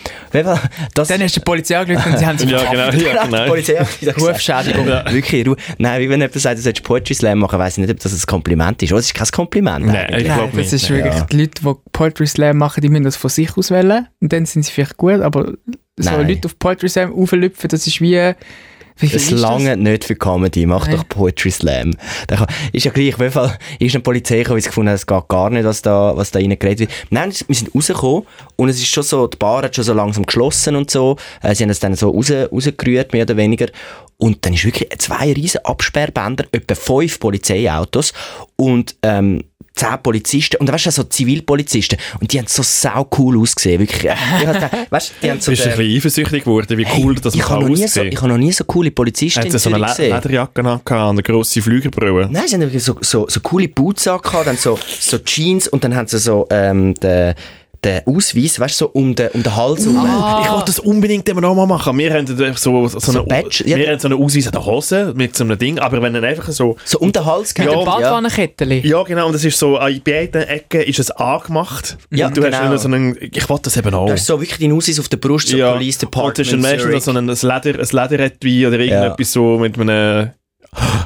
[0.94, 2.86] Das, Dann hast du die Polizei angerufen und sie haben sich Ja, genau.
[2.86, 3.46] Ja, die genau.
[3.48, 3.86] Polizei
[4.18, 4.86] Rufschädigung.
[4.88, 5.56] Wirklich, Ruhe.
[5.78, 8.14] Nein, wie wenn jemand sagt, du solltest Poetry Slam machen, weiss ich nicht, ob das
[8.14, 8.92] ein Kompliment ist.
[8.92, 9.86] Oh, das ist kein Kompliment.
[9.86, 10.22] Nein, eigentlich.
[10.24, 10.84] ich Nein, glaube das nicht.
[10.84, 11.22] ist wirklich, Ja.
[11.32, 14.46] die Leute, die Poetry Slam machen, die müssen das von sich aus wählen und dann
[14.46, 15.54] sind sie vielleicht gut, aber
[15.98, 16.28] so Nein.
[16.28, 18.34] Leute auf Poetry Slam auflüpfen, das ist wie...
[18.98, 20.98] Wie Es lange nicht für Comedy, mach Nein.
[20.98, 21.94] doch Poetry Slam.
[22.28, 24.96] Kann- Ist ja gleich, auf jeden Fall ist eine Polizei gekommen, weil sie gefunden hat,
[24.98, 26.92] es geht gar nicht, was da, was da rein geredet wird.
[27.10, 28.24] Nein, wir sind rausgekommen
[28.58, 31.16] und es ist schon so, die Bar hat schon so langsam geschlossen und so.
[31.42, 33.68] Äh, sie haben es dann so raus, rausgerührt, mehr oder weniger.
[34.22, 38.14] Und dann ist wirklich zwei riesen Absperrbänder, etwa fünf Polizeiautos
[38.56, 39.44] und, ähm,
[39.74, 44.12] zehn Polizisten und weißt du so Zivilpolizisten und die haben so sau cool ausgesehen wirklich
[44.12, 47.16] ich gedacht, weißt, die haben so Bist du ein bisschen eifersüchtig geworden, wie Hey, cool
[47.16, 49.46] das ich kann noch, nie so, aussehen ich habe noch nie so coole Polizisten Hat
[49.46, 50.14] in sie so eine Le gesehen.
[50.14, 52.28] Lederjacke angehabt und eine grosse Flügerbrille?
[52.30, 55.84] Nein, sie haben wirklich so, so, so coole Boots angehabt, dann so, so Jeans und
[55.84, 57.34] dann haben sie so ähm, den
[57.84, 59.98] den Ausweis, weißt du, so um den, um den Hals herum.
[59.98, 60.42] Ah.
[60.44, 61.98] Ich wollte das unbedingt immer noch mal machen.
[61.98, 63.78] Wir haben so, so, So eine, Badge, ja.
[63.78, 66.50] haben so eine Ausweis an der Hose mit so einem Ding, aber wenn dann einfach
[66.52, 66.78] so...
[66.86, 67.80] So um den Hals Ja, gehängt.
[67.80, 68.84] Ein Badwannenkettchen.
[68.84, 71.98] Ja, genau, und das ist so, an beiden Ecken ist es angemacht.
[72.12, 72.66] Ja, und du hast genau.
[72.66, 74.06] immer so einen, ich wollte das eben auch.
[74.06, 76.40] Du hast so wirklich deinen Ausweis auf der Brust, so ja, Police und Department.
[76.40, 80.32] das ist dann meistens so ein, ein Leder, ein Lederetui oder irgendetwas so mit einem...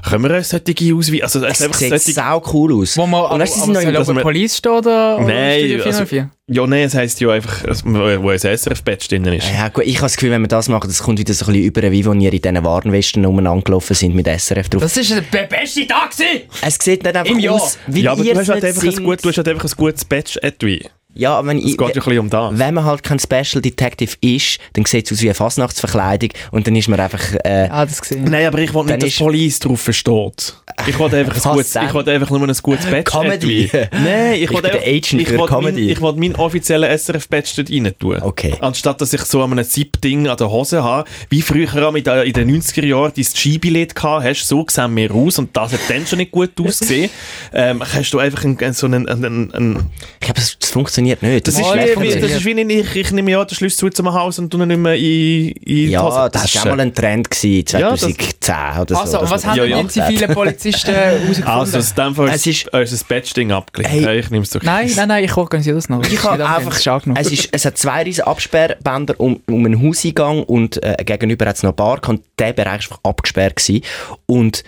[0.07, 1.21] Können wir eine solche Ausweis...
[1.23, 2.95] Also, es sieht solche, sau cool aus.
[2.97, 4.71] Wo man, Und aber, sie aber sind noch soll in- auf der man- Police stehen
[4.71, 6.29] oder, Nein, also- 404?
[6.47, 9.47] ja, nein, es heisst ja einfach, wo ein SRF-Badge drin ist.
[9.51, 11.53] Ja, gut, ich habe das Gefühl, wenn wir das machen, das kommt wieder so ein
[11.53, 14.83] bisschen über, wie wenn ihr in diesen Warnwesten umeinander gelaufen sind mit SRF drauf.
[14.83, 16.41] Das ist der beste Tag gewesen!
[16.61, 17.55] es sieht dann einfach Im Jahr.
[17.55, 19.35] aus, wie Ja, aber ihr du hast, halt es einfach nicht ein gut, du hast
[19.35, 19.47] sind.
[19.47, 20.85] halt einfach ein gutes Badge-Etui.
[21.15, 21.77] Ja, wenn Es ich...
[21.77, 22.59] geht ja ein bisschen um das.
[22.59, 26.67] Wenn man halt kein Special Detective ist, dann sieht es aus wie eine Fasnachtsverkleidung und
[26.67, 27.21] dann ist man einfach...
[27.43, 28.25] Äh, Ah, das gesehen.
[28.25, 30.55] Nein, aber ich Dann nicht, dass ist- die Police drauf versteht.
[30.87, 33.03] Ich will einfach, ein gutes, ich einfach nur ein gutes Badge.
[33.03, 33.69] Comedy.
[33.91, 35.81] Nein, ich, Ich der einfach, Agent ich für Comedy.
[35.81, 38.17] Mein, ich will meinen offiziellen SRF-Badge dort rein tun.
[38.21, 38.55] Okay.
[38.59, 42.07] Anstatt dass ich so an einem Zip-Ding an der Hose habe, wie früher auch mit,
[42.07, 45.79] in den 90er Jahren dein Skibillett gehabt hast, so sehen wir aus und das hat
[45.87, 47.09] dann schon nicht gut ausgesehen.
[47.53, 49.89] ähm, hast du einfach einen, so einen, einen, einen
[50.19, 50.71] ich glaube, das, das
[51.09, 51.47] funktioniert nicht.
[51.47, 54.13] das, Das, ist wie, das ist wie ich, ich nehme ja den Schlüssel zu zum
[54.13, 55.01] Haus und tu ihn nicht mehr in,
[55.49, 56.31] in die ja, Hosentasche.
[56.53, 59.01] das war auch mal ein Trend gewesen, Ja, das- 2010 oder so.
[59.19, 59.87] Also, was haben Ja, denn ja.
[59.87, 61.43] zivilen Polizisten herausgefunden?
[61.45, 63.91] Also, in dem Fall Es ist ist- unser Badge-Ding abgelehnt.
[63.93, 64.03] Hey.
[64.03, 64.61] Ja, ich nehme es doch.
[64.63, 66.03] nein, nein, nein, ich organisiere das noch.
[66.03, 70.43] Ich habe Nicht einfach, es, ist, es hat zwei riesen Absperrbänder um, um einen Hauseingang
[70.43, 73.83] und äh, gegenüber hat es noch eine Bar und der Bereich war einfach abgesperrt gewesen.
[74.25, 74.63] und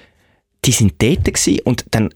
[0.66, 2.12] die sind dort gewesen und dann äh,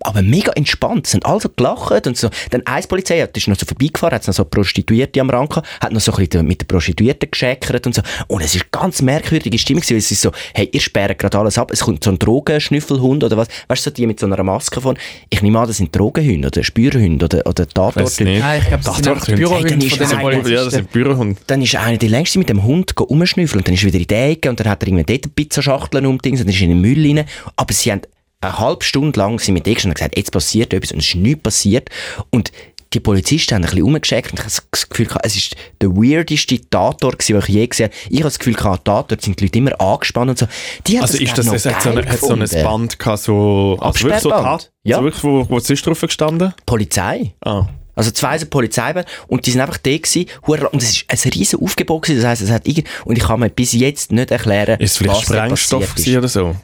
[0.00, 2.28] aber mega entspannt, sind alle so gelacht und so.
[2.50, 5.68] Dann eins Polizei hat, ist noch so vorbeigefahren, hat noch so Prostituierte am Rand gehabt,
[5.80, 8.02] hat noch so ein bisschen mit den Prostituierten geschäkert und so.
[8.28, 11.38] Und es ist ganz merkwürdige Stimmung gewesen, weil es ist so, hey, ihr sperrt gerade
[11.38, 14.26] alles ab, es kommt so ein Drogenschnüffelhund oder was, weißt du, so die mit so
[14.26, 14.96] einer Maske von,
[15.30, 18.38] ich nehme an, das sind Drogenhunde oder Spürhunde oder, oder Tatorthunde.
[18.38, 19.36] Nein, ich glaube, das Doch, sind.
[19.36, 20.52] Bürohunde Hey, dann ist das Polizisten.
[20.52, 21.40] Ja, das sind Bürohunde.
[21.46, 23.98] Dann ist einer die längste mit dem Hund go rumschnüffeln und dann ist er wieder
[23.98, 26.68] in die Ecke und dann hat er irgendwie dort Pizzaschachteln umdings und dann ist er
[26.68, 27.26] in den Müll rein.
[27.56, 28.02] Aber sie haben
[28.46, 31.14] eine halbe Stunde lang sind mit dir und gesagt, jetzt passiert etwas und es ist
[31.16, 31.90] nichts passiert.
[32.30, 32.52] Und
[32.92, 35.90] die Polizisten haben ein bisschen rumgeschickt und ich habe das Gefühl gehabt, es ist der
[35.90, 37.96] weirdeste Tator den ich je gesehen habe.
[38.08, 40.46] Ich habe das Gefühl gehabt, Tator sind die Leute immer angespannt und so.
[40.86, 42.38] Die Also ist das, noch es hat so, eine, hat so ein.
[42.48, 44.30] Band gehabt, so, also wirklich so?
[44.30, 44.98] Tat, Ja.
[44.98, 46.54] so wirklich, wo, wo es ist drauf gestanden?
[46.64, 47.34] Polizei.
[47.44, 47.66] Ah.
[47.96, 51.60] Also zwei sind Polizeibahn und die sind einfach da gewesen, und es ist ein riesen
[51.60, 54.78] Aufgebot gewesen, das heisst, es hat irgend, und ich kann mir bis jetzt nicht erklären,
[54.78, 56.56] Ist es vielleicht was da Sprengstoff gewesen oder so?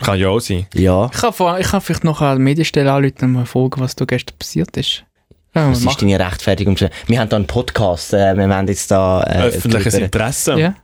[0.00, 0.66] Kann ja auch sein.
[0.74, 1.10] Ja.
[1.12, 4.04] Ich kann, vor, ich kann vielleicht noch eine Medienstelle anrufen und mal fragen, was da
[4.04, 5.04] gestern passiert ist.
[5.52, 6.76] Ja, Das ist deine Rechtfertigung.
[7.08, 9.20] Wir haben da einen Podcast, äh, wir haben jetzt da...
[9.24, 10.58] Äh, Öffentliches drüber- Interesse.
[10.60, 10.74] ja.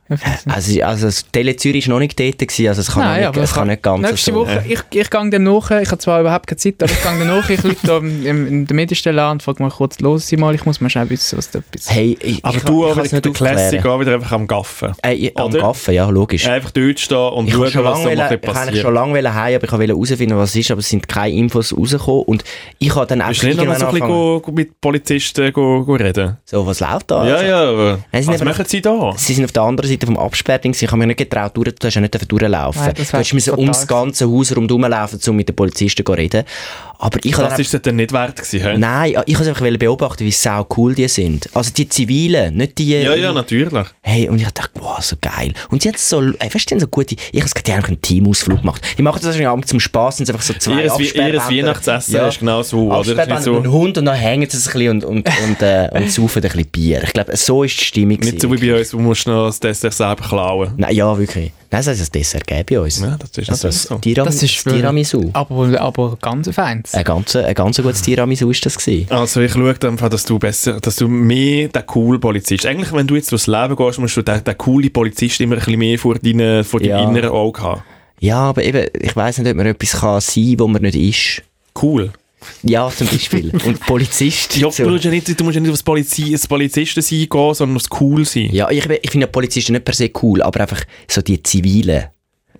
[0.45, 3.37] Also, also das Tele Zürich war noch nicht dort, gewesen, also es kann, Nein, nicht,
[3.37, 4.37] es kann nicht ganz Nächste so.
[4.39, 7.17] Woche, ich, ich gehe dem nach, ich habe zwar überhaupt keine Zeit, aber ich gehe
[7.17, 10.37] dem nach, ich rufe da in, der Medienstelle an und frage mal kurz, los Sie
[10.37, 11.95] mal, ich muss mal schnell wissen, was da passiert.
[11.95, 14.93] Hey, ich, Aber ich, du, aber nicht der Classic auch wieder einfach am Gaffen.
[15.03, 15.51] Äh, ich, am?
[15.51, 16.47] Gaffen, ja, logisch.
[16.47, 18.81] Einfach dort stehen und Ich schauen, schon was lange, da wollen- ich wollte eigentlich passiert.
[18.81, 21.75] schon lange heim, aber ich wollte herausfinden, was es ist, aber es sind keine Infos
[21.77, 22.43] rausgekommen und
[22.79, 24.51] ich habe dann Bist einfach du nicht noch mal irgendwann so ein bisschen angefangen, go,
[24.51, 26.37] go mit Polizisten go, go reden?
[26.43, 27.25] so, was läuft da?
[27.25, 29.13] Ja, Also, ja, aber sie was machen sie da?
[29.15, 30.75] Sie sind auf der anderen Seite vom Absperrding.
[30.79, 32.81] Ich habe mich nicht getraut, durch, du hast ja nicht durchlaufen.
[32.83, 36.43] Nein, du fatal ums ganze Haus rundherum laufen, um mit den Polizisten zu reden.
[36.99, 38.77] Aber ich Das ist es dann nicht wert gewesen, hä?
[38.77, 41.49] Nein, ich wollte einfach beobachten, wie sau cool die sind.
[41.53, 42.91] Also die Zivilen, nicht die...
[42.91, 43.87] Ja, ja, natürlich.
[44.01, 45.53] Hey, und ich dachte, wow, so geil.
[45.69, 48.61] Und sie hat so, ey, weißt du, so gute, ich habe die haben einen Teamausflug
[48.61, 48.81] gemacht.
[48.97, 51.49] Die machen das auch zum Spaß, sind einfach so zwei Ihr, ihr Absperrbänder.
[51.49, 52.97] Weihnachtsessen ist genau so, oder?
[52.97, 55.61] Absperrbänder so, mit einem Hund und dann hängen sie es ein bisschen und, und, und,
[55.61, 57.03] äh, und saufen ein bisschen Bier.
[57.03, 58.19] Ich glaube, so ist die Stimmung.
[58.19, 60.73] nicht so wie bei uns, wo musst du noch das Dessert selber klauen.
[60.77, 61.51] Nein, ja, wirklich.
[61.69, 62.99] Nein, das ist das Dessert bei uns.
[63.01, 63.95] Ja, das ist Also so.
[63.97, 65.29] Tiram Das ist Tiramisu.
[65.33, 66.93] Aber, aber ganz feins.
[66.93, 69.07] Ein ganz, ein ganz gutes Tiramisu ist das gewesen.
[69.11, 72.65] Also ich schaue einfach, dass du besser, dass du mehr der coole Polizist.
[72.65, 75.59] Eigentlich, wenn du jetzt durchs Leben gehst, musst du den, den coole Polizist immer ein
[75.59, 77.09] bisschen mehr vor, deinen, vor deinem Ja.
[77.09, 77.81] inneren Auge haben.
[78.19, 80.95] Ja, aber eben, ich weiss nicht, ob man etwas kann sein kann, wo man nicht
[80.95, 81.43] ist.
[81.81, 82.11] Cool.
[82.63, 83.49] Ja, zum Beispiel.
[83.65, 84.55] Und Polizist.
[84.57, 84.83] Ja, so.
[84.83, 87.75] du, musst ja nicht, du musst ja nicht aufs Polizi das Polizisten sein gehen, sondern
[87.77, 88.49] aufs Cool sein.
[88.51, 92.05] Ja, ich, ich finde ja Polizisten nicht per se cool, aber einfach so die Zivilen.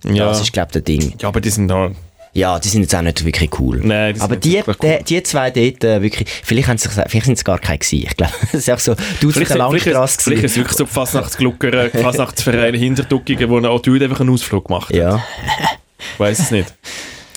[0.03, 1.13] Ja, Das ist, glaube ich, der Ding.
[1.19, 1.91] ja aber die sind da...
[2.33, 3.79] Ja, die sind jetzt auch nicht wirklich cool.
[3.83, 4.99] Nein, die aber nicht die, wirklich die, cool.
[5.09, 8.05] die zwei dort äh, wirklich, vielleicht, haben sie, vielleicht sind es gar keine gewesen.
[8.07, 10.77] Ich glaube, das ist auch so, du der vielleicht, Langstrasse ist- vielleicht ist es wirklich
[10.77, 14.95] so die Fasnachtsglucker, Fasnachtsvereine, Hinterduckungen, wo auch Dude einfach einen Ausflug gemacht hat.
[14.95, 15.23] Ja,
[16.13, 16.71] Ich weiss es nicht.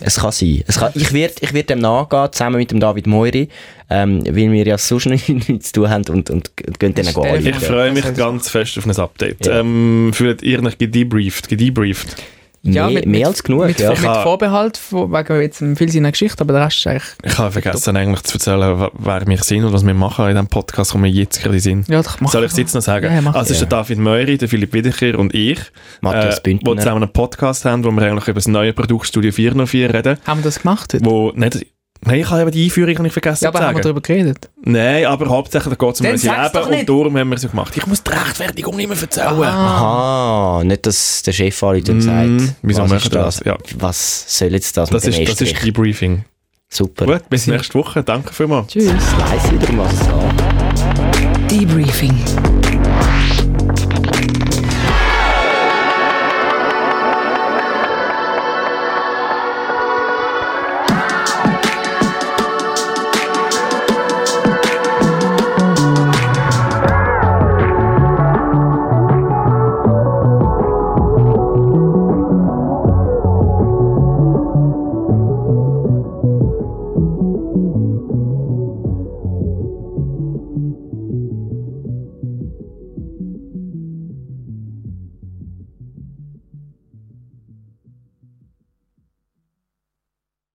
[0.00, 0.64] es kann sein.
[0.66, 3.48] Es kann, ich werde ich werd dem nachgehen, zusammen mit dem David Moiri,
[3.88, 7.46] ähm, weil wir ja sonst nichts zu tun haben und, und gehen dann Stell gehen.
[7.46, 9.46] Ich freue mich ganz fest auf ein Update.
[9.46, 9.60] Ja.
[9.60, 11.48] Ähm, fühlt ihr euch gedebrieft?
[11.48, 12.16] gedebrieft?
[12.62, 13.90] Mehr, mit, mehr als genug, Mit, ja.
[13.90, 17.04] mit Vorbehalt wegen jetzt viel seiner Geschichte, aber der Rest ist eigentlich...
[17.22, 20.46] Ich habe vergessen eigentlich zu erzählen, wer wir sind und was wir machen in diesem
[20.48, 21.88] Podcast, wo wir jetzt gerade sind.
[21.88, 23.06] Ja, doch, mach Soll ich es jetzt noch sagen?
[23.06, 25.58] Ja, ja, also es ist der David Meury, der Philipp Wiederkehr und ich,
[26.00, 26.70] Matthias äh, Bündner.
[26.70, 30.18] wo zusammen einen Podcast haben, wo wir eigentlich über das neue Produkt Studio 404 reden.
[30.26, 31.04] Haben wir das gemacht heute?
[31.04, 31.66] Wo, nicht,
[32.04, 33.94] nein, ich habe eben die Einführung nicht vergessen Ja, zu aber haben wir sagen.
[33.94, 34.48] darüber geredet?
[34.62, 37.76] Nein, aber hauptsächlich geht es um unser Leben und darum haben wir es gemacht.
[37.76, 39.42] Ich muss die Rechtfertigung nicht mehr erzählen.
[39.42, 43.36] Aha, nicht, dass der Chef alle dann Mm, sagt, wieso was, ist das?
[43.36, 43.46] das?
[43.46, 43.56] Ja.
[43.78, 45.62] was soll jetzt das, Das mit dem ist, das ist?
[45.64, 46.24] Debriefing.
[46.68, 47.04] Super.
[47.06, 48.02] Gut, bis nächste Woche.
[48.02, 48.68] Danke vielmals.
[48.68, 48.84] Tschüss.
[48.84, 51.50] Ich weiss wieder, was es.
[51.50, 52.14] Debriefing.